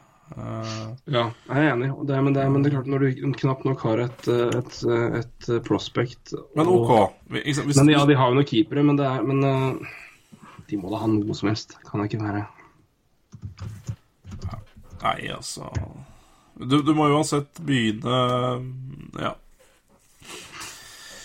[1.06, 1.90] ja, jeg er enig.
[2.10, 4.80] Det, men, det, men, det, er klart, når du knapt nok har et, et,
[5.20, 6.94] et prospect Men OK.
[6.96, 9.44] Og, men, ja, de har jo noen keepere, men, det er, men
[10.72, 11.78] de må da ha noe som helst.
[11.86, 12.48] Kan det ikke være.
[15.04, 15.70] Nei, altså
[16.54, 18.20] du, du, må uansett begynne
[19.20, 19.36] Ja.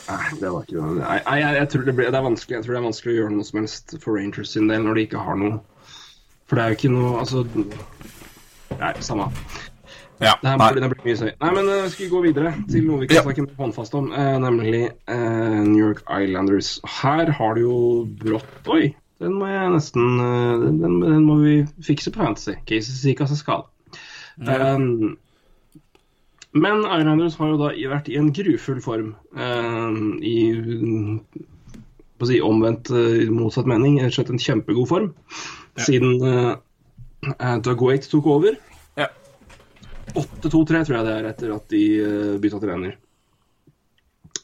[0.08, 0.92] Nei, det var ikke det.
[1.02, 2.56] Nei, jeg, jeg, tror det, blir, det, er vanskelig.
[2.56, 4.98] Jeg tror det er vanskelig å gjøre noe som helst for Rangers sin del når
[4.98, 5.58] de ikke har noe.
[6.48, 7.42] For det er jo ikke noe Altså
[8.78, 9.26] Nei, samme.
[10.18, 11.28] Ja, det, her, blir, det blir mye søy.
[11.42, 13.24] Nei, men uh, skal vi gå videre til noe vi kan ja.
[13.26, 16.72] snakke mer håndfast om, uh, nemlig uh, New York Islanders.
[16.98, 17.78] Her har det jo
[18.22, 18.90] brått Oi,
[19.22, 21.54] den må jeg nesten den, den, må vi
[21.86, 22.56] fikse på fantasy.
[22.66, 23.68] Casey Sika seg skade.
[24.42, 25.16] Um,
[26.56, 29.14] men Islanders har jo da vært i en grufull form.
[29.36, 30.36] eh, I
[32.26, 34.00] si omvendt uh, motsatt mening.
[34.02, 35.12] Rett en kjempegod form
[35.78, 35.84] ja.
[35.86, 38.56] siden eh, Doug Waite tok over.
[38.98, 39.06] Ja.
[40.16, 42.96] 8-2-3 tror jeg det er etter at de uh, bytta trener.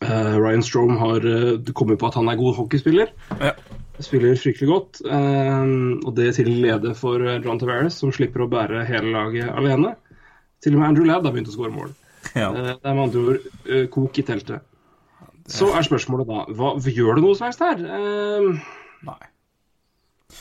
[0.05, 3.11] Uh, Ryan Strom har uh, kommet på at han er god hockeyspiller.
[3.41, 3.55] Ja.
[4.03, 5.03] Spiller fryktelig godt.
[5.07, 9.97] Uh, og det til glede for John Tavares, som slipper å bære hele laget alene.
[10.65, 11.93] Til og med Andrew Ladd har begynt å skåre mål.
[12.33, 12.49] Ja.
[12.57, 14.65] det er med andre ord kok i teltet.
[15.53, 17.83] Så er spørsmålet da hva, Gjør det noe som helst her?
[19.05, 19.21] Nei.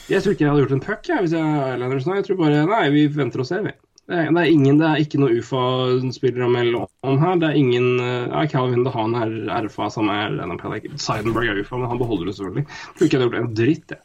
[0.08, 2.16] Jeg tror ikke jeg hadde gjort en puck hvis jeg er Islanders nå.
[2.18, 3.74] Jeg tror bare Nei, vi venter og ser, vi.
[4.04, 7.38] Det er, det er, ingen, det er ikke noe UFA-spillere å melde om her.
[7.40, 9.30] Det er ingen ja, Calvin DeHaan er
[9.64, 10.90] RFA, som er NMPL.
[11.00, 12.66] Seidenberg er UFA, men han beholder det selvfølgelig.
[12.68, 14.04] Jeg tror ikke jeg hadde gjort en dritt, jeg.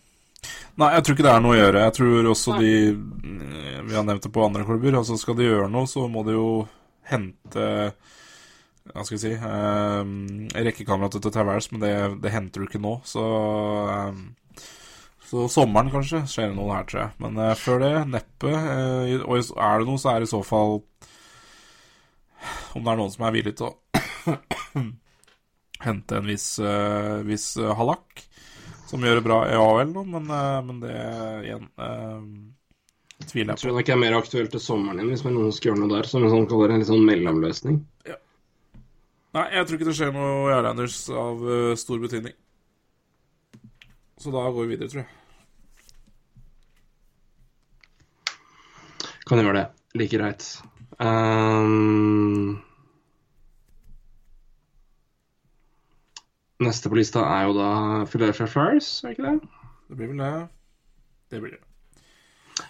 [0.79, 1.83] Nei, jeg tror ikke det er noe å gjøre.
[1.85, 2.61] Jeg tror også Nei.
[2.63, 2.73] de
[3.89, 4.99] Vi har nevnt det på andre klubber.
[5.01, 6.49] Altså Skal de gjøre noe, så må de jo
[7.09, 7.67] hente
[8.89, 10.11] Hva skal jeg si eh,
[10.69, 11.93] Rekkekamerater til Tavares, men det,
[12.23, 12.99] det, henter du ikke nå.
[13.05, 13.25] Så
[13.91, 14.21] eh,
[15.29, 17.11] så sommeren kanskje skjer det noe her, tror jeg.
[17.21, 18.49] Men eh, før det, neppe.
[18.49, 20.79] Eh, og er det noe, så er det i så fall
[22.73, 23.75] Om det er noen som er villig til å
[25.85, 28.23] hente en viss, uh, viss halakk,
[28.89, 30.31] som gjør det bra i AHL men,
[30.65, 30.95] men, det
[31.45, 31.67] igjen
[33.29, 33.59] tviler jeg på.
[33.59, 35.93] Jeg tror nok er mer aktuelt til sommeren igjen, hvis man noen skal gjøre noe
[35.93, 36.09] der.
[36.09, 37.79] Som en sånn, kaller en litt sånn mellomløsning.
[38.09, 38.17] Ja.
[39.37, 41.43] Nei, jeg tror ikke det skjer noe i Islanders av
[41.77, 42.37] stor betydning.
[44.19, 45.11] Så da går vi videre, tror jeg.
[49.29, 49.67] Kan gjøre det.
[49.99, 50.47] Like greit.
[50.99, 52.57] Um,
[56.63, 57.71] neste på lista er jo da
[58.11, 59.49] Philadelphia Flyers, er ikke det?
[59.89, 60.35] Det blir vel det.
[61.29, 61.63] Det blir det.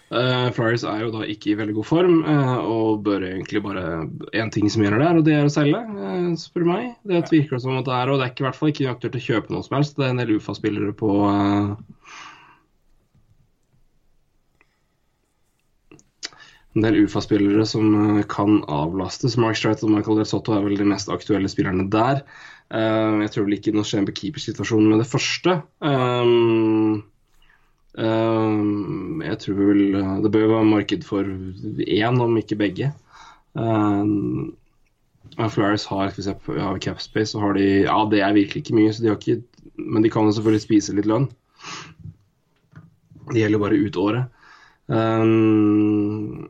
[0.10, 3.84] Uh, Flyers er jo da ikke i veldig god form, uh, og bør egentlig bare
[4.38, 6.88] én ting som gjør det, og det er å selge, uh, spør meg.
[7.10, 9.20] Det virker som at det er, og det er ikke, i hvert fall ikke aktuelt
[9.20, 9.98] å kjøpe noe som helst.
[9.98, 11.11] Det er en del UFA-spillere på
[16.78, 19.38] en del UFA-spillere som kan avlastes.
[19.41, 22.22] Mark Streit og Michael Del Sotto er vel de mest aktuelle spillerne der.
[22.69, 25.55] Uh, jeg tror vel ikke noe skjer med keepersituasjonen med det første.
[25.81, 27.01] Um,
[27.97, 29.83] um, jeg tror vel
[30.23, 32.91] Det bør jo være marked for én, om ikke begge.
[33.57, 34.53] Um,
[35.49, 38.93] Flyers har hvis jeg, ja, capspace, så har de Ja, det er virkelig ikke mye,
[38.93, 39.43] så de har ikke
[39.77, 41.29] Men de kan jo selvfølgelig spise litt lønn.
[43.29, 44.25] Det gjelder bare ut året.
[44.89, 46.49] Um,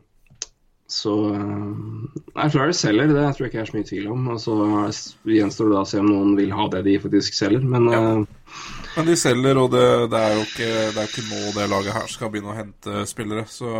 [0.90, 1.66] Så eh,
[2.34, 4.24] Nei, Flyers selger, det tror jeg ikke er så mye tvil om.
[4.34, 4.56] Og så
[5.30, 7.62] gjenstår det da å se om noen vil ha det de faktisk selger.
[7.62, 8.00] Men Ja.
[8.18, 8.24] eh,
[8.96, 11.94] Men de selger, og det, det, er jo ikke, det er ikke nå det laget
[11.94, 13.46] her skal begynne å hente spillere.
[13.46, 13.70] Så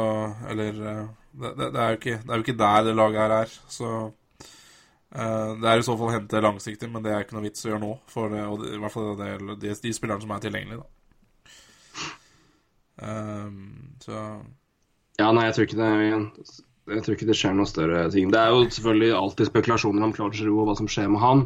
[0.53, 3.35] Eller eh, det, det, er jo ikke, det er jo ikke der det laget her
[3.41, 3.57] er.
[3.71, 7.47] Så uh, det er i så fall å hente langsiktig, men det er ikke noe
[7.49, 7.93] vits å gjøre nå.
[8.11, 9.29] For det, og I hvert fall det,
[9.67, 10.89] de, de spillerne som er tilgjengelige, da.
[13.01, 14.17] Um, så
[15.19, 15.91] Ja, nei, jeg tror ikke det
[16.91, 18.31] Jeg tror ikke det skjer noen større ting.
[18.33, 21.45] Det er jo selvfølgelig alltid spekulasjoner om Claude Giroux og hva som skjer med han.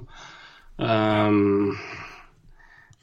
[0.78, 1.76] Um,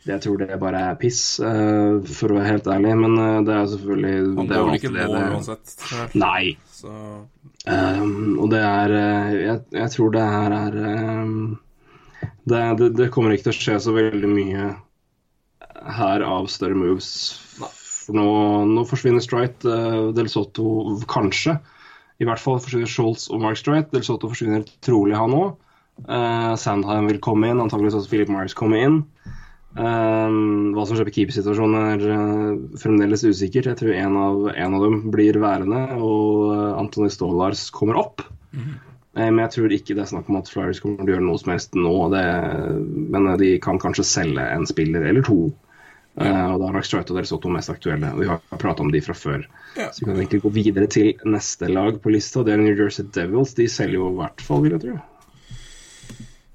[0.09, 2.95] jeg tror det bare er piss, uh, for å være helt ærlig.
[3.03, 5.77] Men uh, det er selvfølgelig Han det er går vel ikke det- uansett.
[6.17, 6.57] Nei.
[6.73, 6.95] Så
[7.61, 10.77] Um, og det er uh, jeg, jeg tror det her er
[11.21, 11.59] um,
[12.49, 14.63] det, det, det kommer ikke til å skje så veldig mye
[15.97, 17.11] her av større moves.
[17.61, 18.25] For nå,
[18.65, 19.75] nå forsvinner Strite,
[20.17, 21.59] Del Sotto kanskje.
[22.21, 23.89] I hvert fall forsvinner Scholz og Mark Strite.
[23.95, 25.55] Del Soto forsvinner trolig han òg.
[26.05, 28.99] Uh, Sandheim vil komme inn, antakeligvis også Philip Myers komme inn.
[29.71, 33.69] Um, hva som skjer på keepersituasjonen er uh, fremdeles usikkert.
[33.71, 38.25] Jeg tror en av, en av dem blir værende, og uh, Antony Stolars kommer opp.
[38.51, 41.27] Eh, Men jeg tror ikke det er snakk om at Flyers kommer til å gjøre
[41.29, 41.95] noe som helst nå.
[42.13, 42.25] Det,
[43.15, 45.39] men uh, de kan kanskje selge en spiller eller to.
[46.11, 48.09] Uh, og da er nok Strite og Del Sotto mest aktuelle.
[48.17, 49.45] Vi har pratet om de fra før.
[49.77, 49.87] Ja.
[49.93, 53.07] Så vi kan egentlig gå videre til neste lag på lista, det er New Jersey
[53.15, 53.55] Devils.
[53.55, 54.97] De selger jo i hvert fall, vil jeg tro.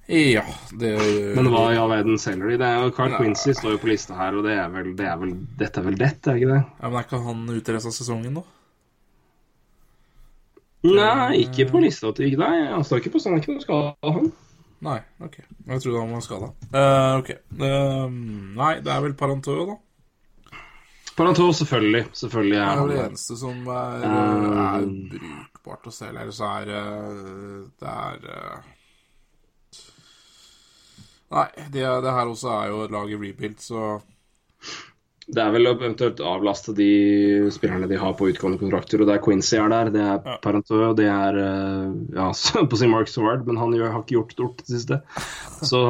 [0.06, 0.44] Ja,
[0.78, 0.92] det
[1.34, 2.58] Men hva i all verden selger de?
[2.60, 5.08] Det er jo Carl Quincy står jo på lista her, og det er vel, det
[5.10, 6.60] er vel dette er vel dette, er ikke det?
[6.62, 8.44] Ja, Men er ikke han ute resten av sesongen, da?
[10.86, 12.68] Nei, ikke på lista til Nei.
[12.70, 14.30] Han står ikke på sånn, han er ikke noe skada, han.
[14.84, 15.36] Nei, ok.
[15.40, 16.52] Jeg trodde han var skada.
[17.20, 17.30] ok.
[17.56, 18.06] Uh,
[18.58, 19.76] nei, det er vel Parantø, da.
[21.16, 22.06] Paranto, selvfølgelig.
[22.12, 26.20] Selvfølgelig Det er er vel det eneste som er, Um, er brukbart å selge.
[26.20, 28.72] Ellers er eh, det er eh,
[31.32, 33.86] Nei, det, det her også er jo et lag i rebuild, så
[35.26, 36.86] Det er vel å eventuelt avlaste de
[37.50, 40.36] spillerne de har på utgående kontrakter, og det er Quincy er der, det er Ja.
[40.42, 42.28] Paranto, og det er eh, ja,
[42.70, 45.00] på sin Mark Sword, men han har ikke gjort stort det siste.
[45.66, 45.80] Så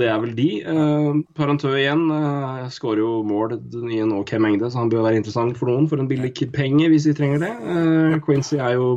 [0.00, 0.48] det er vel de.
[0.66, 3.60] Uh, Paranto igjen uh, skårer jo mål
[3.92, 6.90] i en OK mengde, så han bør være interessant for noen for en billig penge
[6.90, 7.52] hvis de trenger det.
[7.70, 8.94] Eh, Quincy er jo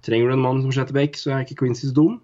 [0.00, 2.14] Trenger du en mann som Shatterbeck, Beck, så er ikke Quincy så dum.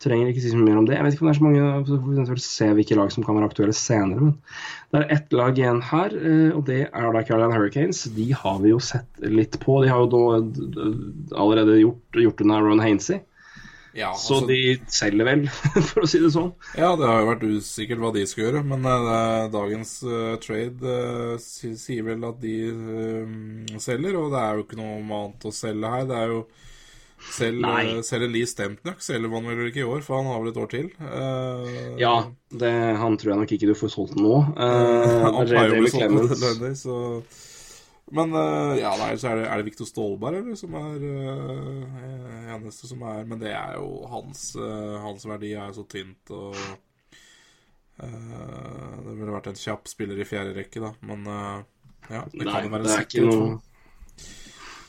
[0.00, 0.94] Trenger ikke si så mye mer om det.
[0.96, 3.36] Jeg vet ikke om det er så mange så får se hvilke lag som kan
[3.36, 4.30] være aktuelle senere.
[4.30, 8.06] Men det er ett lag igjen her, eh, og det er da Carolina Hurricanes.
[8.16, 9.82] De har vi jo sett litt på.
[9.84, 10.94] De har jo da d-
[11.36, 13.20] allerede gjort, gjort unna Ron Hainsey.
[13.92, 15.44] ja, Så altså, de selger vel,
[15.90, 16.52] for å si det sånn.
[16.78, 20.80] ja, det har jo vært usikkert hva de skal gjøre, men uh, dagens uh, trade
[20.80, 25.52] uh, sier vel at de eh, selger, og det er jo ikke noe annet å
[25.60, 26.08] selge her.
[26.08, 26.40] Det er jo
[27.28, 30.40] selv, eh, selv en Lee Stempniak selger man vel ikke i år, for han har
[30.40, 30.88] vel et år til.
[31.00, 32.14] Uh, Ja,
[32.48, 34.34] det, han tror jeg nok ikke du får solgt nå.
[34.56, 36.98] Uh, Han er pleier jo å bli solgt nødvendig, så
[38.10, 42.54] Men uh, ja, nei, så er det, er det Viktor Stålberg eller, som er uh,
[42.56, 44.48] eneste som er Men det er jo hans,
[45.04, 46.56] hans verdi er så tynt og
[48.00, 51.28] Det ville vært en kjapp spiller i fjerde rekke, da, men
[52.08, 53.58] ja, det kan jo være en er ikke sikker noe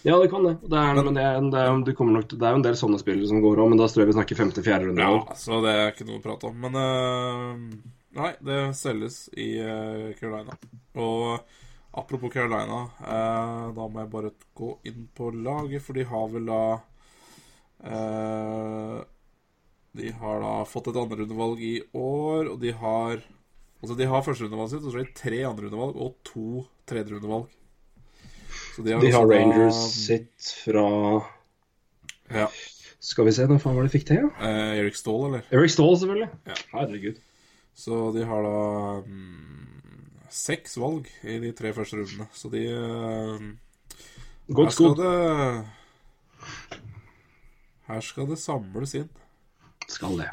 [0.04, 0.56] Ja, det kan det.
[0.66, 2.78] det er, men det er, det, er, det, kommer nok, det er jo en del
[2.80, 5.06] sånne spillere som går òg, men da tror jeg vi snakker femte-fjerde runde.
[5.06, 6.56] Ja, så det er ikke noe å prate om.
[6.64, 10.58] Men uh, nei, det selges i uh, Carolina.
[10.98, 11.46] Og
[12.02, 16.50] apropos Carolina, uh, da må jeg bare gå inn på laget, for de har vel
[16.50, 16.64] da
[19.98, 23.24] De har da fått et andrerundevalg i år, og de har
[23.82, 27.48] Altså, de har førsterundevalget sitt, og så har de tre andrerundevalg og to tredjerundevalg.
[28.76, 30.86] Så De har da- Rangers sitt fra
[32.32, 32.48] Ja.
[33.02, 34.16] Skal vi se, når faen var det de fikk til?
[34.22, 34.30] Ja?
[34.48, 35.42] Eh, Eric Stahl, eller?
[35.52, 36.30] Eric Stahl, selvfølgelig.
[36.48, 36.54] Ja.
[36.76, 37.18] Herregud.
[37.76, 39.72] Så de har da mm,
[40.30, 42.28] seks valg i de tre første rundene.
[42.38, 43.42] Så de uh,
[44.54, 44.98] Godt skodd.
[45.02, 45.66] det
[47.90, 49.10] Her skal det samles inn.
[49.92, 50.30] Skal det.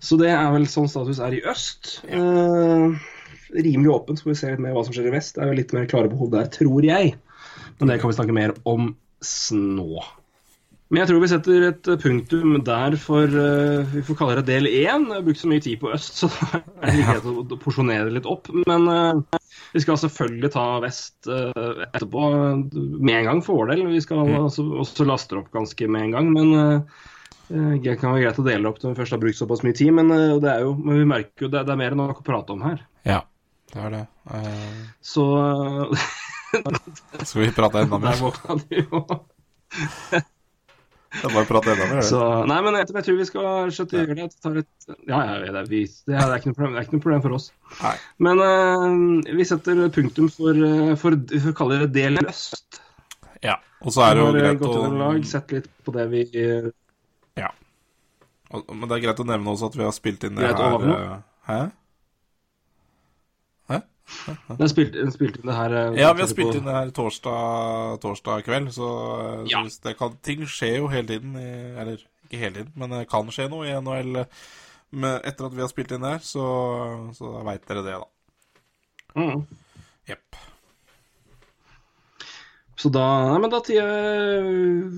[0.00, 1.96] Så det er vel sånn status er i øst.
[2.06, 2.94] Eh,
[3.58, 5.34] rimelig åpent, så får vi se litt mer hva som skjer i vest.
[5.34, 7.16] Det er jo litt mer klare behov der, tror jeg.
[7.78, 8.92] Men det kan vi snakke mer om
[9.24, 10.02] snå.
[10.88, 14.70] Men jeg tror vi setter et punktum der for uh, Vi får kalle det del
[14.70, 15.04] én.
[15.04, 18.06] Jeg har brukt så mye tid på øst, så da er det greit å porsjonere
[18.08, 18.48] det litt opp.
[18.64, 19.40] Men uh,
[19.74, 22.30] vi skal selvfølgelig ta vest uh, etterpå
[22.72, 23.84] med en gang for vår del.
[23.92, 26.90] Vi skal også, også laste opp ganske med en gang, men
[27.48, 29.88] Det kan være greit å dele opp når vi først har brukt såpass mye tid,
[29.96, 30.10] men,
[30.42, 32.52] det er jo, men vi merker jo det, det er mer enn nok å prate
[32.52, 32.82] om her.
[33.08, 33.22] Ja,
[33.72, 34.02] det er det.
[35.00, 35.24] Så
[37.28, 38.20] skal vi prate enda der mer?
[38.22, 39.04] våkna de jo.
[41.08, 42.02] Jeg bare prater enda mer.
[42.04, 42.20] Så,
[42.50, 44.26] nei, men jeg, jeg tror vi skal skjøtte gjøre det.
[44.28, 47.04] Et, ja, ja, det, vi, det, er, det, ikke noe problem, det er ikke noe
[47.06, 47.46] problem for oss.
[47.80, 47.94] Nei.
[48.26, 52.82] Men uh, vi setter punktum for, eh, for, for å kalle det del øst.
[53.44, 53.56] Ja.
[53.80, 56.22] Og så er det jo eh, greit å lag, sett litt på det vi
[57.38, 57.52] Ja.
[58.50, 60.60] Og- Men det er greit å nevne også at vi har spilt inn det Greit
[60.60, 61.18] å her eh,
[61.48, 61.60] Hæ?
[64.58, 66.92] Den spilte, den spilte inn det her eh, Ja, vi har spilt inn det her
[66.96, 68.88] torsdag, torsdag kveld, så,
[69.42, 69.64] så Ja.
[69.66, 71.36] hvis det kan, ting skjer jo hele tiden.
[71.36, 74.24] I, eller ikke hele tiden, men det kan skje noe i NHL
[74.88, 76.44] men etter at vi har spilt inn det her, så,
[77.12, 79.20] så veit dere det, da.
[79.20, 79.42] Mm.
[82.78, 83.84] Så da, nei, men da, tida,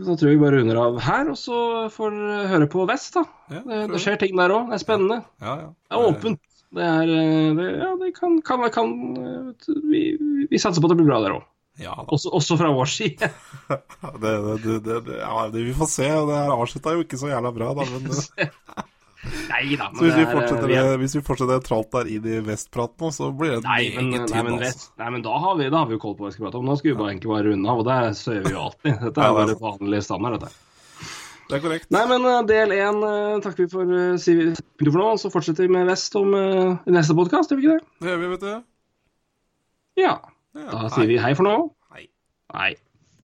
[0.05, 1.61] da tror jeg vi bare runder av her, og så
[1.95, 3.23] får dere høre på Vest, da.
[3.49, 4.66] Ja, Det, det skjer ting der òg.
[4.69, 5.16] Det er spennende.
[5.41, 5.70] Ja, ja.
[5.89, 6.43] Det er åpent.
[6.76, 10.02] Det er eh, det, Ja, det kan, kan, kan eh, vi,
[10.51, 11.47] vi satser på at det blir bra der òg.
[11.80, 11.94] Ja.
[12.12, 13.30] Også, også fra vår side.
[14.20, 14.32] Det,
[15.20, 16.09] ja, det, vi får se.
[16.28, 17.86] Det her avslutta jo ikke så jævla bra, da.
[17.94, 18.09] Men,
[19.51, 20.30] Nei da, men hvis vi er,
[20.64, 23.64] vi er- det- hvis vi fortsetter tralt der inn i vestpraten nå, så blir det
[23.66, 24.86] Nei, men, meget nei, men, altså.
[25.02, 26.60] nei, men da har vi, da har vi jo koll på hva vi skal prate
[26.62, 26.68] om.
[26.70, 28.94] Nå skal vi bare egentlig bare runde av, og det så vi jo alltid.
[29.05, 30.52] Dette er det er bare vanlig standard, dette.
[31.51, 31.89] Det er korrekt.
[31.90, 33.01] Nei, men eh, del én
[33.43, 36.77] takker vi for, uh, sier vi for nå, så fortsetter vi med Vest om eh,
[36.86, 37.97] i neste podkast, gjør vi ikke det?
[38.05, 38.52] Det gjør vi, vet du.
[39.98, 40.14] Ja.
[40.55, 41.56] Ja, Da sier vi hei for nå.
[41.94, 42.06] Hei.
[42.55, 42.70] Hei.